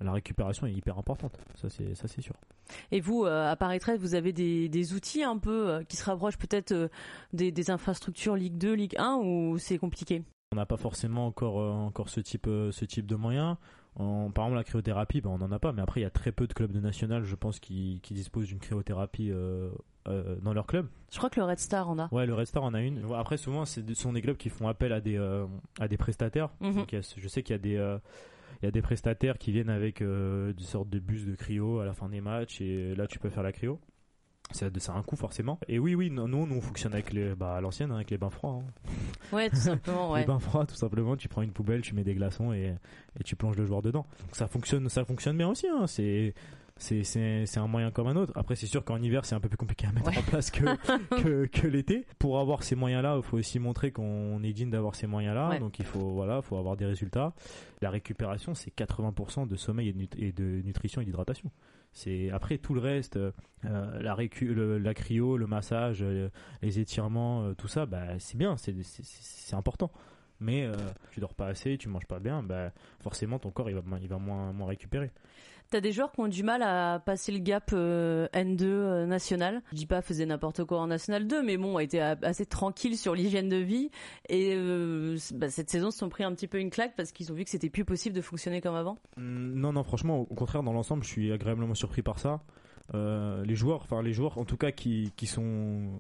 la 0.01 0.12
récupération 0.12 0.67
est 0.67 0.73
hyper 0.73 0.97
importante. 0.97 1.38
Ça, 1.56 1.69
c'est, 1.69 1.95
ça, 1.95 2.08
c'est 2.08 2.21
sûr. 2.21 2.36
Et 2.91 2.99
vous, 2.99 3.25
euh, 3.25 3.51
à 3.51 3.56
Paris 3.56 3.79
13, 3.79 3.99
vous 3.99 4.15
avez 4.15 4.34
des, 4.34 4.69
des 4.69 4.93
outils 4.93 5.23
un 5.23 5.38
peu 5.38 5.69
euh, 5.69 5.84
qui 5.84 5.97
se 5.97 6.06
rapprochent 6.06 6.38
peut-être 6.38 6.71
euh, 6.71 6.88
des, 7.32 7.51
des, 7.51 7.71
infrastructures 7.71 8.36
Ligue 8.36 8.58
2, 8.58 8.73
Ligue 8.73 8.95
1 8.97 9.19
ou 9.23 9.58
c'est 9.58 9.77
compliqué? 9.77 10.23
On 10.51 10.56
n'a 10.56 10.65
pas 10.65 10.77
forcément 10.77 11.25
encore, 11.25 11.58
encore 11.58 12.10
ce, 12.10 12.19
type, 12.19 12.45
ce 12.47 12.86
type 12.86 13.08
de 13.08 13.15
moyens. 13.15 13.58
En, 13.95 14.32
par 14.32 14.45
exemple, 14.45 14.58
la 14.58 14.63
cryothérapie, 14.63 15.21
ben, 15.21 15.32
on 15.32 15.39
n'en 15.39 15.51
a 15.51 15.60
pas, 15.60 15.71
mais 15.71 15.82
après, 15.82 16.01
il 16.01 16.03
y 16.03 16.08
a 16.08 16.12
très 16.12 16.32
peu 16.32 16.45
de 16.45 16.53
clubs 16.53 16.71
de 16.71 16.79
national, 16.79 17.23
je 17.23 17.36
pense, 17.36 17.60
qui, 17.60 17.99
qui 18.03 18.13
disposent 18.13 18.47
d'une 18.47 18.60
cryothérapie 18.60 19.32
dans 20.06 20.53
leur 20.53 20.67
club. 20.67 20.89
Je 21.12 21.17
crois 21.17 21.32
que 21.32 21.39
le 21.39 21.45
Red 21.47 21.58
Star 21.58 21.89
en 21.89 21.97
a. 21.97 22.08
Ouais, 22.12 22.27
le 22.27 22.36
Red 22.36 22.45
Star 22.45 22.62
en 22.62 22.75
a 22.75 22.82
une. 22.82 23.01
Après, 23.15 23.38
souvent, 23.38 23.65
ce 23.65 23.82
sont 23.95 24.13
des 24.13 24.21
clubs 24.21 24.38
qui 24.38 24.49
font 24.49 24.67
appel 24.67 24.93
à 24.93 25.01
des, 25.01 25.17
à 25.79 25.88
des 25.88 25.97
prestataires. 25.97 26.49
Mhm. 26.62 26.86
je 27.17 27.27
sais 27.27 27.41
qu'il 27.41 27.53
y 27.53 27.56
a 27.56 27.60
des 27.60 27.97
il 28.63 28.67
y 28.67 28.69
a 28.69 28.71
des 28.71 28.82
prestataires 28.82 29.38
qui 29.38 29.52
viennent 29.52 29.69
avec 29.69 30.02
euh, 30.02 30.54
des 30.54 30.63
sortes 30.63 30.89
de 30.89 30.97
bus 30.97 31.26
de 31.26 31.36
cryo 31.36 31.80
à 31.80 31.86
la 31.86 31.93
fin 31.93 32.08
des 32.08 32.21
matchs 32.21 32.62
et 32.62 32.95
là 32.95 33.08
tu 33.08 33.19
peux 33.19 33.30
faire 33.30 33.43
la 33.43 33.52
cryo. 33.52 33.78
C'est 34.52 34.89
un 34.89 35.04
coût 35.04 35.17
forcément. 35.17 35.60
Et 35.67 35.80
oui, 35.80 35.95
oui, 35.95 36.10
nous, 36.10 36.28
nous 36.28 36.38
on 36.38 36.62
fonctionne 36.62 36.93
avec 36.93 37.12
les, 37.12 37.36
bah, 37.36 37.56
à 37.56 37.62
l'ancienne, 37.62 37.91
hein, 37.91 37.95
avec 37.95 38.10
les 38.10 38.17
bains 38.17 38.30
froids. 38.30 38.62
Hein. 38.62 39.36
Ouais, 39.36 39.49
tout 39.49 39.58
simplement. 39.58 40.12
Ouais. 40.13 40.21
les 40.21 40.26
bains 40.26 40.39
froids, 40.39 40.65
tout 40.65 40.76
simplement. 40.76 41.17
Tu 41.17 41.28
prends 41.28 41.41
une 41.41 41.52
poubelle, 41.52 41.82
tu 41.82 41.93
mets 41.93 42.06
des 42.06 42.13
glaçons 42.13 42.54
et, 42.54 42.76
et 43.19 43.23
tu 43.26 43.36
plonges 43.36 43.58
le 43.58 43.65
joueur 43.65 43.82
dedans. 43.82 44.06
ça 44.32 44.47
fonctionne, 44.47 44.88
ça 44.88 45.04
fonctionne 45.04 45.38
bien 45.38 45.49
aussi. 45.49 45.67
Hein. 45.67 45.86
C'est 45.88 46.34
c'est 46.78 47.58
un 47.58 47.68
moyen 47.68 47.92
comme 47.92 48.08
un 48.08 48.16
autre. 48.16 48.34
Après, 48.36 48.56
c'est 48.56 48.66
sûr 48.66 48.84
qu'en 48.84 49.02
hiver, 49.02 49.26
c'est 49.26 49.36
un 49.36 49.40
peu 49.40 49.48
plus 49.48 49.58
compliqué 49.58 49.88
à 49.88 49.92
mettre 49.92 50.18
en 50.18 50.22
place 50.24 50.52
que, 50.52 51.46
que, 51.46 51.68
l'été. 51.68 52.06
Pour 52.20 52.40
avoir 52.40 52.64
ces 52.64 52.76
moyens-là, 52.76 53.16
il 53.18 53.24
faut 53.24 53.38
aussi 53.38 53.60
montrer 53.60 53.92
qu'on 53.92 54.42
est 54.44 54.54
digne 54.54 54.70
d'avoir 54.70 54.96
ces 54.96 55.08
moyens-là. 55.08 55.60
Donc, 55.60 55.80
il 55.80 55.86
faut, 55.86 56.12
voilà, 56.14 56.42
faut 56.42 56.58
avoir 56.58 56.76
des 56.76 56.86
résultats. 56.86 57.34
La 57.82 57.90
récupération, 57.90 58.54
c'est 58.54 58.76
80% 58.76 59.48
de 59.48 59.56
sommeil 59.56 60.10
et 60.18 60.32
de, 60.32 60.62
nutrition 60.64 61.02
et 61.02 61.06
d'hydratation. 61.06 61.52
C'est 61.96 62.32
après 62.32 62.58
tout 62.58 62.74
le 62.74 62.80
reste, 62.82 63.18
euh, 63.18 63.32
la, 63.64 64.18
la 64.18 64.94
cryo, 64.96 65.38
le 65.38 65.46
massage, 65.46 66.00
euh, 66.02 66.30
les 66.64 66.80
étirements, 66.80 67.44
euh, 67.44 67.54
tout 67.54 67.68
ça, 67.68 67.86
bah, 67.86 68.18
c'est 68.18 68.38
bien, 68.38 68.56
c'est 68.58 69.56
important 69.56 69.92
mais 70.40 70.70
tu 71.12 71.22
dors 71.22 71.36
pas 71.36 71.48
assez, 71.48 71.78
tu 71.78 71.88
manges 71.88 72.08
pas 72.08 72.20
bien, 72.20 72.44
bah, 72.44 72.74
forcément 73.00 73.40
ton 73.40 73.50
corps 73.50 73.70
il 73.70 73.76
va, 73.78 73.82
il 74.02 74.10
va 74.10 74.18
moins, 74.18 74.52
moins 74.52 74.68
récupérer. 74.68 75.10
T'as 75.74 75.82
des 75.82 75.92
joueurs 75.92 76.12
qui 76.12 76.20
ont 76.20 76.28
du 76.28 76.44
mal 76.44 76.62
à 76.62 77.02
passer 77.04 77.32
le 77.32 77.40
gap 77.40 77.72
euh, 77.74 78.28
N2 78.36 78.64
euh, 78.64 79.06
national. 79.08 79.64
Je 79.72 79.78
dis 79.78 79.86
pas 79.88 80.04
faisait 80.04 80.28
n'importe 80.28 80.64
quoi 80.66 80.80
en 80.80 80.86
national 80.86 81.26
2, 81.26 81.42
mais 81.42 81.58
bon, 81.58 81.78
a 81.78 81.82
été 81.82 82.00
assez 82.00 82.46
tranquille 82.46 82.96
sur 82.96 83.16
l'hygiène 83.16 83.50
de 83.50 83.56
vie. 83.56 83.90
Et 84.30 84.54
euh, 84.56 85.18
bah, 85.34 85.50
cette 85.50 85.72
saison, 85.72 85.90
se 85.90 85.98
sont 85.98 86.10
pris 86.10 86.24
un 86.24 86.32
petit 86.36 86.48
peu 86.48 86.60
une 86.60 86.70
claque 86.70 86.96
parce 86.96 87.12
qu'ils 87.12 87.32
ont 87.32 87.34
vu 87.34 87.44
que 87.44 87.50
c'était 87.50 87.72
plus 87.72 87.86
possible 87.86 88.16
de 88.16 88.22
fonctionner 88.22 88.62
comme 88.62 88.76
avant. 88.76 89.00
Mm, 89.18 89.54
non, 89.56 89.74
non, 89.74 89.84
franchement, 89.84 90.20
au 90.20 90.36
contraire, 90.36 90.62
dans 90.62 90.74
l'ensemble, 90.74 91.04
je 91.04 91.10
suis 91.10 91.32
agréablement 91.32 91.74
surpris 91.74 92.04
par 92.04 92.20
ça. 92.20 92.42
les 92.94 93.56
joueurs, 93.56 93.82
enfin 93.82 94.04
les 94.04 94.14
joueurs 94.14 94.38
en 94.38 94.46
tout 94.46 94.58
cas 94.58 94.72
qui, 94.72 95.12
qui 95.16 95.26
sont 95.26 96.00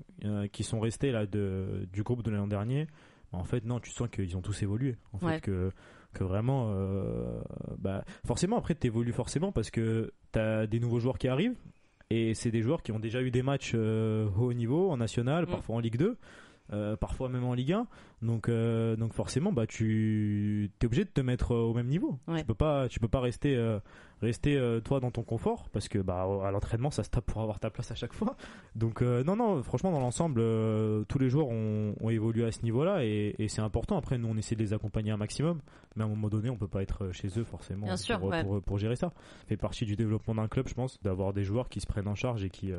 qui 0.51 0.63
sont 0.63 0.81
restés 0.81 1.11
là 1.11 1.25
de, 1.25 1.87
du 1.91 2.03
groupe 2.03 2.21
de 2.21 2.29
l'an 2.29 2.45
dernier, 2.45 2.85
en 3.31 3.43
fait 3.43 3.65
non, 3.65 3.79
tu 3.79 3.89
sens 3.89 4.07
qu'ils 4.07 4.37
ont 4.37 4.41
tous 4.41 4.61
évolué. 4.61 4.97
En 5.13 5.17
fait 5.17 5.41
que 5.41 5.71
que 6.13 6.23
vraiment, 6.23 6.71
euh, 6.73 7.41
bah, 7.77 8.03
forcément 8.25 8.57
après 8.57 8.75
tu 8.75 8.87
évolues 8.87 9.13
forcément 9.13 9.51
parce 9.51 9.71
que 9.71 10.11
tu 10.31 10.39
as 10.39 10.67
des 10.67 10.79
nouveaux 10.79 10.99
joueurs 10.99 11.17
qui 11.17 11.27
arrivent 11.27 11.55
et 12.09 12.33
c'est 12.33 12.51
des 12.51 12.61
joueurs 12.61 12.83
qui 12.83 12.91
ont 12.91 12.99
déjà 12.99 13.21
eu 13.21 13.31
des 13.31 13.43
matchs 13.43 13.73
euh, 13.75 14.29
haut 14.37 14.53
niveau 14.53 14.91
en 14.91 14.97
national, 14.97 15.45
mm. 15.45 15.47
parfois 15.47 15.75
en 15.75 15.79
Ligue 15.79 15.97
2. 15.97 16.17
Euh, 16.71 16.95
parfois 16.95 17.27
même 17.27 17.43
en 17.43 17.53
Ligue 17.53 17.73
1. 17.73 17.87
Donc, 18.21 18.47
euh, 18.47 18.95
donc 18.95 19.13
forcément, 19.13 19.51
bah, 19.51 19.67
tu 19.67 20.71
es 20.81 20.85
obligé 20.85 21.03
de 21.03 21.09
te 21.09 21.19
mettre 21.19 21.51
euh, 21.53 21.61
au 21.61 21.73
même 21.73 21.87
niveau. 21.87 22.19
Tu 22.37 22.45
peux 22.45 22.53
pas, 22.53 22.87
tu 22.87 23.01
peux 23.01 23.09
pas 23.09 23.19
rester, 23.19 23.79
rester 24.21 24.79
toi 24.85 25.01
dans 25.01 25.11
ton 25.11 25.23
confort 25.23 25.69
parce 25.71 25.89
que 25.89 25.99
bah, 25.99 26.25
à 26.43 26.51
l'entraînement, 26.51 26.89
ça 26.89 27.03
se 27.03 27.09
tape 27.09 27.25
pour 27.25 27.41
avoir 27.41 27.59
ta 27.59 27.69
place 27.69 27.91
à 27.91 27.95
chaque 27.95 28.13
fois. 28.13 28.37
Donc 28.75 29.01
non, 29.01 29.35
non, 29.35 29.61
franchement, 29.61 29.91
dans 29.91 29.99
l'ensemble, 29.99 30.41
tous 31.07 31.19
les 31.19 31.29
joueurs 31.29 31.49
ont, 31.49 31.95
ont, 31.99 32.09
évolué 32.09 32.45
à 32.45 32.51
ce 32.51 32.61
niveau-là 32.63 33.03
et, 33.03 33.35
et 33.39 33.49
c'est 33.49 33.61
important. 33.61 33.97
Après, 33.97 34.17
nous, 34.17 34.29
on 34.29 34.37
essaie 34.37 34.55
de 34.55 34.61
les 34.61 34.73
accompagner 34.73 35.11
un 35.11 35.17
maximum, 35.17 35.59
mais 35.95 36.03
à 36.03 36.05
un 36.05 36.09
moment 36.09 36.29
donné, 36.29 36.49
on 36.49 36.57
peut 36.57 36.67
pas 36.67 36.81
être 36.81 37.11
chez 37.11 37.27
eux 37.37 37.43
forcément 37.43 37.87
pour, 38.19 38.31
pour, 38.31 38.61
pour, 38.61 38.77
gérer 38.77 38.95
ça. 38.95 39.07
Ça 39.07 39.47
fait 39.47 39.57
partie 39.57 39.85
du 39.85 39.97
développement 39.97 40.35
d'un 40.35 40.47
club, 40.47 40.69
je 40.69 40.73
pense, 40.73 41.01
d'avoir 41.03 41.33
des 41.33 41.43
joueurs 41.43 41.67
qui 41.67 41.81
se 41.81 41.87
prennent 41.87 42.07
en 42.07 42.15
charge 42.15 42.43
et 42.45 42.49
qui 42.49 42.71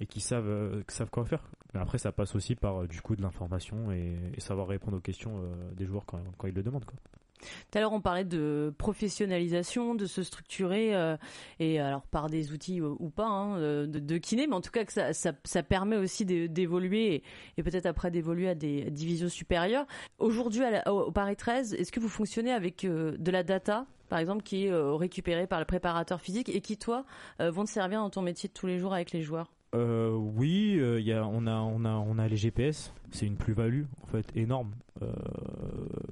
et 0.00 0.06
qui 0.06 0.20
savent, 0.20 0.84
qui 0.86 0.94
savent 0.94 1.10
quoi 1.10 1.24
faire. 1.24 1.42
Mais 1.74 1.80
après, 1.80 1.98
ça 1.98 2.12
passe 2.12 2.34
aussi 2.34 2.54
par 2.54 2.82
euh, 2.82 2.86
du 2.86 3.00
coup 3.00 3.16
de 3.16 3.22
l'information 3.22 3.92
et, 3.92 4.16
savoir 4.38 4.68
répondre 4.68 4.96
aux 4.96 5.00
questions 5.00 5.38
euh, 5.38 5.74
des 5.74 5.84
joueurs 5.84 6.06
quand, 6.06 6.20
ils 6.46 6.54
le 6.54 6.62
demandent. 6.62 6.84
Quoi. 6.84 6.96
Tout 7.40 7.78
à 7.78 7.80
l'heure, 7.80 7.92
on 7.92 8.00
parlait 8.00 8.24
de 8.24 8.74
professionnalisation, 8.78 9.94
de 9.94 10.06
se 10.06 10.22
structurer, 10.22 10.96
euh, 10.96 11.16
et 11.60 11.78
alors 11.78 12.02
par 12.02 12.28
des 12.28 12.52
outils 12.52 12.80
ou 12.80 13.10
pas, 13.10 13.26
hein, 13.26 13.86
de, 13.86 14.18
kiné, 14.18 14.48
mais 14.48 14.54
en 14.54 14.60
tout 14.60 14.72
cas 14.72 14.84
que 14.84 14.92
ça, 15.12 15.62
permet 15.62 15.96
aussi 15.96 16.24
d'évoluer 16.24 17.14
et, 17.14 17.22
et 17.56 17.62
peut-être 17.62 17.86
après 17.86 18.10
d'évoluer 18.10 18.48
à 18.48 18.54
des 18.56 18.90
divisions 18.90 19.28
supérieures. 19.28 19.86
Aujourd'hui, 20.18 20.62
au 20.86 21.12
Paris 21.12 21.36
13, 21.36 21.74
est-ce 21.74 21.92
que 21.92 22.00
vous 22.00 22.08
fonctionnez 22.08 22.50
avec 22.50 22.84
de 22.84 23.30
la 23.30 23.42
data 23.42 23.86
par 24.08 24.18
exemple, 24.18 24.42
qui 24.42 24.64
est 24.64 24.72
récupérée 24.72 25.46
par 25.46 25.58
le 25.58 25.66
préparateur 25.66 26.20
physique 26.22 26.48
et 26.48 26.62
qui, 26.62 26.78
toi, 26.78 27.04
vont 27.38 27.64
te 27.64 27.70
servir 27.70 28.00
dans 28.00 28.08
ton 28.08 28.22
métier 28.22 28.48
de 28.48 28.54
tous 28.54 28.66
les 28.66 28.78
jours 28.78 28.94
avec 28.94 29.12
les 29.12 29.22
joueurs? 29.22 29.52
Euh, 29.74 30.12
oui, 30.12 30.78
euh, 30.78 31.00
y 31.00 31.12
a, 31.12 31.26
on, 31.26 31.46
a, 31.46 31.56
on, 31.56 31.84
a, 31.84 31.90
on 31.90 32.18
a 32.18 32.26
les 32.26 32.36
GPS, 32.36 32.92
c'est 33.10 33.26
une 33.26 33.36
plus-value 33.36 33.84
en 34.02 34.06
fait 34.06 34.26
énorme 34.34 34.72
euh, 35.02 35.12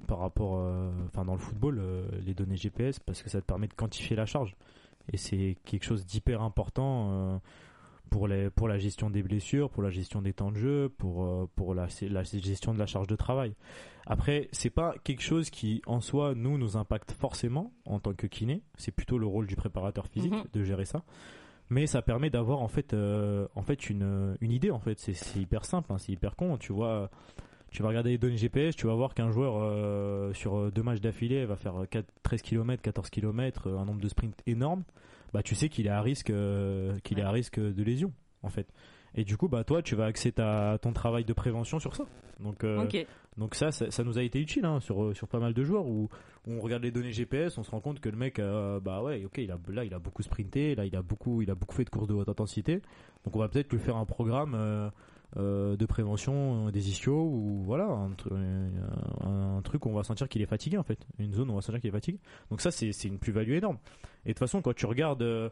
par 0.07 0.19
rapport, 0.19 0.59
euh, 0.59 0.91
enfin 1.07 1.25
dans 1.25 1.33
le 1.33 1.41
football, 1.41 1.81
les 2.25 2.35
données 2.35 2.57
GPS 2.57 2.99
parce 2.99 3.23
que 3.23 3.31
ça 3.31 3.41
te 3.41 3.47
permet 3.47 3.67
de 3.67 3.73
quantifier 3.73 4.15
la 4.15 4.27
charge 4.27 4.57
et 5.11 5.17
c'est 5.17 5.57
quelque 5.65 5.85
chose 5.85 6.05
d'hyper 6.05 6.43
important 6.43 7.41
pour, 8.11 8.29
les, 8.29 8.51
pour 8.51 8.69
la 8.69 8.77
gestion 8.77 9.09
des 9.09 9.23
blessures, 9.23 9.71
pour 9.71 9.83
la 9.83 9.91
gestion 9.91 10.21
des 10.21 10.35
temps 10.35 10.51
de 10.51 10.57
jeu, 10.57 10.89
pour, 10.99 11.49
pour 11.55 11.75
la, 11.75 11.87
la 12.03 12.23
gestion 12.25 12.75
de 12.75 12.79
la 12.79 12.87
charge 12.87 13.07
de 13.07 13.17
travail. 13.17 13.55
Après, 14.05 14.49
c'est 14.53 14.71
pas 14.71 14.95
quelque 15.03 15.23
chose 15.23 15.49
qui 15.49 15.81
en 15.87 16.01
soi 16.01 16.35
nous 16.35 16.59
nous 16.59 16.77
impacte 16.77 17.13
forcément 17.13 17.73
en 17.87 18.01
tant 18.01 18.13
que 18.13 18.27
kiné, 18.27 18.63
c'est 18.77 18.93
plutôt 18.93 19.17
le 19.17 19.27
rôle 19.27 19.47
du 19.47 19.57
préparateur 19.57 20.09
physique 20.09 20.33
mhm. 20.33 20.45
de 20.53 20.65
gérer 20.65 20.85
ça 20.85 21.05
mais 21.71 21.87
ça 21.87 22.03
permet 22.03 22.31
d'avoir 22.31 22.61
en 22.61 22.69
fait 22.69 22.95
euh, 22.95 23.47
en 23.55 23.63
fait 23.63 23.91
une, 23.91 24.37
une 24.41 24.53
idée 24.53 24.71
en 24.71 24.79
fait 24.79 24.99
c'est 24.99 25.41
hyper 25.41 25.65
simple 25.65 25.93
hein, 25.93 25.99
c'est 25.99 26.13
hyper 26.13 26.37
con 26.37 26.57
tu 26.59 26.73
vois 26.73 27.11
tu 27.71 27.83
vas 27.83 27.89
regarder 27.89 28.11
les 28.11 28.19
données 28.19 28.37
GPS, 28.37 28.75
tu 28.75 28.87
vas 28.87 28.95
voir 28.95 29.13
qu'un 29.13 29.31
joueur 29.31 29.57
euh, 29.59 30.33
sur 30.33 30.71
deux 30.73 30.83
matchs 30.83 31.01
d'affilée 31.01 31.45
va 31.45 31.57
faire 31.57 31.75
4, 31.91 32.07
13 32.23 32.41
km, 32.41 32.81
14 32.81 33.11
km, 33.11 33.69
un 33.69 33.85
nombre 33.85 34.01
de 34.01 34.09
sprints 34.09 34.41
énorme. 34.47 34.85
Bah, 35.35 35.43
tu 35.43 35.55
sais 35.55 35.69
qu'il 35.69 35.87
est 35.87 35.91
à 35.91 36.01
risque, 36.01 36.33
qu'il 37.03 37.19
est 37.19 37.23
à 37.23 37.31
risque 37.31 37.61
de 37.61 37.83
lésion, 37.83 38.13
en 38.43 38.49
fait. 38.49 38.67
Et 39.17 39.25
du 39.25 39.37
coup, 39.37 39.49
bah 39.49 39.65
toi, 39.65 39.83
tu 39.83 39.97
vas 39.97 40.05
axer 40.05 40.31
ta, 40.33 40.79
ton 40.81 40.93
travail 40.93 41.25
de 41.25 41.33
prévention 41.33 41.81
sur 41.81 41.97
ça. 41.97 42.05
Donc, 42.41 42.65
euh, 42.65 42.87
donc 43.39 43.55
ça, 43.55 43.71
ça, 43.71 44.05
nous 44.05 44.19
a 44.19 44.23
été 44.23 44.41
utile 44.41 44.65
hein, 44.65 44.81
sur 44.81 45.15
sur 45.15 45.29
pas 45.29 45.39
mal 45.39 45.53
de 45.53 45.63
joueurs 45.63 45.87
où, 45.87 46.09
on 46.49 46.61
regarde 46.61 46.85
les 46.85 46.93
données 46.93 47.13
GPS, 47.13 47.59
on 47.59 47.65
se 47.65 47.71
rend 47.71 47.81
compte 47.81 47.99
que 47.99 48.09
le 48.09 48.17
mec, 48.17 48.39
euh, 48.39 48.79
bah 48.79 49.03
ouais, 49.03 49.25
ok, 49.25 49.39
il 49.39 49.51
a 49.51 49.59
là, 49.69 49.85
il 49.85 49.93
a 49.93 49.99
beaucoup 49.99 50.23
sprinté, 50.23 50.77
là, 50.77 50.85
il 50.85 50.95
a 50.95 51.03
beaucoup, 51.03 51.43
il 51.43 51.51
a 51.51 51.57
beaucoup 51.57 51.75
fait 51.75 51.85
de 51.85 51.91
courses 51.91 52.07
de 52.07 52.15
haute 52.15 52.29
intensité. 52.29 52.81
Donc 53.25 53.35
on 53.35 53.41
va 53.41 53.49
peut-être 53.49 53.73
lui 53.73 53.81
faire 53.81 53.97
un 53.97 54.07
programme. 54.07 54.55
Euh, 54.55 55.77
de 55.77 55.85
prévention 55.87 56.71
des 56.71 56.89
ischios 56.89 57.25
ou 57.25 57.63
voilà 57.67 57.85
un, 57.85 58.11
un, 59.27 59.61
truc 59.63 59.85
où 59.85 59.91
on 59.91 59.93
va 59.93 60.05
sentir 60.05 60.29
qu'il 60.29 60.41
est 60.41 60.47
fatigué 60.47 60.79
en 60.79 60.85
fait 60.85 61.05
une 61.19 61.35
zone 61.35 61.51
où 61.51 61.53
on 61.53 61.57
va 61.57 61.63
sentir 61.63 61.81
qu'il 61.81 61.89
est 61.89 61.93
fatigué 61.93 62.21
donc 62.49 62.61
ça 62.61 62.71
c'est 62.71 63.05
une 63.05 63.19
plus-value 63.19 63.55
énorme 63.55 63.77
et 64.25 64.29
de 64.29 64.33
toute 64.33 64.39
façon 64.39 64.63
quand 64.63 64.73
tu 64.73 64.87
regardes 64.87 65.51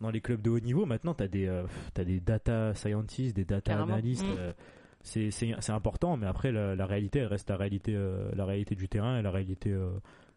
dans 0.00 0.10
les 0.10 0.20
clubs 0.20 0.42
de 0.42 0.50
haut 0.50 0.60
niveau, 0.60 0.86
maintenant, 0.86 1.14
tu 1.14 1.24
as, 1.24 1.28
des, 1.28 1.46
euh, 1.46 1.64
des 1.96 2.20
data 2.20 2.74
scientists, 2.74 3.34
des 3.34 3.44
data 3.44 3.82
analystes. 3.82 4.24
Mm. 4.24 4.52
Euh, 5.16 5.30
c'est 5.30 5.70
important, 5.70 6.16
mais 6.16 6.26
après, 6.26 6.52
la, 6.52 6.86
réalité, 6.86 7.20
elle 7.20 7.26
reste 7.26 7.50
la 7.50 7.56
réalité, 7.56 7.94
euh, 7.94 8.30
la 8.34 8.44
réalité 8.44 8.74
du 8.74 8.88
terrain 8.88 9.18
et 9.18 9.22
la 9.22 9.30
réalité 9.30 9.74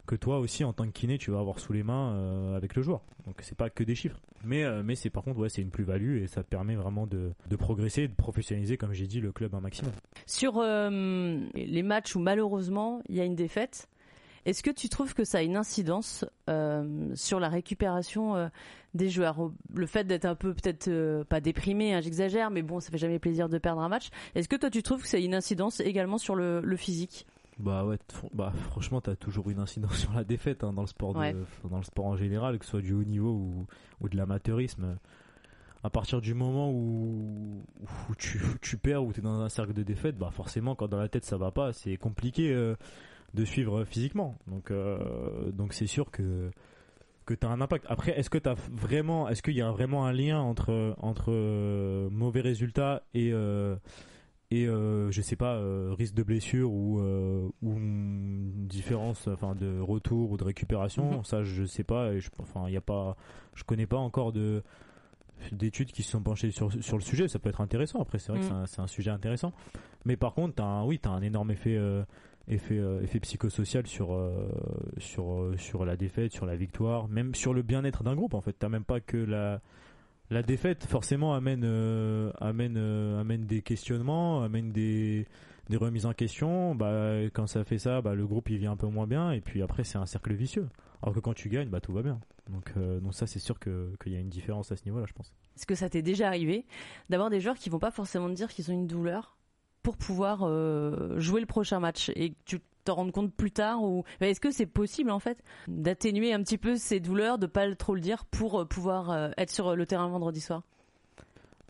que 0.05 0.15
toi 0.15 0.39
aussi, 0.39 0.63
en 0.63 0.71
tant 0.71 0.85
que 0.85 0.91
kiné, 0.91 1.17
tu 1.17 1.31
vas 1.31 1.39
avoir 1.39 1.59
sous 1.59 1.73
les 1.73 1.83
mains 1.83 2.53
avec 2.55 2.75
le 2.75 2.81
joueur. 2.81 3.01
Donc, 3.25 3.35
c'est 3.41 3.57
pas 3.57 3.69
que 3.69 3.83
des 3.83 3.95
chiffres. 3.95 4.19
Mais, 4.45 4.63
mais 4.83 4.95
c'est 4.95 5.09
par 5.09 5.23
contre, 5.23 5.39
ouais, 5.39 5.49
c'est 5.49 5.61
une 5.61 5.71
plus-value 5.71 6.21
et 6.21 6.27
ça 6.27 6.43
permet 6.43 6.75
vraiment 6.75 7.07
de, 7.07 7.31
de 7.49 7.55
progresser, 7.55 8.07
de 8.07 8.13
professionnaliser, 8.13 8.77
comme 8.77 8.93
j'ai 8.93 9.07
dit, 9.07 9.19
le 9.19 9.31
club 9.33 9.53
un 9.55 9.59
maximum. 9.59 9.91
Sur 10.25 10.61
les 10.61 11.83
matchs 11.83 12.15
où 12.15 12.19
malheureusement 12.19 13.01
il 13.09 13.15
y 13.15 13.21
a 13.21 13.25
une 13.25 13.35
défaite, 13.35 13.89
est-ce 14.47 14.63
que 14.63 14.71
tu 14.71 14.87
trouves 14.87 15.13
que 15.13 15.25
ça 15.25 15.39
a 15.39 15.41
une 15.41 15.57
incidence 15.57 16.23
euh, 16.49 17.13
sur 17.15 17.41
la 17.41 17.49
récupération 17.49 18.37
euh, 18.37 18.47
des 18.93 19.09
joueurs? 19.09 19.51
Le 19.73 19.85
fait 19.85 20.05
d'être 20.05 20.23
un 20.23 20.35
peu 20.35 20.53
peut-être 20.53 20.87
euh, 20.87 21.25
pas 21.25 21.41
déprimé, 21.41 21.93
hein, 21.93 21.99
j'exagère, 21.99 22.49
mais 22.49 22.61
bon, 22.61 22.79
ça 22.79 22.89
fait 22.89 22.97
jamais 22.97 23.19
plaisir 23.19 23.49
de 23.49 23.57
perdre 23.57 23.81
un 23.81 23.89
match. 23.89 24.09
Est-ce 24.35 24.47
que 24.47 24.55
toi 24.55 24.69
tu 24.69 24.81
trouves 24.81 25.01
que 25.01 25.09
ça 25.09 25.17
a 25.17 25.19
une 25.19 25.35
incidence 25.35 25.81
également 25.81 26.17
sur 26.17 26.33
le, 26.33 26.63
physique? 26.77 27.27
Bah 27.59 27.83
ouais, 27.83 27.97
bah 28.33 28.53
franchement, 28.69 29.01
t'as 29.01 29.17
toujours 29.17 29.49
une 29.49 29.59
incidence 29.59 29.97
sur 29.99 30.13
la 30.13 30.23
défaite 30.23 30.63
hein, 30.63 30.71
dans 30.71 30.83
le 30.83 30.87
sport, 30.87 31.13
dans 31.13 31.77
le 31.77 31.83
sport 31.83 32.05
en 32.05 32.15
général, 32.15 32.57
que 32.57 32.63
ce 32.63 32.71
soit 32.71 32.81
du 32.81 32.93
haut 32.93 33.03
niveau 33.03 33.67
ou, 33.99 34.07
de 34.07 34.15
l'amateurisme. 34.15 34.97
À 35.83 35.89
partir 35.89 36.21
du 36.21 36.33
moment 36.33 36.71
où, 36.71 37.65
tu, 38.17 38.77
perds 38.77 39.03
ou 39.03 39.11
t'es 39.11 39.21
dans 39.21 39.41
un 39.41 39.49
cercle 39.49 39.73
de 39.73 39.83
défaite, 39.83 40.17
bah 40.17 40.31
forcément, 40.31 40.73
quand 40.73 40.87
dans 40.87 40.99
la 40.99 41.09
tête 41.09 41.25
ça 41.25 41.35
va 41.35 41.51
pas, 41.51 41.73
c'est 41.73 41.97
compliqué 41.97 42.55
de 43.33 43.45
suivre 43.45 43.83
physiquement. 43.85 44.37
Donc 44.47 44.71
euh, 44.71 45.51
donc 45.51 45.73
c'est 45.73 45.87
sûr 45.87 46.11
que 46.11 46.51
que 47.25 47.33
tu 47.33 47.45
as 47.45 47.49
un 47.49 47.59
impact. 47.59 47.85
Après, 47.89 48.17
est-ce 48.17 48.29
que 48.29 48.37
tu 48.37 48.49
vraiment 48.71 49.27
est-ce 49.27 49.41
qu'il 49.41 49.55
y 49.55 49.61
a 49.61 49.69
vraiment 49.71 50.05
un 50.05 50.13
lien 50.13 50.39
entre 50.39 50.95
entre 50.99 51.31
euh, 51.31 52.09
mauvais 52.09 52.41
résultats 52.41 53.03
et 53.13 53.31
euh, 53.33 53.75
et 54.49 54.65
je 54.65 55.21
sais 55.21 55.35
pas 55.35 55.59
risque 55.93 56.13
de 56.13 56.23
blessure 56.23 56.71
ou 56.71 57.01
ou 57.61 57.77
une 57.77 58.67
différence 58.67 59.27
enfin 59.27 59.55
de 59.55 59.79
retour 59.81 60.31
ou 60.31 60.37
de 60.37 60.45
récupération, 60.45 61.17
mhm. 61.17 61.23
ça 61.25 61.43
je 61.43 61.65
sais 61.65 61.83
pas 61.83 62.13
et 62.13 62.21
je 62.21 62.29
enfin 62.39 62.63
il 62.69 62.73
y 62.73 62.77
a 62.77 62.81
pas 62.81 63.17
je 63.55 63.65
connais 63.65 63.87
pas 63.87 63.97
encore 63.97 64.31
de 64.31 64.63
d'études 65.51 65.91
qui 65.91 66.03
se 66.03 66.11
sont 66.11 66.21
penchées 66.21 66.51
sur, 66.51 66.71
sur 66.83 66.97
le 66.97 67.03
sujet, 67.03 67.27
ça 67.27 67.39
peut 67.39 67.49
être 67.49 67.61
intéressant. 67.61 68.01
Après, 68.01 68.19
c'est 68.19 68.31
vrai 68.31 68.41
que 68.41 68.45
mhm. 68.45 68.65
c'est 68.67 68.79
un, 68.79 68.83
un, 68.83 68.87
sujet 68.87 69.11
intéressant. 69.11 69.53
Mais 70.05 70.17
par 70.17 70.33
contre, 70.33 70.61
as 70.61 70.65
un, 70.65 70.83
oui, 70.83 70.99
tu 70.99 71.07
as 71.07 71.11
un 71.11 71.21
énorme 71.21 71.51
effet, 71.51 71.71
effet, 71.71 71.79
euh, 71.79 72.03
effet 72.47 73.19
psychosocial 73.19 73.85
sur, 73.87 74.13
euh, 74.13 74.49
sur, 74.97 75.31
euh, 75.31 75.57
sur 75.57 75.85
la 75.85 75.95
défaite, 75.95 76.31
sur 76.31 76.45
la 76.45 76.55
victoire, 76.55 77.07
même 77.07 77.35
sur 77.35 77.53
le 77.53 77.61
bien-être 77.61 78.03
d'un 78.03 78.15
groupe 78.15 78.33
en 78.33 78.41
fait. 78.41 78.53
T'as 78.53 78.69
même 78.69 78.83
pas 78.83 78.99
que 78.99 79.17
la, 79.17 79.61
la 80.29 80.43
défaite 80.43 80.85
forcément 80.85 81.33
amène, 81.33 81.65
amène, 82.39 82.77
amène 82.77 83.45
des 83.45 83.61
questionnements, 83.61 84.43
amène 84.43 84.71
des, 84.71 85.25
des 85.69 85.77
remises 85.77 86.05
en 86.05 86.13
question. 86.13 86.75
Bah, 86.75 87.15
quand 87.33 87.47
ça 87.47 87.63
fait 87.63 87.79
ça, 87.79 88.01
bah, 88.01 88.15
le 88.15 88.25
groupe 88.25 88.49
il 88.49 88.57
vient 88.57 88.71
un 88.71 88.77
peu 88.77 88.87
moins 88.87 89.07
bien 89.07 89.31
et 89.31 89.41
puis 89.41 89.61
après 89.61 89.83
c'est 89.83 89.97
un 89.97 90.05
cercle 90.05 90.33
vicieux. 90.33 90.67
Alors 91.03 91.13
que 91.13 91.19
quand 91.19 91.33
tu 91.33 91.49
gagnes, 91.49 91.69
bah, 91.69 91.81
tout 91.81 91.93
va 91.93 92.01
bien. 92.01 92.19
Donc, 92.49 92.73
donc 92.77 93.13
ça 93.13 93.27
c'est 93.27 93.39
sûr 93.39 93.59
qu'il 93.59 94.13
y 94.13 94.15
a 94.15 94.19
une 94.19 94.29
différence 94.29 94.71
à 94.71 94.77
ce 94.77 94.85
niveau-là, 94.85 95.05
je 95.07 95.13
pense. 95.13 95.33
Est-ce 95.57 95.65
que 95.65 95.75
ça 95.75 95.89
t'est 95.89 96.01
déjà 96.01 96.27
arrivé 96.27 96.65
d'avoir 97.09 97.29
des 97.29 97.41
joueurs 97.41 97.57
qui 97.57 97.69
vont 97.69 97.79
pas 97.79 97.91
forcément 97.91 98.29
te 98.29 98.33
dire 98.33 98.47
qu'ils 98.49 98.71
ont 98.71 98.73
une 98.73 98.87
douleur 98.87 99.36
pour 99.87 99.95
pouvoir 99.95 100.43
euh, 100.43 101.17
jouer 101.17 101.39
le 101.39 101.45
prochain 101.45 101.79
match 101.79 102.11
et 102.13 102.33
tu 102.43 102.59
te 102.83 102.91
rends 102.91 103.09
compte 103.09 103.33
plus 103.33 103.51
tard 103.51 103.81
ou 103.81 104.03
est-ce 104.19 104.41
que 104.41 104.51
c'est 104.51 104.65
possible 104.65 105.11
en 105.11 105.19
fait 105.19 105.41
d'atténuer 105.69 106.33
un 106.33 106.43
petit 106.43 106.57
peu 106.57 106.75
ces 106.75 106.99
douleurs, 106.99 107.37
de 107.37 107.45
pas 107.45 107.73
trop 107.73 107.95
le 107.95 108.01
dire 108.01 108.25
pour 108.25 108.59
euh, 108.59 108.65
pouvoir 108.65 109.11
euh, 109.11 109.29
être 109.37 109.49
sur 109.49 109.77
le 109.77 109.85
terrain 109.85 110.09
vendredi 110.09 110.41
soir? 110.41 110.63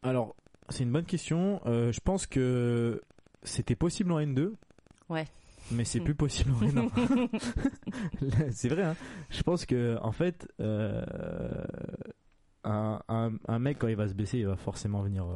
Alors 0.02 0.36
c'est 0.70 0.82
une 0.82 0.92
bonne 0.92 1.06
question. 1.06 1.62
je 1.66 2.00
pense 2.00 2.26
que 2.26 3.04
c'était 3.44 3.76
possible 3.76 4.12
en 4.12 4.20
N2. 4.20 4.54
Ouais. 5.10 5.26
Mais 5.70 5.86
c'est 5.86 6.00
plus 6.00 6.16
possible 6.16 6.54
en 6.54 6.66
N1. 6.66 7.30
c'est 8.52 8.70
vrai. 8.70 8.82
Hein 8.82 8.96
je 9.30 9.44
pense 9.44 9.68
que 9.68 10.00
en 10.02 10.12
fait. 10.12 10.52
Un, 12.64 13.00
un, 13.08 13.60
mec 13.60 13.78
quand 13.78 13.88
il 13.88 13.96
va 13.96 14.08
se 14.10 14.14
blesser, 14.16 14.40
il 14.40 14.48
va 14.48 14.58
forcément 14.58 15.04
venir 15.04 15.28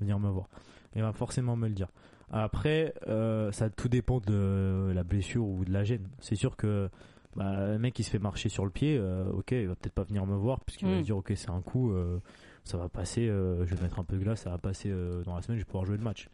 venir 0.00 0.18
me 0.18 0.28
voir 0.28 0.48
il 0.96 1.02
va 1.02 1.12
forcément 1.12 1.56
me 1.56 1.68
le 1.68 1.74
dire. 1.74 1.88
Après, 2.30 2.94
euh, 3.08 3.50
ça 3.52 3.70
tout 3.70 3.88
dépend 3.88 4.20
de 4.20 4.92
la 4.94 5.02
blessure 5.02 5.46
ou 5.46 5.64
de 5.64 5.72
la 5.72 5.84
gêne. 5.84 6.06
C'est 6.20 6.36
sûr 6.36 6.56
que 6.56 6.90
bah, 7.36 7.68
le 7.68 7.78
mec 7.78 7.94
qui 7.94 8.02
se 8.02 8.10
fait 8.10 8.18
marcher 8.18 8.48
sur 8.48 8.64
le 8.64 8.70
pied, 8.70 8.98
euh, 8.98 9.30
ok, 9.32 9.52
il 9.52 9.68
va 9.68 9.74
peut-être 9.74 9.94
pas 9.94 10.04
venir 10.04 10.26
me 10.26 10.36
voir 10.36 10.60
puisqu'il 10.60 10.88
va 10.88 10.96
se 10.96 11.00
mm. 11.00 11.04
dire 11.04 11.16
ok 11.16 11.32
c'est 11.36 11.50
un 11.50 11.62
coup, 11.62 11.92
euh, 11.92 12.18
ça 12.64 12.76
va 12.76 12.88
passer, 12.88 13.26
je 13.26 13.74
vais 13.74 13.82
mettre 13.82 13.98
un 13.98 14.04
peu 14.04 14.16
de 14.16 14.22
glace, 14.22 14.42
ça 14.42 14.50
va 14.50 14.58
passer 14.58 14.92
dans 15.24 15.34
la 15.34 15.42
semaine, 15.42 15.58
je 15.58 15.62
vais 15.62 15.66
pouvoir 15.66 15.86
jouer 15.86 15.96
le 15.96 16.02
match. 16.02 16.28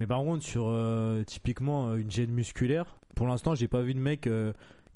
Mais 0.00 0.06
par 0.06 0.18
contre 0.20 0.42
sur 0.42 0.74
typiquement 1.26 1.94
une 1.94 2.10
gêne 2.10 2.32
musculaire, 2.32 2.98
pour 3.14 3.28
l'instant 3.28 3.54
j'ai 3.54 3.68
pas 3.68 3.82
vu 3.82 3.94
de 3.94 4.00
mec 4.00 4.28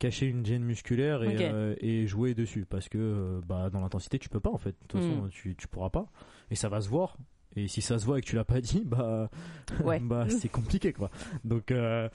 cacher 0.01 0.27
une 0.27 0.45
gêne 0.45 0.65
musculaire 0.65 1.23
et, 1.23 2.07
jouer 2.09 2.35
dessus 2.35 2.67
parce 2.69 2.89
que 2.89 3.41
bah, 3.47 3.71
dans 3.71 3.81
l'intensité 3.81 4.19
tu 4.19 4.29
peux 4.29 4.41
pas 4.41 4.51
en 4.51 4.59
fait. 4.59 4.71
De 4.71 4.87
toute 4.89 5.01
façon 5.01 5.23
mm. 5.23 5.29
tu, 5.29 5.55
tu 5.55 5.69
pourras 5.69 5.91
pas 5.91 6.07
et 6.51 6.57
ça 6.57 6.69
va 6.69 6.81
se 6.81 6.89
voir 6.89 7.17
et 7.57 7.69
si 7.69 7.81
ça 7.81 7.99
se 7.99 8.05
voit 8.05 8.19
et 8.19 8.23
que 8.23 8.27
tu 8.27 8.37
l'as 8.37 8.45
pas 8.45 8.61
dit, 8.61 8.83
bah, 8.87 9.31
bah 10.03 10.27
c'est 10.29 10.49
compliqué 10.49 10.93
quoi. 10.93 11.11
Donc 11.45 11.71
euh, 11.71 12.09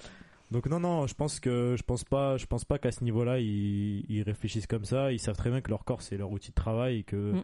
donc 0.51 0.65
non 0.67 0.79
non, 0.79 1.07
je 1.07 1.13
pense 1.13 1.39
que 1.39 1.75
je 1.77 1.83
pense 1.83 2.03
pas 2.03 2.37
je 2.37 2.45
pense 2.45 2.65
pas 2.65 2.79
qu'à 2.79 2.91
ce 2.91 3.03
niveau-là 3.03 3.39
ils, 3.39 4.23
réfléchissent 4.25 4.67
comme 4.67 4.85
ça. 4.85 5.11
Ils 5.11 5.19
savent 5.19 5.37
très 5.37 5.49
bien 5.49 5.61
que 5.61 5.69
leur 5.69 5.85
corps 5.85 6.01
c'est 6.01 6.17
leur 6.17 6.31
outil 6.31 6.49
de 6.49 6.55
travail 6.55 6.99
et 6.99 7.03
que 7.03 7.33
mm. 7.33 7.43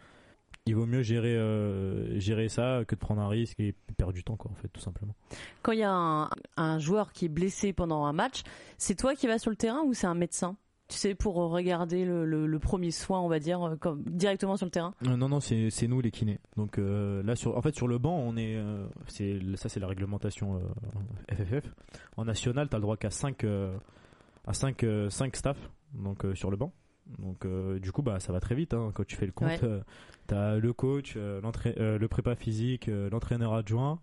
il 0.66 0.76
vaut 0.76 0.86
mieux 0.86 1.04
gérer 1.04 1.36
euh, 1.36 2.20
gérer 2.20 2.50
ça 2.50 2.84
que 2.88 2.96
de 2.96 3.00
prendre 3.00 3.22
un 3.22 3.30
risque 3.30 3.60
et 3.60 3.74
perdre 3.98 4.14
du 4.14 4.24
temps 4.24 4.36
quoi 4.36 4.52
en 4.52 4.56
fait 4.56 4.70
tout 4.70 4.82
simplement. 4.82 5.16
Quand 5.62 5.72
il 5.72 5.80
y 5.80 5.84
a 5.84 5.92
un, 5.92 6.30
un 6.58 6.80
joueur 6.80 7.14
qui 7.14 7.26
est 7.26 7.30
blessé 7.30 7.74
pendant 7.74 8.06
un 8.06 8.14
match, 8.14 8.44
c'est 8.78 8.96
toi 8.96 9.16
qui 9.16 9.28
vas 9.28 9.40
sur 9.40 9.52
le 9.52 9.58
terrain 9.58 9.82
ou 9.84 9.94
c'est 9.94 10.08
un 10.08 10.16
médecin? 10.16 10.58
Tu 10.88 10.98
sais, 10.98 11.16
pour 11.16 11.36
regarder 11.36 12.06
le, 12.06 12.60
premier 12.60 12.92
soin, 12.92 13.20
on 13.20 13.28
va 13.28 13.40
dire, 13.40 13.62
euh, 13.64 13.76
comme 13.76 14.04
directement 14.04 14.56
sur 14.56 14.66
le 14.66 14.72
terrain 14.72 14.94
euh, 15.08 15.18
Non, 15.18 15.30
non, 15.30 15.40
c'est 15.40 15.88
nous 15.88 16.02
les 16.02 16.12
kinés. 16.12 16.40
Donc 16.58 16.78
euh, 16.78 17.24
là, 17.24 17.36
sur, 17.36 17.58
en 17.58 17.62
fait, 17.62 17.76
sur 17.76 17.88
le 17.88 17.98
banc, 17.98 18.16
on 18.16 18.38
est, 18.38 18.58
c'est 19.08 19.40
ça, 19.56 19.70
c'est 19.70 19.80
la 19.80 19.88
réglementation 19.88 20.62
FFF. 21.32 21.74
En 22.18 22.26
national, 22.26 22.70
tu 22.70 22.76
as 22.76 22.80
le 22.80 22.84
droit 22.84 22.98
qu'à 22.98 23.10
5 23.10 23.46
à 24.46 24.54
5 24.54 24.86
5 25.10 25.36
staff, 25.36 25.58
donc 25.94 26.24
sur 26.36 26.52
le 26.52 26.58
banc. 26.58 26.72
Donc 27.20 27.48
du 27.80 27.92
coup, 27.92 28.02
bah 28.02 28.20
ça 28.20 28.32
va 28.32 28.40
très 28.40 28.56
vite. 28.56 28.74
Hein. 28.74 28.92
Quand 28.94 29.06
tu 29.06 29.16
fais 29.16 29.26
le 29.26 29.32
compte, 29.32 29.64
tu 30.28 30.34
as 30.36 30.58
le 30.58 30.74
coach, 30.74 31.16
le 31.16 32.06
prépa 32.08 32.36
physique, 32.36 32.88
l'entraîneur 32.88 33.54
adjoint 33.54 34.00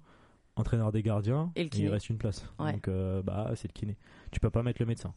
entraîneur 0.55 0.92
des 0.92 1.03
gardiens 1.03 1.51
et, 1.57 1.71
il 1.73 1.88
reste 1.88 2.11
une 2.11 2.18
place. 2.18 2.45
Donc 2.59 2.90
bah 3.25 3.53
c'est 3.55 3.68
le 3.68 3.73
kiné. 3.73 3.97
Tu 4.33 4.40
peux 4.40 4.51
pas 4.51 4.62
mettre 4.64 4.83
le 4.83 4.87
médecin. 4.87 5.14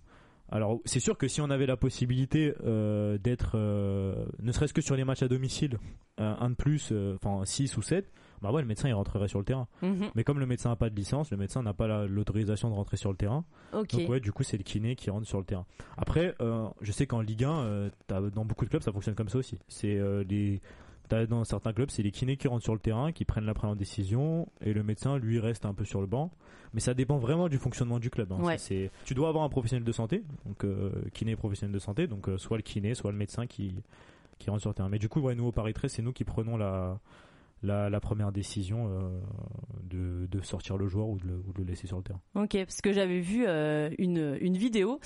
Alors 0.49 0.79
c'est 0.86 0.99
sûr 0.99 1.17
que 1.17 1.27
si 1.27 1.41
on 1.41 1.49
avait 1.49 1.65
la 1.65 1.77
possibilité 1.77 2.53
euh, 2.63 3.17
d'être, 3.17 3.53
euh, 3.55 4.25
ne 4.41 4.51
serait-ce 4.51 4.73
que 4.73 4.81
sur 4.81 4.95
les 4.95 5.03
matchs 5.03 5.23
à 5.23 5.27
domicile, 5.27 5.79
euh, 6.19 6.34
un 6.39 6.51
de 6.51 6.55
plus, 6.55 6.93
enfin 7.15 7.43
6 7.45 7.77
ou 7.77 7.81
7, 7.81 8.12
bah 8.41 8.51
ouais 8.51 8.62
le 8.62 8.67
médecin 8.67 8.88
il 8.88 8.93
rentrerait 8.93 9.27
sur 9.27 9.39
le 9.39 9.45
terrain. 9.45 9.67
Mhm. 9.81 10.12
Mais 10.13 10.23
comme 10.23 10.39
le 10.39 10.45
médecin 10.45 10.69
n'a 10.69 10.75
pas 10.75 10.89
de 10.89 10.95
licence, 10.95 11.31
le 11.31 11.38
médecin 11.38 11.63
n'a 11.63 11.73
pas 11.73 12.05
l'autorisation 12.05 12.69
de 12.69 12.75
rentrer 12.75 12.97
sur 12.97 13.10
le 13.10 13.17
terrain. 13.17 13.43
Donc 13.73 13.91
ouais 14.08 14.19
du 14.19 14.31
coup 14.31 14.43
c'est 14.43 14.58
le 14.58 14.63
kiné 14.63 14.95
qui 14.95 15.10
rentre 15.10 15.27
sur 15.27 15.39
le 15.39 15.45
terrain. 15.45 15.65
Après 15.97 16.36
je 16.81 16.91
sais 16.91 17.08
qu'en 17.08 17.21
Ligue 17.21 17.43
1, 17.43 17.89
dans 18.08 18.45
beaucoup 18.45 18.65
de 18.65 18.69
clubs 18.69 18.84
ça 18.84 18.91
fonctionne 18.91 19.15
comme 19.15 19.29
ça 19.29 19.39
aussi. 19.39 19.58
C'est 19.67 19.99
les 20.27 20.62
dans 21.09 21.43
certains 21.43 21.73
clubs, 21.73 21.89
c'est 21.89 22.03
les 22.03 22.11
kinés 22.11 22.37
qui 22.37 22.47
rentrent 22.47 22.63
sur 22.63 22.73
le 22.73 22.79
terrain, 22.79 23.11
qui 23.11 23.25
prennent 23.25 23.45
la 23.45 23.53
première 23.53 23.75
décision, 23.75 24.47
et 24.61 24.73
le 24.73 24.83
médecin, 24.83 25.17
lui, 25.17 25.39
reste 25.39 25.65
un 25.65 25.73
peu 25.73 25.85
sur 25.85 26.01
le 26.01 26.07
banc. 26.07 26.31
Mais 26.73 26.79
ça 26.79 26.93
dépend 26.93 27.17
vraiment 27.17 27.47
du 27.47 27.58
fonctionnement 27.58 27.99
du 27.99 28.10
club. 28.10 28.31
Hein. 28.33 28.58
C'est, 28.58 28.91
tu 29.06 29.13
dois 29.13 29.29
avoir 29.29 29.43
un 29.45 29.49
professionnel 29.49 29.85
de 29.85 29.91
santé, 29.91 30.23
donc 30.45 30.65
euh, 30.65 30.91
kiné 31.13 31.35
professionnel 31.35 31.73
de 31.73 31.79
santé, 31.79 32.08
donc 32.08 32.27
euh, 32.27 32.37
soit 32.37 32.58
le 32.58 32.63
kiné, 32.63 32.95
soit 32.95 33.12
le 33.12 33.17
médecin 33.17 33.47
qui 33.47 33.75
qui 34.37 34.49
rentre 34.49 34.60
sur 34.60 34.71
le 34.71 34.75
terrain. 34.75 34.89
Mais 34.89 34.99
du 34.99 35.08
coup, 35.08 35.21
ouais, 35.21 35.33
nous 35.35 35.45
au 35.45 35.51
Paris 35.53 35.71
13, 35.71 35.93
c'est 35.93 36.01
nous 36.01 36.12
qui 36.12 36.25
prenons 36.25 36.58
la 36.58 36.99
la, 37.63 37.99
première 37.99 38.31
décision 38.31 39.10
de, 39.85 40.27
de, 40.29 40.41
sortir 40.41 40.77
le 40.77 40.87
joueur 40.87 41.08
ou 41.08 41.17
de, 41.17 41.25
le, 41.25 41.43
ou 41.47 41.53
de, 41.53 41.60
le, 41.60 41.63
laisser 41.63 41.87
sur 41.87 41.97
le 41.97 42.03
terrain. 42.03 42.21
Ok, 42.35 42.51
parce 42.58 42.81
que 42.81 42.93
j'avais 42.93 43.21
vu 43.21 43.47
une, 43.97 44.37
une 44.39 44.56
vidéo, 44.56 44.99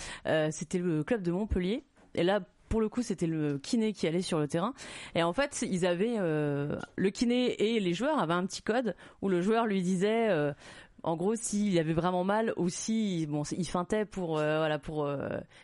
c'était 0.50 0.80
le 0.80 1.06
club 1.06 1.22
de 1.22 1.32
Montpellier, 1.32 1.86
et 2.16 2.24
là 2.24 2.42
pour 2.70 2.82
le 2.82 2.88
coup, 2.88 3.02
c'était 3.02 3.28
le 3.28 3.58
kiné 3.58 3.94
qui 3.94 4.08
allait 4.08 4.22
sur 4.22 4.40
le 4.40 4.48
terrain. 4.48 4.74
Et 5.16 5.24
en 5.24 5.34
fait, 5.34 5.66
ils 5.70 5.86
avaient 5.86 6.16
euh, 6.20 6.78
le 6.96 7.10
kiné 7.10 7.76
et 7.76 7.80
les 7.80 7.94
joueurs 7.94 8.20
avaient 8.20 8.34
un 8.34 8.46
petit 8.46 8.62
code 8.62 8.96
où 9.22 9.30
le 9.30 9.42
joueur 9.42 9.66
lui 9.66 9.82
disait. 9.82 10.30
Euh, 10.30 10.54
en 11.02 11.16
gros, 11.16 11.34
s'il 11.36 11.80
avait 11.80 11.94
vraiment 11.94 12.26
mal 12.26 12.52
ou 12.58 12.68
si 12.68 13.26
bon, 13.26 13.44
il 13.58 13.66
feintait 13.66 14.04
pour 14.04 14.38
euh, 14.38 14.58
voilà 14.58 14.80
pour 14.80 15.10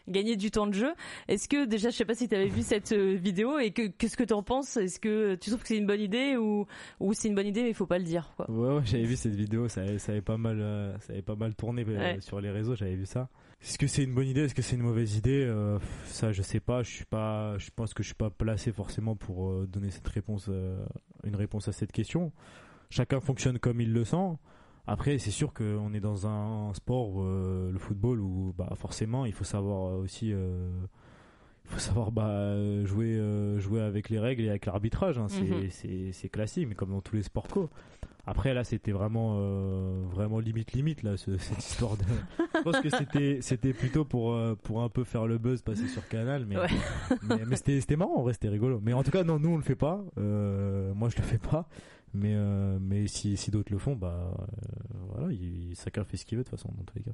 gagner 0.07 0.37
du 0.37 0.49
temps 0.49 0.65
de 0.65 0.73
jeu. 0.73 0.93
Est-ce 1.27 1.49
que 1.49 1.65
déjà, 1.65 1.89
je 1.89 1.97
sais 1.97 2.05
pas 2.05 2.15
si 2.15 2.29
tu 2.29 2.35
avais 2.35 2.47
vu 2.47 2.61
cette 2.61 2.93
vidéo 2.93 3.59
et 3.59 3.71
que 3.71 3.87
qu'est-ce 3.87 4.15
que 4.15 4.23
tu 4.23 4.33
en 4.33 4.43
penses? 4.43 4.77
Est-ce 4.77 4.97
que 4.97 5.35
tu 5.35 5.49
trouves 5.49 5.61
que 5.61 5.67
c'est 5.67 5.77
une 5.77 5.87
bonne 5.87 5.99
idée 5.99 6.37
ou 6.37 6.67
ou 7.01 7.13
c'est 7.13 7.27
une 7.27 7.35
bonne 7.35 7.47
idée 7.47 7.63
mais 7.63 7.71
il 7.71 7.75
faut 7.75 7.85
pas 7.85 7.97
le 7.97 8.05
dire 8.05 8.31
quoi? 8.37 8.49
Ouais, 8.49 8.75
ouais 8.75 8.81
j'avais 8.85 9.03
vu 9.03 9.17
cette 9.17 9.35
vidéo, 9.35 9.67
ça, 9.67 9.81
ça 9.99 10.13
avait 10.13 10.21
pas 10.21 10.37
mal 10.37 10.95
ça 11.01 11.11
avait 11.11 11.21
pas 11.21 11.35
mal 11.35 11.53
tourné 11.53 11.85
sur 12.21 12.39
les 12.39 12.49
réseaux, 12.49 12.75
j'avais 12.75 12.95
vu 12.95 13.05
ça. 13.05 13.27
Est-ce 13.65 13.79
que 13.79 13.87
c'est 13.87 14.03
une 14.03 14.13
bonne 14.13 14.27
idée 14.27 14.41
Est-ce 14.41 14.53
que 14.53 14.61
c'est 14.61 14.75
une 14.75 14.83
mauvaise 14.83 15.15
idée 15.17 15.43
euh, 15.43 15.79
Ça, 16.05 16.31
je 16.31 16.43
sais 16.43 16.59
pas. 16.59 16.83
Je 16.83 16.91
suis 16.91 17.05
pas. 17.05 17.57
Je 17.57 17.71
pense 17.75 17.95
que 17.95 18.03
je 18.03 18.09
suis 18.09 18.15
pas 18.15 18.29
placé 18.29 18.71
forcément 18.71 19.15
pour 19.15 19.49
euh, 19.49 19.65
donner 19.65 19.89
cette 19.89 20.07
réponse, 20.07 20.45
euh, 20.49 20.85
une 21.23 21.35
réponse 21.35 21.67
à 21.67 21.71
cette 21.71 21.91
question. 21.91 22.31
Chacun 22.91 23.19
fonctionne 23.19 23.57
comme 23.57 23.81
il 23.81 23.91
le 23.91 24.05
sent. 24.05 24.37
Après, 24.85 25.17
c'est 25.17 25.31
sûr 25.31 25.51
qu'on 25.51 25.95
est 25.95 25.99
dans 25.99 26.27
un, 26.27 26.71
sport, 26.75 27.23
le 27.23 27.77
football, 27.79 28.19
où 28.19 28.53
bah, 28.55 28.71
forcément, 28.75 29.25
il 29.25 29.33
faut 29.33 29.43
savoir 29.43 29.97
aussi, 29.97 30.27
il 30.27 30.35
faut 31.63 31.79
savoir 31.79 32.11
bah, 32.11 32.55
jouer, 32.83 33.19
jouer 33.57 33.81
avec 33.81 34.09
les 34.09 34.19
règles 34.19 34.43
et 34.43 34.49
avec 34.49 34.67
l'arbitrage. 34.67 35.17
Hein. 35.17 35.25
Mhm. 35.41 36.11
C'est 36.11 36.29
classique, 36.29 36.67
mais 36.67 36.75
comme 36.75 36.91
dans 36.91 37.01
tous 37.01 37.15
les 37.15 37.23
sports 37.23 37.47
co. 37.47 37.71
Après 38.27 38.53
là, 38.53 38.63
c'était 38.63 38.91
vraiment 38.91 39.37
euh, 39.37 40.01
vraiment 40.09 40.39
limite 40.39 40.71
limite 40.73 41.03
là 41.03 41.15
cette 41.17 41.59
histoire 41.59 41.95
de. 41.97 42.03
Je 42.55 42.61
pense 42.61 42.79
que 42.79 42.89
c'était 42.89 43.39
c'était 43.41 43.73
plutôt 43.73 44.03
pour 44.03 44.33
euh, 44.33 44.55
pour 44.55 44.81
un 44.81 44.89
peu 44.89 45.03
faire 45.03 45.27
le 45.27 45.37
buzz, 45.37 45.61
passer 45.61 45.87
sur 45.87 46.07
Canal, 46.07 46.45
mais 46.47 46.55
mais, 47.23 47.55
c'était 47.55 47.79
c'était 47.79 47.95
marrant 47.95 48.15
en 48.17 48.23
vrai, 48.23 48.33
c'était 48.33 48.49
rigolo. 48.49 48.79
Mais 48.81 48.93
en 48.93 49.03
tout 49.03 49.11
cas 49.11 49.23
non, 49.23 49.39
nous 49.39 49.49
on 49.49 49.57
le 49.57 49.63
fait 49.63 49.75
pas. 49.75 50.03
Euh, 50.17 50.93
moi 50.93 51.09
je 51.09 51.17
le 51.17 51.23
fais 51.23 51.37
pas. 51.37 51.67
Mais 52.13 52.33
mais 52.79 53.07
si 53.07 53.35
si 53.35 53.51
d'autres 53.51 53.73
le 53.73 53.77
font, 53.77 53.95
bah 53.95 54.31
voilà, 55.09 55.33
il, 55.33 55.75
chacun 55.75 56.05
fait 56.05 56.15
ce 56.15 56.25
qu'il 56.25 56.37
veut 56.37 56.45
de 56.45 56.49
toute 56.49 56.57
façon 56.57 56.73
dans 56.75 56.83
tous 56.83 56.95
les 56.95 57.03
cas. 57.03 57.11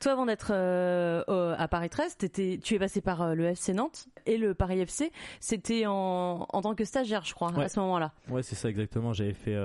Toi, 0.00 0.12
avant 0.12 0.24
d'être 0.24 0.52
à 0.52 1.68
Paris 1.68 1.90
13, 1.90 2.16
tu 2.62 2.74
es 2.74 2.78
passé 2.78 3.00
par 3.00 3.34
le 3.34 3.46
FC 3.46 3.74
Nantes 3.74 4.06
et 4.26 4.38
le 4.38 4.54
Paris 4.54 4.78
FC. 4.78 5.10
C'était 5.40 5.86
en, 5.86 6.46
en 6.48 6.62
tant 6.62 6.76
que 6.76 6.84
stagiaire, 6.84 7.24
je 7.24 7.34
crois, 7.34 7.52
à 7.58 7.68
ce 7.68 7.80
moment-là. 7.80 8.12
Ouais, 8.30 8.44
c'est 8.44 8.54
ça 8.54 8.70
exactement. 8.70 9.12
J'avais 9.12 9.34
fait 9.34 9.56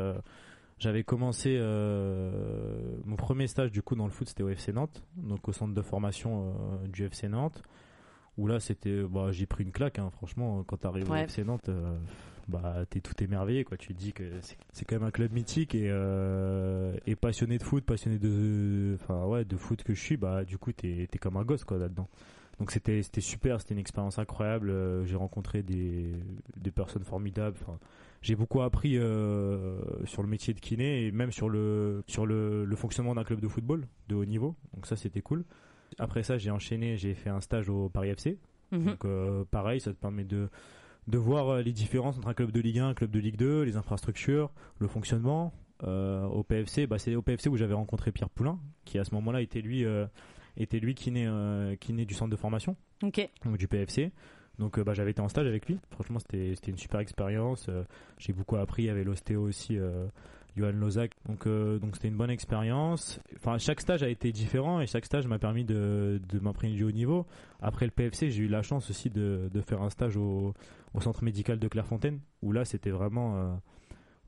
j'avais 0.83 1.03
commencé 1.03 1.55
euh, 1.57 2.97
mon 3.05 3.15
premier 3.15 3.47
stage 3.47 3.71
du 3.71 3.81
coup 3.81 3.95
dans 3.95 4.03
le 4.03 4.11
foot, 4.11 4.27
c'était 4.27 4.43
au 4.43 4.49
FC 4.49 4.73
Nantes, 4.73 5.01
donc 5.15 5.47
au 5.47 5.53
centre 5.53 5.73
de 5.73 5.81
formation 5.81 6.49
euh, 6.83 6.87
du 6.87 7.05
FC 7.05 7.29
Nantes. 7.29 7.63
Où 8.37 8.47
là, 8.47 8.59
c'était, 8.59 9.03
bah, 9.03 9.31
j'ai 9.31 9.45
pris 9.45 9.63
une 9.63 9.71
claque. 9.71 9.99
Hein, 9.99 10.09
franchement, 10.09 10.63
quand 10.63 10.77
tu 10.77 10.87
arrives 10.87 11.09
au 11.09 11.15
FC 11.15 11.43
Nantes, 11.43 11.69
euh, 11.69 11.95
bah, 12.47 12.83
t'es 12.89 12.99
tout 12.99 13.13
émerveillé, 13.23 13.63
quoi. 13.63 13.77
Tu 13.77 13.93
te 13.93 13.99
dis 13.99 14.11
que 14.11 14.23
c'est 14.71 14.85
quand 14.85 14.95
même 14.95 15.07
un 15.07 15.11
club 15.11 15.31
mythique 15.31 15.75
et, 15.75 15.87
et 17.05 17.15
passionné 17.15 17.59
de 17.59 17.63
foot, 17.63 17.85
passionné 17.85 18.17
de, 18.17 18.97
enfin 18.99 19.25
ouais, 19.25 19.45
de 19.45 19.55
foot 19.55 19.83
que 19.83 19.93
je 19.93 20.01
suis. 20.01 20.17
Bah, 20.17 20.43
du 20.43 20.57
coup, 20.57 20.73
t'es 20.73 21.07
es 21.13 21.17
comme 21.19 21.37
un 21.37 21.43
gosse, 21.43 21.63
quoi, 21.63 21.77
là-dedans. 21.77 22.09
Donc 22.59 22.71
c'était 22.71 23.01
c'était 23.01 23.21
super, 23.21 23.61
c'était 23.61 23.75
une 23.75 23.79
expérience 23.79 24.17
incroyable. 24.19 24.73
j'ai 25.05 25.15
rencontré 25.15 25.61
des, 25.61 26.11
des 26.57 26.71
personnes 26.71 27.03
formidables. 27.03 27.57
Enfin, 27.61 27.77
j'ai 28.23 28.35
beaucoup 28.35 28.61
appris 28.61 28.97
euh, 28.97 29.77
sur 30.05 30.23
le 30.23 30.29
métier 30.29 30.53
de 30.53 30.59
kiné 30.59 31.05
et 31.05 31.11
même 31.11 31.31
sur 31.31 31.49
le 31.49 32.03
sur 32.07 32.25
le, 32.25 32.63
le 32.63 32.75
fonctionnement 32.75 33.13
d'un 33.13 33.25
club 33.25 33.41
de 33.41 33.47
football 33.49 33.85
de 34.07 34.15
haut 34.15 34.25
niveau. 34.25 34.55
Donc 34.73 34.87
ça 34.87 34.95
c'était 34.95 35.21
cool. 35.21 35.43
Après 35.99 36.23
ça 36.23 36.37
j'ai 36.37 36.49
enchaîné, 36.49 36.95
j'ai 36.95 37.13
fait 37.13 37.29
un 37.29 37.41
stage 37.41 37.69
au 37.69 37.89
Paris 37.89 38.09
FC. 38.09 38.39
Mhm. 38.71 38.85
Donc 38.85 39.05
euh, 39.05 39.43
pareil, 39.51 39.81
ça 39.81 39.91
te 39.91 39.97
permet 39.97 40.23
de 40.23 40.49
de 41.07 41.17
voir 41.17 41.49
euh, 41.49 41.61
les 41.61 41.73
différences 41.73 42.17
entre 42.17 42.29
un 42.29 42.33
club 42.33 42.51
de 42.51 42.61
Ligue 42.61 42.79
1 42.79 42.87
un 42.87 42.93
club 42.93 43.11
de 43.11 43.19
Ligue 43.19 43.35
2, 43.35 43.63
les 43.63 43.75
infrastructures, 43.75 44.51
le 44.79 44.87
fonctionnement. 44.87 45.53
au 45.81 46.43
PFC, 46.43 46.87
bah, 46.87 46.97
c'est 46.97 47.15
au 47.15 47.21
PFC 47.21 47.49
où 47.49 47.57
j'avais 47.57 47.73
rencontré 47.73 48.13
Pierre 48.13 48.29
Poulain, 48.29 48.57
qui 48.85 48.99
à 48.99 49.03
ce 49.03 49.13
moment-là 49.15 49.41
était 49.41 49.59
lui 49.59 49.83
était 50.55 50.79
lui 50.79 50.95
kiné 50.95 51.27
kiné 51.81 52.05
du 52.05 52.13
centre 52.13 52.31
de 52.31 52.37
formation, 52.37 52.77
donc 53.01 53.57
du 53.57 53.67
PFC. 53.67 54.13
Donc 54.59 54.77
euh, 54.77 54.83
bah, 54.83 54.93
j'avais 54.93 55.11
été 55.11 55.21
en 55.21 55.29
stage 55.29 55.47
avec 55.47 55.67
lui. 55.67 55.79
Franchement, 55.91 56.19
c'était 56.19 56.53
une 56.67 56.77
super 56.77 56.99
expérience. 56.99 57.67
Euh, 57.69 57.83
j'ai 58.17 58.33
beaucoup 58.33 58.55
appris. 58.55 58.83
Il 58.83 58.85
y 58.85 58.89
avait 58.89 59.03
l'ostéo 59.03 59.41
aussi, 59.41 59.77
euh, 59.77 60.05
Johan 60.55 60.71
Lozak. 60.71 61.11
Donc 61.27 61.47
donc 61.47 61.95
c'était 61.95 62.09
une 62.09 62.17
bonne 62.17 62.29
expérience. 62.29 63.19
Enfin, 63.35 63.57
chaque 63.57 63.81
stage 63.81 64.03
a 64.03 64.09
été 64.09 64.31
différent 64.31 64.79
et 64.81 64.87
chaque 64.87 65.05
stage 65.05 65.27
m'a 65.27 65.39
permis 65.39 65.63
de, 65.65 66.21
de 66.29 66.39
m'imprégner 66.39 66.75
du 66.75 66.83
haut 66.83 66.91
niveau. 66.91 67.25
Après 67.61 67.85
le 67.85 67.91
PFC, 67.91 68.29
j'ai 68.29 68.43
eu 68.43 68.47
la 68.47 68.61
chance 68.61 68.89
aussi 68.89 69.09
de, 69.09 69.49
de 69.51 69.61
faire 69.61 69.81
un 69.81 69.89
stage 69.89 70.17
au, 70.17 70.53
au 70.93 71.01
centre 71.01 71.23
médical 71.23 71.57
de 71.57 71.67
Clairefontaine 71.67 72.19
où 72.41 72.51
là 72.51 72.65
c'était 72.65 72.91
vraiment 72.91 73.59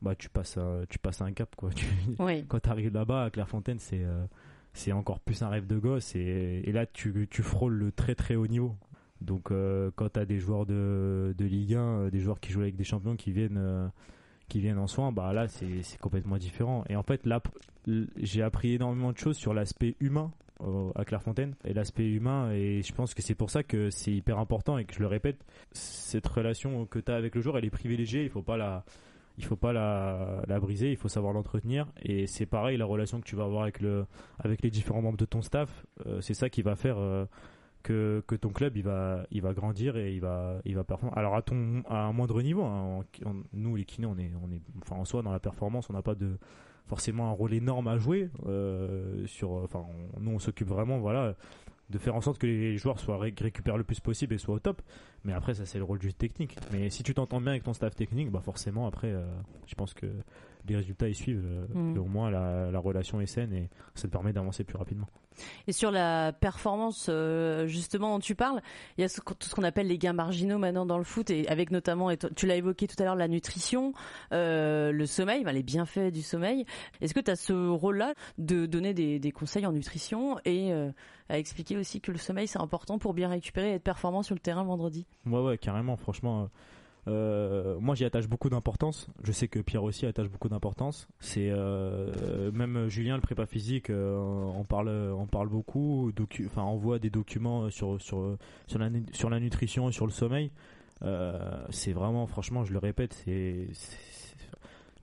bah 0.02 0.16
tu 0.16 0.30
passes 0.30 0.58
tu 0.90 0.98
passes 0.98 1.22
un 1.22 1.32
cap 1.32 1.56
quoi. 1.56 1.70
Quand 2.48 2.60
tu 2.60 2.70
arrives 2.70 2.94
là-bas 2.94 3.26
à 3.26 3.30
Clairefontaine, 3.30 3.80
c'est 3.80 4.04
c'est 4.74 4.92
encore 4.92 5.20
plus 5.22 5.42
un 5.42 5.50
rêve 5.50 5.68
de 5.68 5.78
gosse 5.78 6.16
et, 6.16 6.62
et 6.66 6.72
là 6.72 6.86
tu, 6.86 7.28
tu 7.32 7.42
frôles 7.44 7.76
le 7.76 7.92
très 7.92 8.14
très 8.14 8.36
haut 8.36 8.48
niveau. 8.48 8.76
Donc 9.22 9.52
euh, 9.52 9.92
quand 9.96 10.14
tu 10.14 10.20
as 10.20 10.26
des 10.26 10.40
joueurs 10.40 10.66
de, 10.66 11.34
de 11.38 11.46
Ligue 11.46 11.76
1, 11.76 11.80
euh, 11.80 12.10
des 12.10 12.20
joueurs 12.20 12.40
qui 12.40 12.52
jouent 12.52 12.62
avec 12.62 12.76
des 12.76 12.84
champions 12.84 13.16
qui 13.16 13.32
viennent 13.32 13.58
euh, 13.58 13.88
qui 14.50 14.60
viennent 14.60 14.78
en 14.78 14.88
soins, 14.88 15.12
bah 15.12 15.34
là 15.34 15.48
c'est 15.48 15.98
complètement 16.00 16.38
différent. 16.38 16.84
Et 16.90 16.96
en 16.96 17.04
fait 17.04 17.26
là 17.26 17.42
j'ai 18.18 18.42
appris 18.42 18.74
énormément 18.74 19.12
de 19.12 19.18
choses 19.18 19.38
sur 19.38 19.54
l'aspect 19.54 19.96
humain 20.00 20.32
à 20.96 21.04
Clairefontaine. 21.04 21.56
Et 21.66 21.74
l'aspect 21.74 22.10
humain 22.10 22.52
et 22.52 22.82
je 22.82 22.94
pense 22.94 23.14
que 23.14 23.22
c'est 23.22 23.36
pour 23.36 23.50
ça 23.50 23.64
que 23.64 23.90
c'est 23.90 24.12
hyper 24.12 24.38
important 24.38 24.78
et 24.78 24.86
que 24.86 24.94
je 24.94 25.00
le 25.00 25.08
répète 25.08 25.44
cette 25.72 26.28
relation 26.28 26.86
que 26.86 27.00
tu 27.00 27.12
as 27.12 27.16
avec 27.16 27.36
le 27.36 27.42
joueur 27.42 27.58
elle 27.58 27.66
est 27.66 27.72
privilégiée. 27.72 28.24
Il 28.24 28.30
faut 28.30 28.44
pas 28.44 28.58
la 28.58 28.86
il 29.38 29.44
faut 29.44 29.58
pas 29.58 29.74
la, 29.74 30.44
la 30.48 30.60
briser. 30.60 30.92
Il 30.92 30.98
faut 30.98 31.10
savoir 31.10 31.34
l'entretenir. 31.34 31.88
Et 32.04 32.26
c'est 32.26 32.46
pareil 32.46 32.78
la 32.78 32.86
relation 32.86 33.20
que 33.20 33.26
tu 33.26 33.36
vas 33.36 33.44
avoir 33.46 33.64
avec 33.64 33.82
le 33.82 34.06
avec 34.40 34.62
les 34.62 34.70
différents 34.70 35.02
membres 35.02 35.18
de 35.18 35.26
ton 35.26 35.42
staff 35.42 35.86
c'est 36.22 36.36
ça 36.36 36.50
qui 36.50 36.62
va 36.62 36.76
faire 36.76 36.98
que, 37.86 38.36
ton 38.42 38.50
club 38.50 38.76
il 38.76 38.84
va 38.84 39.26
il 39.32 39.42
va 39.42 39.54
grandir 39.54 39.96
et 39.98 40.14
il 40.14 40.22
va 40.22 40.60
il 40.66 40.76
va 40.76 40.84
performer. 40.84 41.16
Alors 41.16 41.36
à 41.36 41.42
ton 41.42 41.84
à 41.88 42.04
un 42.04 42.14
moindre 42.14 42.42
niveau, 42.42 42.64
hein, 42.64 43.04
nous 43.54 43.76
les 43.76 43.86
kinés 43.86 44.08
on 44.08 44.18
est 44.18 44.32
enfin 44.82 44.96
en 44.96 45.06
soi 45.06 45.22
dans 45.22 45.32
la 45.32 45.40
performance 45.40 45.90
on 45.90 45.94
n'a 45.94 46.02
pas 46.02 46.16
de 46.16 46.38
forcément 46.88 47.30
un 47.30 47.32
rôle 47.32 47.54
énorme 47.54 47.88
à 47.88 47.98
jouer 47.98 48.30
euh, 48.46 49.26
sur 49.26 49.52
enfin 49.52 49.86
nous 50.20 50.32
on 50.32 50.40
s'occupe 50.40 50.68
vraiment 50.68 51.00
voilà 51.00 51.36
de 51.90 52.00
faire 52.00 52.16
en 52.16 52.22
sorte 52.22 52.40
que 52.40 52.48
les 52.48 52.78
joueurs 52.78 53.00
soient 53.00 53.20
récupèrent 53.20 53.78
le 53.78 53.84
plus 53.84 54.00
possible 54.00 54.34
et 54.34 54.38
soient 54.40 54.56
au 54.56 54.60
top. 54.60 54.82
Mais 55.24 55.34
après 55.34 55.54
ça 55.54 55.66
c'est 55.66 55.78
le 55.78 55.84
rôle 55.84 56.00
du 56.00 56.14
technique. 56.14 56.58
Mais 56.72 56.90
si 56.90 57.04
tu 57.04 57.14
t'entends 57.14 57.40
bien 57.40 57.52
avec 57.52 57.64
ton 57.64 57.74
staff 57.74 57.96
technique, 57.96 58.32
bah 58.32 58.42
forcément 58.44 58.88
après 58.88 59.12
euh, 59.12 59.26
je 59.68 59.76
pense 59.76 59.94
que 59.94 60.08
les 60.68 60.76
résultats 60.76 61.10
y 61.10 61.16
suivent. 61.16 61.46
Euh, 61.46 61.66
mm. 61.74 61.98
au 61.98 62.06
moins 62.06 62.30
la, 62.30 62.72
la, 62.72 62.80
relation 62.80 63.22
est 63.22 63.26
saine 63.26 63.54
et 63.54 63.70
ça 63.94 64.08
te 64.08 64.12
permet 64.12 64.34
d'avancer 64.34 64.64
plus 64.64 64.78
rapidement. 64.78 65.08
Et 65.68 65.74
sur 65.74 65.92
la 65.92 66.32
performance 66.32 67.08
euh, 67.10 67.68
justement 67.68 68.14
dont 68.14 68.20
tu 68.20 68.36
parles, 68.36 68.62
il 68.98 69.02
y 69.02 69.04
a 69.04 69.10
tout 69.10 69.36
ce 69.42 69.54
qu'on 69.54 69.64
appelle 69.64 69.88
les 69.88 69.98
gains 69.98 70.14
marginaux 70.14 70.58
maintenant 70.58 70.86
dans 70.86 70.98
le 70.98 71.04
foot 71.04 71.30
et 71.30 71.48
avec 71.50 71.72
notamment, 71.72 72.10
et 72.10 72.18
tu 72.18 72.48
l'as 72.48 72.56
évoqué 72.56 72.88
tout 72.88 72.96
à 73.00 73.04
l'heure, 73.04 73.16
la 73.16 73.28
nutrition, 73.28 73.94
euh, 74.32 74.92
le 74.92 75.06
sommeil, 75.06 75.44
les 75.44 75.64
bienfaits 75.64 76.12
du 76.12 76.22
sommeil. 76.22 76.66
Est-ce 77.02 77.14
que 77.14 77.20
tu 77.20 77.32
as 77.32 77.36
ce 77.36 77.54
rôle-là 77.54 78.14
de 78.38 78.66
donner 78.66 78.94
des, 78.94 79.20
des, 79.20 79.32
conseils 79.32 79.66
en 79.66 79.74
nutrition 79.74 80.38
et 80.46 80.72
à 81.30 81.38
expliquer 81.38 81.78
aussi 81.78 82.00
que 82.00 82.12
le 82.12 82.18
sommeil 82.18 82.48
c'est 82.48 82.62
important 82.62 82.98
pour 82.98 83.14
bien 83.14 83.30
récupérer 83.30 83.72
et 83.72 83.74
être 83.74 83.84
performant 83.84 84.24
sur 84.24 84.36
le 84.36 84.40
terrain 84.40 84.64
vendredi? 84.64 85.06
Ouais 85.26 85.42
ouais 85.42 85.58
carrément 85.58 85.98
franchement 85.98 86.50
euh, 87.08 87.78
moi, 87.80 87.96
j'y 87.96 88.06
attache 88.06 88.28
beaucoup 88.28 88.50
d'importance. 88.50 89.08
Je 89.24 89.32
sais 89.32 89.48
que 89.48 89.60
Pierre 89.60 89.84
aussi 89.84 90.06
attache 90.06 90.30
beaucoup 90.30 90.50
d'importance. 90.50 91.08
C'est 91.20 91.50
euh, 91.52 92.52
même 92.52 92.88
Julien, 92.88 93.16
le 93.16 93.22
prépa 93.22 93.46
physique, 93.46 93.90
euh, 93.90 94.18
on 94.18 94.64
parle, 94.64 94.90
on 94.90 95.28
parle 95.28 95.50
beaucoup. 95.50 96.12
Enfin, 96.46 96.64
on 96.64 96.78
voit 96.78 97.00
des 97.00 97.10
documents 97.10 97.70
sur 97.70 98.02
sur 98.02 98.38
sur 98.68 98.80
la 98.80 98.90
sur 99.14 99.30
la 99.30 99.40
nutrition 99.40 99.90
et 99.90 99.92
sur 99.92 100.06
le 100.06 100.12
sommeil. 100.12 100.52
c'est 101.70 101.94
vraiment, 101.94 102.26
franchement, 102.26 102.64
je 102.64 102.74
le 102.74 102.80
répète, 102.80 103.14
c'est 103.26 103.68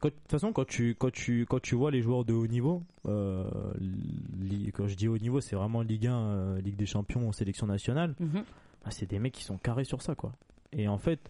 de 0.03 0.09
toute 0.09 0.31
façon, 0.33 0.53
quand 0.53 0.67
tu, 0.67 0.97
quand, 0.97 1.13
tu, 1.13 1.47
quand 1.47 1.63
tu 1.63 1.77
vois 1.77 1.93
les 1.93 2.03
joueurs 2.03 2.25
de 2.25 2.33
haut 2.33 2.49
niveau, 2.49 2.83
quand 3.05 4.89
je 4.89 4.95
dis 4.97 5.07
haut 5.07 5.19
niveau, 5.19 5.41
c'est 5.41 5.55
vraiment 5.55 5.81
Ligue 5.83 6.09
1, 6.09 6.57
Ligue 6.59 6.75
des 6.75 6.87
Champions, 6.87 7.31
sélection 7.31 7.69
nationale, 7.69 8.17
mhm. 8.19 8.43
bah, 8.85 8.91
c'est 8.91 9.09
des 9.09 9.21
mecs 9.21 9.35
qui 9.35 9.45
sont 9.45 9.59
carrés 9.59 9.85
sur 9.85 10.03
ça. 10.03 10.17
quoi. 10.17 10.33
Et 10.73 10.89
en 10.89 10.99
fait, 10.99 11.21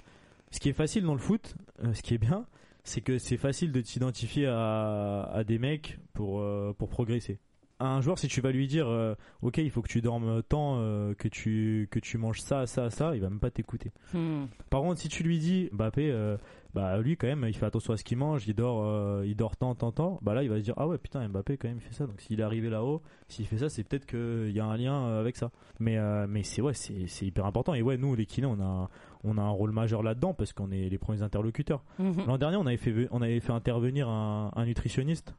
ce 0.53 0.61
qui 0.61 0.69
est 0.69 0.75
facile 0.75 1.03
dans 1.03 1.15
le 1.15 1.19
foot, 1.19 1.57
euh, 1.83 1.93
ce 1.95 2.03
qui 2.03 2.15
est 2.15 2.19
bien, 2.19 2.47
c'est 2.85 3.01
que 3.01 3.19
c'est 3.19 3.37
facile 3.37 3.73
de 3.73 3.81
t'identifier 3.81 4.47
à, 4.47 5.43
des 5.47 5.59
mecs 5.59 5.99
pour, 6.13 6.41
euh, 6.41 6.75
pour 6.77 6.89
progresser. 6.89 7.41
Un 7.87 8.01
joueur, 8.01 8.19
si 8.19 8.29
tu 8.29 8.41
vas 8.41 8.53
lui 8.53 8.67
dire, 8.67 8.89
euh, 8.89 9.15
ok, 9.43 9.59
il 9.59 9.71
faut 9.71 9.83
que 9.83 9.89
tu 9.89 10.01
dormes 10.01 10.43
tant, 10.43 10.77
euh, 10.79 11.15
que 11.15 11.29
tu 11.29 11.89
que 11.91 11.99
tu 11.99 12.19
manges 12.19 12.41
ça, 12.41 12.67
ça, 12.67 12.91
ça, 12.91 13.15
il 13.15 13.21
va 13.21 13.29
même 13.29 13.41
pas 13.41 13.51
t'écouter. 13.51 13.93
Hmm. 14.15 14.45
Par 14.71 14.83
contre, 14.83 15.01
si 15.01 15.09
tu 15.09 15.23
lui 15.23 15.39
dis, 15.39 15.69
Mbappé, 15.73 16.11
euh, 16.11 16.37
bah 16.75 16.99
lui 16.99 17.17
quand 17.17 17.27
même, 17.27 17.45
il 17.47 17.55
fait 17.55 17.67
attention 17.67 17.93
à 17.93 17.97
ce 17.97 18.05
qu'il 18.05 18.19
mange, 18.19 18.47
il 18.47 18.55
dort, 18.55 19.25
il 19.25 19.37
dort 19.37 19.57
tant, 19.57 19.75
tant, 19.75 19.93
tant. 19.93 20.19
Bah 20.23 20.35
là, 20.35 20.43
il 20.43 20.49
va 20.49 20.57
se 20.59 20.63
dire, 20.63 20.75
ah 20.77 20.87
ouais, 20.89 20.99
putain, 20.99 21.27
Mbappé 21.29 21.57
quand 21.57 21.69
même, 21.69 21.79
il 21.79 21.83
fait 21.83 21.93
ça. 21.93 22.07
Donc 22.07 22.21
s'il 22.21 22.41
est 22.41 22.43
arrivé 22.43 22.71
là-haut, 22.71 23.03
s'il 23.29 23.47
fait 23.47 23.59
ça, 23.59 23.69
c'est 23.69 23.85
peut-être 23.85 24.07
qu'il 24.07 24.55
y 24.55 24.61
a 24.61 24.65
un 24.65 24.77
lien 24.77 25.19
avec 25.19 25.37
ça. 25.37 25.51
Mais 25.81 25.99
mais 26.27 26.43
c'est 26.43 26.63
ouais, 26.63 26.75
c'est 26.75 27.07
c'est 27.07 27.27
hyper 27.27 27.47
important. 27.47 27.75
Et 27.75 27.83
ouais, 27.83 27.97
nous 27.97 28.15
les 28.15 28.27
kinés, 28.27 28.47
on 28.47 28.61
a 28.61 28.89
on 29.25 29.39
a 29.39 29.43
un 29.43 29.51
rôle 29.51 29.73
majeur 29.73 30.03
là-dedans 30.03 30.35
parce 30.35 30.53
qu'on 30.53 30.71
est 30.71 30.89
les 30.89 30.99
premiers 30.99 31.23
interlocuteurs. 31.23 31.85
Mhm. 31.99 32.27
L'an 32.27 32.39
dernier, 32.39 32.57
on 32.57 32.67
avait 32.67 32.77
fait 32.77 33.09
on 33.11 33.23
avait 33.23 33.41
fait 33.41 33.53
intervenir 33.53 34.09
un, 34.09 34.51
un 34.55 34.65
nutritionniste 34.65 35.35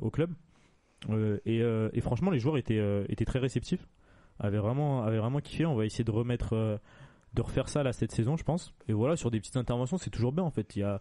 au 0.00 0.10
club. 0.10 0.32
Euh, 1.10 1.38
et, 1.46 1.62
euh, 1.62 1.88
et 1.92 2.00
franchement, 2.00 2.30
les 2.30 2.38
joueurs 2.38 2.56
étaient 2.58 2.78
euh, 2.78 3.04
étaient 3.08 3.24
très 3.24 3.38
réceptifs, 3.38 3.86
avaient 4.38 4.58
vraiment 4.58 5.02
avaient 5.02 5.18
vraiment 5.18 5.40
kiffé. 5.40 5.66
On 5.66 5.74
va 5.74 5.84
essayer 5.84 6.04
de 6.04 6.10
remettre 6.10 6.78
de 7.34 7.42
refaire 7.42 7.68
ça 7.68 7.82
là 7.82 7.92
cette 7.92 8.12
saison, 8.12 8.36
je 8.36 8.44
pense. 8.44 8.72
Et 8.88 8.92
voilà, 8.92 9.16
sur 9.16 9.30
des 9.30 9.40
petites 9.40 9.56
interventions, 9.56 9.96
c'est 9.98 10.10
toujours 10.10 10.32
bien 10.32 10.44
en 10.44 10.50
fait. 10.50 10.76
Il 10.76 10.80
y 10.80 10.82
a 10.82 11.00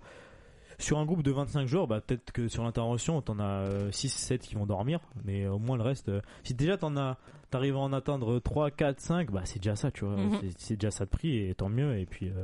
sur 0.80 0.98
un 0.98 1.06
groupe 1.06 1.22
de 1.22 1.30
25 1.32 1.68
joueurs, 1.68 1.86
bah, 1.86 2.02
peut-être 2.02 2.32
que 2.32 2.48
sur 2.48 2.64
l'intervention, 2.64 3.22
t'en 3.22 3.38
as 3.40 3.70
6-7 3.92 4.40
qui 4.40 4.56
vont 4.56 4.66
dormir, 4.66 5.00
mais 5.26 5.46
au 5.46 5.60
moins 5.60 5.78
le 5.78 5.84
reste, 5.84 6.10
si 6.44 6.56
déjà 6.56 6.76
t'en 6.78 6.98
as, 6.98 7.18
t'arrives 7.52 7.76
à 7.76 7.80
en 7.80 7.94
atteindre 7.94 8.40
3, 8.40 8.72
4, 8.72 9.00
5, 9.00 9.30
bah, 9.32 9.42
c'est 9.44 9.60
déjà 9.60 9.76
ça, 9.76 9.92
tu 9.92 10.06
vois. 10.06 10.16
Mhm. 10.16 10.32
C'est- 10.42 10.54
C'est 10.60 10.76
déjà 10.78 10.90
ça 10.90 11.06
de 11.06 11.10
prix, 11.12 11.38
et 11.38 11.54
tant 11.54 11.70
mieux, 11.70 12.00
et 12.00 12.08
puis, 12.08 12.30
euh, 12.30 12.44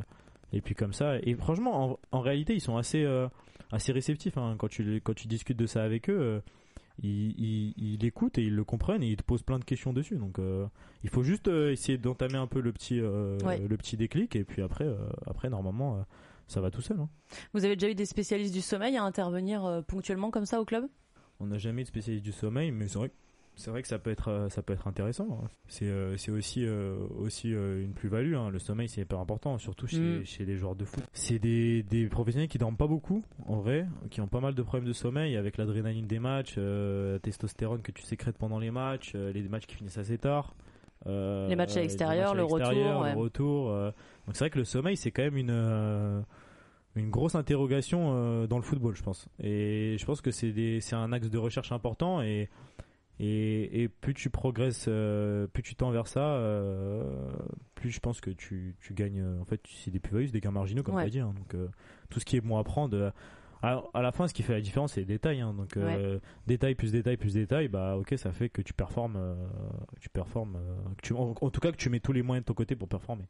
et 0.53 0.61
puis 0.61 0.75
comme 0.75 0.93
ça. 0.93 1.15
Et 1.23 1.33
franchement, 1.33 1.93
en, 1.93 1.99
en 2.11 2.19
réalité, 2.21 2.53
ils 2.53 2.61
sont 2.61 2.77
assez, 2.77 3.03
euh, 3.03 3.27
assez 3.71 3.91
réceptifs, 3.91 4.37
hein. 4.37 4.53
quand 4.59 4.67
tu, 4.67 5.01
quand 5.03 5.15
tu 5.15 5.27
discutes 5.27 5.57
de 5.57 5.65
ça 5.65 5.81
avec 5.83 6.07
eux. 6.09 6.19
euh, 6.19 6.39
ils, 7.03 7.31
ils, 7.39 7.73
ils 7.77 7.97
l'écoutent 7.99 8.37
et 8.37 8.43
ils 8.43 8.55
le 8.55 8.63
comprennent 8.63 9.03
et 9.03 9.07
ils 9.11 9.17
te 9.17 9.23
posent 9.23 9.43
plein 9.43 9.59
de 9.59 9.63
questions 9.65 9.93
dessus. 9.93 10.15
Donc, 10.17 10.39
euh, 10.39 10.65
il 11.03 11.09
faut 11.09 11.23
juste 11.23 11.47
euh, 11.47 11.71
essayer 11.71 11.97
d'entamer 11.97 12.37
un 12.37 12.47
peu 12.47 12.59
le 12.61 12.71
petit, 12.73 12.99
euh, 12.99 13.37
Ouais. 13.43 13.59
le 13.59 13.77
petit 13.77 13.97
déclic 13.97 14.35
et 14.35 14.43
puis 14.43 14.61
après, 14.61 14.87
après 15.25 15.49
normalement, 15.49 16.05
ça 16.47 16.61
va 16.61 16.71
tout 16.71 16.81
seul. 16.81 16.99
hein. 16.99 17.09
Vous 17.53 17.65
avez 17.65 17.75
déjà 17.75 17.89
eu 17.91 17.95
des 17.95 18.05
spécialistes 18.05 18.53
du 18.53 18.61
sommeil 18.61 18.97
à 18.97 19.03
intervenir 19.03 19.83
ponctuellement 19.87 20.31
comme 20.31 20.45
ça 20.45 20.61
au 20.61 20.65
club? 20.65 20.87
On 21.39 21.47
n'a 21.47 21.57
jamais 21.57 21.83
de 21.83 21.87
spécialiste 21.87 22.23
du 22.25 22.31
sommeil, 22.31 22.71
mais 22.71 22.87
c'est 22.87 22.97
vrai, 22.97 23.09
que- 23.09 23.13
c'est 23.57 23.69
vrai 23.71 23.81
que 23.81 23.87
ça 23.89 23.99
peut 23.99 24.09
être, 24.11 24.29
euh, 24.29 24.49
ça 24.49 24.61
peut 24.61 24.71
être 24.71 24.87
intéressant. 24.87 25.41
hein. 25.43 25.47
C'est, 25.67 25.85
euh, 25.89 26.15
c'est 26.15 26.31
aussi, 26.31 26.65
euh, 26.65 26.95
aussi 27.19 27.53
euh, 27.53 27.83
une 27.83 27.91
plus-value. 27.93 28.35
hein. 28.35 28.49
Le 28.49 28.59
sommeil, 28.59 28.87
c'est 28.87 29.01
hyper 29.01 29.19
important, 29.19 29.57
surtout 29.57 29.87
chez, 29.87 29.99
Mm. 29.99 30.25
chez 30.25 30.45
les 30.45 30.55
joueurs 30.55 30.75
de 30.75 30.85
foot. 30.85 31.03
C'est 31.11 31.39
des, 31.39 31.83
des 31.83 32.07
professionnels 32.07 32.47
qui 32.47 32.57
dorment 32.57 32.77
pas 32.77 32.87
beaucoup, 32.87 33.23
en 33.47 33.57
vrai, 33.57 33.85
qui 34.09 34.21
ont 34.21 34.27
pas 34.27 34.39
mal 34.39 34.55
de 34.55 34.61
problèmes 34.61 34.87
de 34.87 34.93
sommeil 34.93 35.35
avec 35.35 35.57
l'adrénaline 35.57 36.07
des 36.07 36.19
matchs, 36.19 36.55
la 36.57 37.19
testostérone 37.19 37.81
que 37.81 37.91
tu 37.91 38.03
sécrètes 38.03 38.37
pendant 38.37 38.59
les 38.59 38.71
matchs, 38.71 39.13
les 39.15 39.41
matchs 39.49 39.65
qui 39.65 39.75
finissent 39.75 39.97
assez 39.97 40.17
tard. 40.17 40.55
Les 41.05 41.55
matchs 41.55 41.75
à 41.77 41.81
l'extérieur, 41.81 42.35
le 42.35 42.43
retour, 42.43 42.57
l'extérieur, 42.59 43.01
ouais. 43.01 43.11
le 43.13 43.17
retour. 43.19 43.69
Donc 43.71 43.93
c'est 44.35 44.39
vrai 44.39 44.49
que 44.49 44.59
le 44.59 44.65
sommeil, 44.65 44.95
c'est 44.97 45.11
quand 45.11 45.23
même 45.23 45.37
une 45.37 46.23
une 46.95 47.11
grosse 47.11 47.35
interrogation 47.35 48.45
dans 48.47 48.57
le 48.57 48.63
football, 48.63 48.95
je 48.95 49.03
pense. 49.03 49.27
Et 49.41 49.95
je 49.99 50.05
pense 50.05 50.19
que 50.21 50.31
c'est 50.31 50.79
c'est 50.81 50.95
un 50.95 51.11
axe 51.13 51.29
de 51.29 51.37
recherche 51.37 51.71
important 51.71 52.21
et 52.21 52.49
et, 53.19 53.83
et 53.83 53.87
plus 53.89 54.13
tu 54.13 54.29
progresses, 54.29 54.85
euh, 54.87 55.47
plus 55.47 55.63
tu 55.63 55.75
tends 55.75 55.91
vers 55.91 56.07
ça, 56.07 56.21
euh, 56.35 57.03
plus 57.75 57.89
je 57.89 57.99
pense 57.99 58.21
que 58.21 58.29
tu, 58.29 58.75
tu 58.81 58.93
gagnes. 58.93 59.21
euh, 59.21 59.41
En 59.41 59.45
fait, 59.45 59.61
c'est 59.67 59.91
des 59.91 59.99
plus-values, 59.99 60.27
des 60.27 60.39
gains 60.41 60.51
marginaux, 60.51 60.83
comme 60.83 60.95
Ouais. 60.95 61.03
tu 61.03 61.07
as 61.07 61.11
dit. 61.11 61.19
hein. 61.19 61.33
donc, 61.37 61.53
euh, 61.55 61.67
tout 62.09 62.19
ce 62.19 62.25
qui 62.25 62.37
est 62.37 62.41
bon 62.41 62.57
à 62.57 62.63
prendre. 62.63 62.95
euh, 62.95 63.11
à, 63.63 63.81
à 63.95 64.03
la 64.03 64.11
fin, 64.11 64.27
ce 64.27 64.35
qui 64.35 64.43
fait 64.43 64.53
la 64.53 64.61
différence, 64.61 64.93
c'est 64.93 64.99
les 65.01 65.05
détails. 65.07 65.41
hein. 65.41 65.53
donc, 65.53 65.75
euh, 65.77 66.19
détail 66.45 66.75
plus 66.75 66.91
détail 66.91 67.17
plus 67.17 67.33
détail, 67.33 67.67
bah, 67.69 67.97
ok, 67.97 68.13
ça 68.17 68.31
fait 68.31 68.49
que 68.49 68.61
tu 68.61 68.73
performes. 68.73 69.15
euh, 69.17 69.35
tu 69.99 70.09
performes 70.09 70.57
euh, 70.57 70.75
que 70.97 71.01
tu- 71.07 71.13
en, 71.13 71.33
en 71.41 71.49
tout 71.49 71.59
cas, 71.59 71.71
que 71.71 71.77
tu 71.77 71.89
mets 71.89 71.99
tous 71.99 72.13
les 72.13 72.21
moyens 72.21 72.43
de 72.43 72.47
ton 72.47 72.53
côté 72.53 72.75
pour 72.75 72.87
performer. 72.87 73.25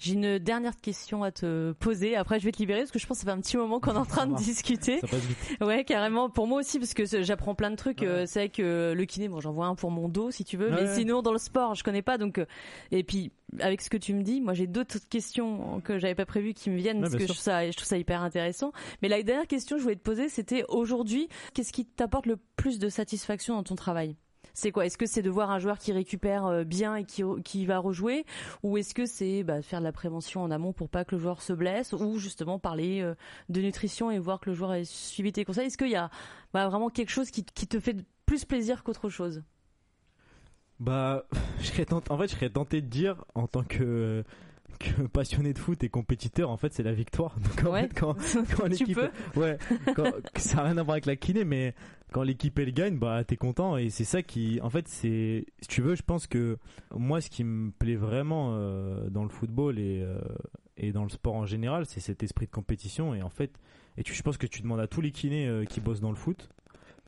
J'ai 0.00 0.14
une 0.14 0.38
dernière 0.38 0.76
question 0.80 1.22
à 1.22 1.30
te 1.30 1.72
poser. 1.72 2.16
Après, 2.16 2.40
je 2.40 2.46
vais 2.46 2.52
te 2.52 2.58
libérer 2.58 2.80
parce 2.80 2.90
que 2.90 2.98
je 2.98 3.06
pense 3.06 3.18
que 3.18 3.24
ça 3.26 3.30
fait 3.30 3.36
un 3.36 3.40
petit 3.42 3.58
moment 3.58 3.80
qu'on 3.80 3.92
est 3.92 3.98
en 3.98 4.06
train 4.06 4.26
de 4.26 4.34
discuter. 4.34 4.98
Ça 5.00 5.06
passe 5.06 5.20
vite. 5.20 5.58
Ouais, 5.60 5.84
carrément. 5.84 6.30
Pour 6.30 6.46
moi 6.46 6.60
aussi, 6.60 6.78
parce 6.78 6.94
que 6.94 7.04
j'apprends 7.22 7.54
plein 7.54 7.70
de 7.70 7.76
trucs. 7.76 8.00
Ouais. 8.00 8.06
euh, 8.06 8.26
c'est 8.26 8.38
vrai 8.38 8.48
que 8.48 8.94
le 8.96 9.04
kiné, 9.04 9.28
bon, 9.28 9.40
j'en 9.40 9.52
vois 9.52 9.66
un 9.66 9.74
pour 9.74 9.90
mon 9.90 10.08
dos, 10.08 10.30
si 10.30 10.42
tu 10.42 10.56
veux. 10.56 10.70
Ouais. 10.70 10.84
Mais 10.84 10.94
sinon, 10.94 11.20
dans 11.20 11.32
le 11.32 11.38
sport, 11.38 11.74
je 11.74 11.84
connais 11.84 12.00
pas. 12.00 12.16
Donc, 12.16 12.38
euh, 12.38 12.46
et 12.90 13.04
puis, 13.04 13.30
avec 13.58 13.82
ce 13.82 13.90
que 13.90 13.98
tu 13.98 14.14
me 14.14 14.22
dis, 14.22 14.40
moi, 14.40 14.54
j'ai 14.54 14.66
d'autres 14.66 14.98
questions 15.10 15.82
que 15.82 15.98
j'avais 15.98 16.14
pas 16.14 16.24
prévues 16.24 16.54
qui 16.54 16.70
me 16.70 16.78
viennent 16.78 17.02
parce 17.02 17.12
que 17.12 17.18
je 17.18 17.26
sûr. 17.26 17.34
trouve, 17.34 17.44
ça, 17.44 17.70
je 17.70 17.76
trouve 17.76 17.86
ça 17.86 17.98
hyper 17.98 18.22
intéressant. 18.22 18.72
Mais 19.02 19.08
la 19.08 19.22
dernière 19.22 19.48
question 19.48 19.76
que 19.76 19.80
je 19.80 19.82
voulais 19.82 19.96
te 19.96 20.02
poser, 20.02 20.30
c'était 20.30 20.64
aujourd'hui, 20.68 21.28
qu'est-ce 21.52 21.74
qui 21.74 21.84
t'apporte 21.84 22.24
le 22.24 22.38
plus 22.56 22.78
de 22.78 22.88
satisfaction 22.88 23.54
dans 23.56 23.64
ton 23.64 23.74
travail? 23.74 24.16
C'est 24.54 24.72
quoi? 24.72 24.86
Est-ce 24.86 24.98
que 24.98 25.06
c'est 25.06 25.22
de 25.22 25.30
voir 25.30 25.50
un 25.50 25.58
joueur 25.58 25.78
qui 25.78 25.92
récupère 25.92 26.46
euh, 26.46 26.64
bien 26.64 26.96
et 26.96 27.04
qui, 27.04 27.22
qui 27.44 27.66
va 27.66 27.78
rejouer? 27.78 28.24
Ou 28.62 28.76
est-ce 28.78 28.94
que 28.94 29.06
c'est 29.06 29.42
bah, 29.42 29.62
faire 29.62 29.80
de 29.80 29.84
la 29.84 29.92
prévention 29.92 30.42
en 30.42 30.50
amont 30.50 30.72
pour 30.72 30.88
pas 30.88 31.04
que 31.04 31.14
le 31.14 31.20
joueur 31.20 31.42
se 31.42 31.52
blesse? 31.52 31.92
Ou 31.92 32.18
justement 32.18 32.58
parler 32.58 33.00
euh, 33.00 33.14
de 33.48 33.60
nutrition 33.60 34.10
et 34.10 34.18
voir 34.18 34.40
que 34.40 34.50
le 34.50 34.56
joueur 34.56 34.74
ait 34.74 34.84
suivi 34.84 35.32
tes 35.32 35.44
conseils? 35.44 35.66
Est-ce 35.66 35.78
qu'il 35.78 35.90
y 35.90 35.96
a 35.96 36.10
bah, 36.52 36.68
vraiment 36.68 36.90
quelque 36.90 37.10
chose 37.10 37.30
qui, 37.30 37.44
qui 37.44 37.66
te 37.66 37.80
fait 37.80 37.96
plus 38.26 38.44
plaisir 38.44 38.82
qu'autre 38.82 39.08
chose? 39.08 39.42
Bah, 40.78 41.24
je 41.60 41.66
serais 41.66 41.84
tenté, 41.84 42.10
en 42.10 42.18
fait, 42.18 42.28
je 42.28 42.34
serais 42.34 42.50
tenté 42.50 42.80
de 42.80 42.86
dire 42.86 43.24
en 43.34 43.46
tant 43.46 43.62
que, 43.62 44.24
que 44.80 45.02
passionné 45.12 45.52
de 45.52 45.58
foot 45.58 45.84
et 45.84 45.88
compétiteur, 45.88 46.50
en 46.50 46.56
fait, 46.56 46.72
c'est 46.72 46.82
la 46.82 46.92
victoire. 46.92 47.36
Donc 47.38 47.64
en 47.66 47.72
Ouais. 47.72 47.82
fait, 47.82 47.94
quand, 48.00 48.16
quand 48.56 48.66
l'équipe, 48.66 48.98
ouais, 49.36 49.58
quand- 49.94 50.10
ça 50.36 50.56
n'a 50.56 50.62
rien 50.64 50.78
à 50.78 50.82
voir 50.82 50.94
avec 50.94 51.06
la 51.06 51.14
kiné, 51.16 51.44
mais 51.44 51.74
quand 52.12 52.22
l'équipe 52.24 52.58
elle 52.58 52.72
gagne, 52.74 52.98
bah 52.98 53.22
t'es 53.22 53.36
content 53.36 53.76
et 53.76 53.88
c'est 53.90 54.04
ça 54.04 54.22
qui, 54.22 54.58
en 54.62 54.70
fait, 54.70 54.88
c'est, 54.88 55.44
si 55.60 55.68
tu 55.68 55.80
veux, 55.82 55.94
je 55.94 56.02
pense 56.02 56.26
que 56.26 56.58
moi, 56.92 57.20
ce 57.20 57.30
qui 57.30 57.44
me 57.44 57.70
plaît 57.70 57.94
vraiment 57.94 58.50
euh, 58.54 59.08
dans 59.10 59.22
le 59.22 59.28
football 59.28 59.78
et 59.78 60.02
euh, 60.02 60.18
et 60.76 60.92
dans 60.92 61.04
le 61.04 61.10
sport 61.10 61.34
en 61.36 61.44
général, 61.46 61.84
c'est 61.86 62.00
cet 62.00 62.22
esprit 62.22 62.46
de 62.46 62.50
compétition 62.50 63.14
et 63.14 63.22
en 63.22 63.28
fait, 63.28 63.52
et 63.98 64.02
tu, 64.02 64.14
je 64.14 64.22
pense 64.22 64.38
que 64.38 64.46
tu 64.46 64.62
demandes 64.62 64.80
à 64.80 64.86
tous 64.86 65.02
les 65.02 65.12
kinés 65.12 65.46
euh, 65.46 65.64
qui 65.66 65.80
bossent 65.80 66.00
dans 66.00 66.10
le 66.10 66.16
foot. 66.16 66.48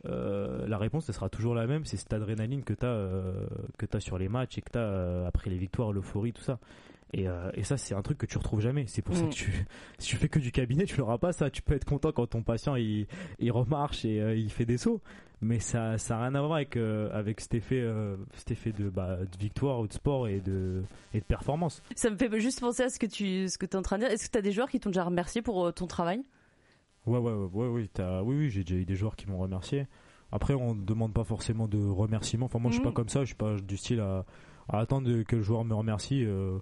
euh, 0.06 0.66
la 0.66 0.76
réponse 0.78 1.08
elle 1.08 1.14
sera 1.14 1.28
toujours 1.30 1.54
la 1.54 1.66
même, 1.66 1.84
c'est 1.84 1.96
cette 1.96 2.12
adrénaline 2.12 2.64
que 2.64 2.74
tu 2.74 2.84
as 2.84 3.08
que 3.78 3.86
t'as 3.86 4.00
sur 4.00 4.18
les 4.18 4.28
matchs 4.28 4.58
et 4.58 4.60
que 4.60 4.70
tu 4.70 4.78
as 4.78 5.26
après 5.26 5.48
les 5.50 5.56
victoires, 5.58 5.92
l'euphorie, 5.92 6.32
tout 6.32 6.42
ça. 6.42 6.58
Et, 7.14 7.28
euh, 7.28 7.50
et 7.54 7.62
ça, 7.62 7.76
c'est 7.76 7.94
un 7.94 8.00
truc 8.00 8.16
que 8.16 8.24
tu 8.26 8.38
retrouves 8.38 8.60
jamais. 8.60 8.86
C'est 8.86 9.02
pour 9.02 9.14
ça 9.14 9.24
Mm. 9.24 9.28
que 9.28 9.34
tu, 9.34 9.52
si 9.98 10.08
tu 10.08 10.16
fais 10.16 10.28
que 10.28 10.38
du 10.38 10.50
cabinet, 10.50 10.84
tu 10.84 10.96
l'auras 10.96 11.18
pas 11.18 11.32
ça. 11.32 11.50
Tu 11.50 11.60
peux 11.60 11.74
être 11.74 11.84
content 11.84 12.10
quand 12.12 12.26
ton 12.26 12.42
patient 12.42 12.74
il, 12.76 13.06
il 13.38 13.52
remarche 13.52 14.04
et 14.06 14.20
euh, 14.20 14.34
il 14.34 14.50
fait 14.50 14.64
des 14.64 14.78
sauts, 14.78 15.02
mais 15.42 15.58
ça, 15.58 15.98
ça 15.98 16.16
a 16.18 16.22
rien 16.22 16.34
à 16.34 16.40
voir 16.40 16.54
avec 16.54 16.76
euh, 16.78 17.10
avec 17.12 17.40
cet 17.40 17.52
effet, 17.54 17.84
cet 18.34 18.52
effet 18.52 18.72
de, 18.72 18.88
bah, 18.88 19.18
de 19.18 19.38
victoire 19.38 19.80
ou 19.80 19.88
de 19.88 19.92
sport 19.92 20.26
et 20.28 20.40
de 20.40 20.82
et 21.12 21.20
de 21.20 21.24
performance. 21.24 21.82
Ça 21.96 22.08
me 22.08 22.16
fait 22.16 22.40
juste 22.40 22.60
penser 22.60 22.84
à 22.84 22.88
ce 22.88 22.98
que 22.98 23.06
tu 23.06 23.46
ce 23.48 23.58
que 23.58 23.66
es 23.66 23.76
en 23.76 23.82
train 23.82 23.98
de 23.98 24.04
dire. 24.04 24.10
Est-ce 24.12 24.26
que 24.28 24.32
tu 24.32 24.38
as 24.38 24.42
des 24.42 24.52
joueurs 24.52 24.70
qui 24.70 24.80
t'ont 24.80 24.88
déjà 24.90 25.04
remercié 25.04 25.42
pour 25.42 25.70
ton 25.74 25.86
travail? 25.86 26.22
Ouais, 27.04 27.18
ouais, 27.18 27.32
ouais, 27.32 27.48
ouais, 27.52 27.66
oui, 27.68 27.88
t'as- 27.92 28.22
oui, 28.22 28.36
oui, 28.36 28.48
j'ai 28.50 28.62
déjà 28.64 28.76
eu 28.80 28.84
des 28.84 28.94
joueurs 28.94 29.16
qui 29.16 29.28
m'ont 29.28 29.38
remercié. 29.38 29.86
Après, 30.30 30.54
on 30.54 30.74
ne 30.74 30.82
demande 30.84 31.12
pas 31.12 31.24
forcément 31.24 31.66
de 31.68 31.76
remerciements. 31.84 32.46
Enfin, 32.46 32.58
moi, 32.60 32.70
je 32.70 32.76
suis 32.76 32.82
pas 32.84 32.92
comme 32.92 33.08
ça. 33.10 33.20
Je 33.20 33.26
suis 33.26 33.34
pas 33.34 33.56
du 33.56 33.76
style 33.76 34.00
à, 34.00 34.24
à 34.68 34.78
attendre 34.78 35.22
que 35.24 35.36
le 35.36 35.42
joueur 35.42 35.64
me 35.64 35.74
remercie. 35.74 36.24
Euh, 36.24 36.58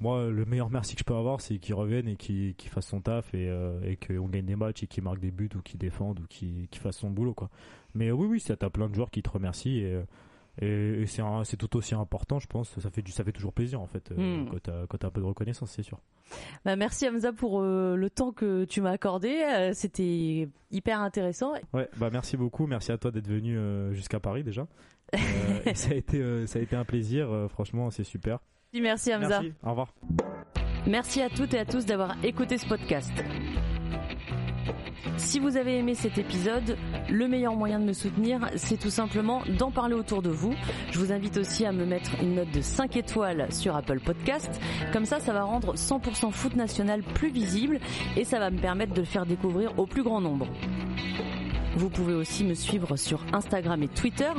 moi, 0.00 0.28
le 0.28 0.44
meilleur 0.44 0.70
merci 0.70 0.94
que 0.94 1.00
je 1.00 1.04
peux 1.04 1.14
avoir, 1.14 1.40
c'est 1.40 1.58
qu'il 1.58 1.74
revienne 1.74 2.08
et 2.08 2.16
qu'il 2.16 2.54
qu'il 2.56 2.70
fasse 2.70 2.86
son 2.86 3.00
taf 3.00 3.32
et, 3.34 3.48
euh, 3.48 3.80
et 3.84 3.96
qu'on 3.96 4.26
gagne 4.28 4.44
des 4.46 4.56
matchs 4.56 4.82
et 4.82 4.86
qu'il 4.86 5.02
marque 5.04 5.20
des 5.20 5.30
buts 5.30 5.50
ou 5.56 5.60
qu'il 5.62 5.78
défende 5.78 6.20
ou 6.20 6.26
qu'il 6.28 6.68
qu'il 6.68 6.80
fasse 6.82 6.96
son 6.98 7.10
boulot, 7.10 7.34
quoi. 7.34 7.48
Mais 7.94 8.10
oui, 8.10 8.26
oui, 8.26 8.40
ça, 8.40 8.56
t'as 8.56 8.70
plein 8.70 8.88
de 8.88 8.94
joueurs 8.94 9.10
qui 9.10 9.22
te 9.22 9.30
remercient 9.30 9.78
et, 9.78 9.94
euh, 9.94 10.02
et, 10.60 11.02
et 11.02 11.06
c'est 11.06 11.56
tout 11.56 11.76
aussi 11.76 11.94
important, 11.94 12.38
je 12.38 12.46
pense. 12.46 12.78
Ça 12.78 12.90
fait, 12.90 13.02
du, 13.02 13.10
ça 13.12 13.24
fait 13.24 13.32
toujours 13.32 13.52
plaisir, 13.52 13.80
en 13.80 13.86
fait, 13.86 14.10
euh, 14.12 14.16
Mhm. 14.42 14.48
quand 14.50 14.62
t'as 14.62 14.86
quand 14.86 14.98
t'as 14.98 15.06
un 15.08 15.10
peu 15.10 15.20
de 15.20 15.26
reconnaissance, 15.26 15.70
c'est 15.70 15.82
sûr. 15.82 15.98
bah, 16.64 16.76
Merci 16.76 17.08
Hamza 17.08 17.32
pour 17.32 17.60
euh, 17.60 17.96
le 17.96 18.10
temps 18.10 18.32
que 18.32 18.64
tu 18.64 18.80
m'as 18.80 18.90
accordé. 18.92 19.42
Euh, 19.48 19.72
C'était 19.74 20.48
hyper 20.70 21.00
intéressant. 21.00 21.52
Ouais, 21.72 21.88
bah 21.96 22.10
merci 22.12 22.36
beaucoup, 22.36 22.66
merci 22.66 22.90
à 22.92 22.98
toi 22.98 23.10
d'être 23.10 23.28
venu 23.28 23.56
euh, 23.56 23.92
jusqu'à 23.92 24.20
Paris 24.20 24.42
déjà. 24.44 24.66
Euh, 25.14 25.74
ça 25.74 25.90
a 25.90 25.94
été 25.94 26.20
euh, 26.20 26.46
ça 26.46 26.58
a 26.58 26.62
été 26.62 26.74
un 26.74 26.84
plaisir, 26.84 27.30
euh, 27.30 27.46
franchement, 27.46 27.90
c'est 27.90 28.02
super. 28.04 28.40
Merci 28.80 29.14
Hamza. 29.14 29.40
Merci, 29.40 29.52
au 29.62 29.70
revoir. 29.70 29.88
Merci 30.86 31.22
à 31.22 31.30
toutes 31.30 31.54
et 31.54 31.58
à 31.58 31.64
tous 31.64 31.86
d'avoir 31.86 32.16
écouté 32.24 32.58
ce 32.58 32.66
podcast. 32.66 33.12
Si 35.16 35.38
vous 35.38 35.56
avez 35.56 35.78
aimé 35.78 35.94
cet 35.94 36.18
épisode, 36.18 36.76
le 37.08 37.28
meilleur 37.28 37.54
moyen 37.54 37.78
de 37.78 37.84
me 37.84 37.92
soutenir, 37.92 38.50
c'est 38.56 38.78
tout 38.78 38.90
simplement 38.90 39.42
d'en 39.58 39.70
parler 39.70 39.94
autour 39.94 40.22
de 40.22 40.30
vous. 40.30 40.54
Je 40.90 40.98
vous 40.98 41.12
invite 41.12 41.36
aussi 41.36 41.64
à 41.64 41.72
me 41.72 41.86
mettre 41.86 42.10
une 42.20 42.34
note 42.34 42.50
de 42.50 42.60
5 42.60 42.96
étoiles 42.96 43.46
sur 43.52 43.76
Apple 43.76 44.00
Podcast. 44.00 44.60
Comme 44.92 45.04
ça, 45.04 45.20
ça 45.20 45.32
va 45.32 45.44
rendre 45.44 45.74
100% 45.74 46.32
foot 46.32 46.56
national 46.56 47.02
plus 47.02 47.30
visible 47.30 47.78
et 48.16 48.24
ça 48.24 48.38
va 48.38 48.50
me 48.50 48.58
permettre 48.58 48.92
de 48.92 49.00
le 49.00 49.06
faire 49.06 49.24
découvrir 49.24 49.78
au 49.78 49.86
plus 49.86 50.02
grand 50.02 50.20
nombre. 50.20 50.48
Vous 51.76 51.90
pouvez 51.90 52.14
aussi 52.14 52.44
me 52.44 52.54
suivre 52.54 52.96
sur 52.96 53.20
Instagram 53.32 53.82
et 53.82 53.88
Twitter 53.88 54.30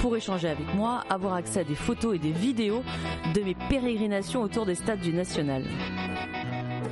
pour 0.00 0.16
échanger 0.16 0.48
avec 0.48 0.74
moi, 0.74 1.04
avoir 1.08 1.34
accès 1.34 1.60
à 1.60 1.64
des 1.64 1.74
photos 1.74 2.16
et 2.16 2.18
des 2.18 2.32
vidéos 2.32 2.82
de 3.34 3.40
mes 3.42 3.54
pérégrinations 3.68 4.42
autour 4.42 4.66
des 4.66 4.74
stades 4.74 5.00
du 5.00 5.12
National. 5.12 5.62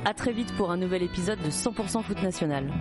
À 0.05 0.13
très 0.13 0.31
vite 0.31 0.53
pour 0.55 0.71
un 0.71 0.77
nouvel 0.77 1.03
épisode 1.03 1.39
de 1.41 1.49
100% 1.49 2.03
Foot 2.03 2.23
National. 2.23 2.71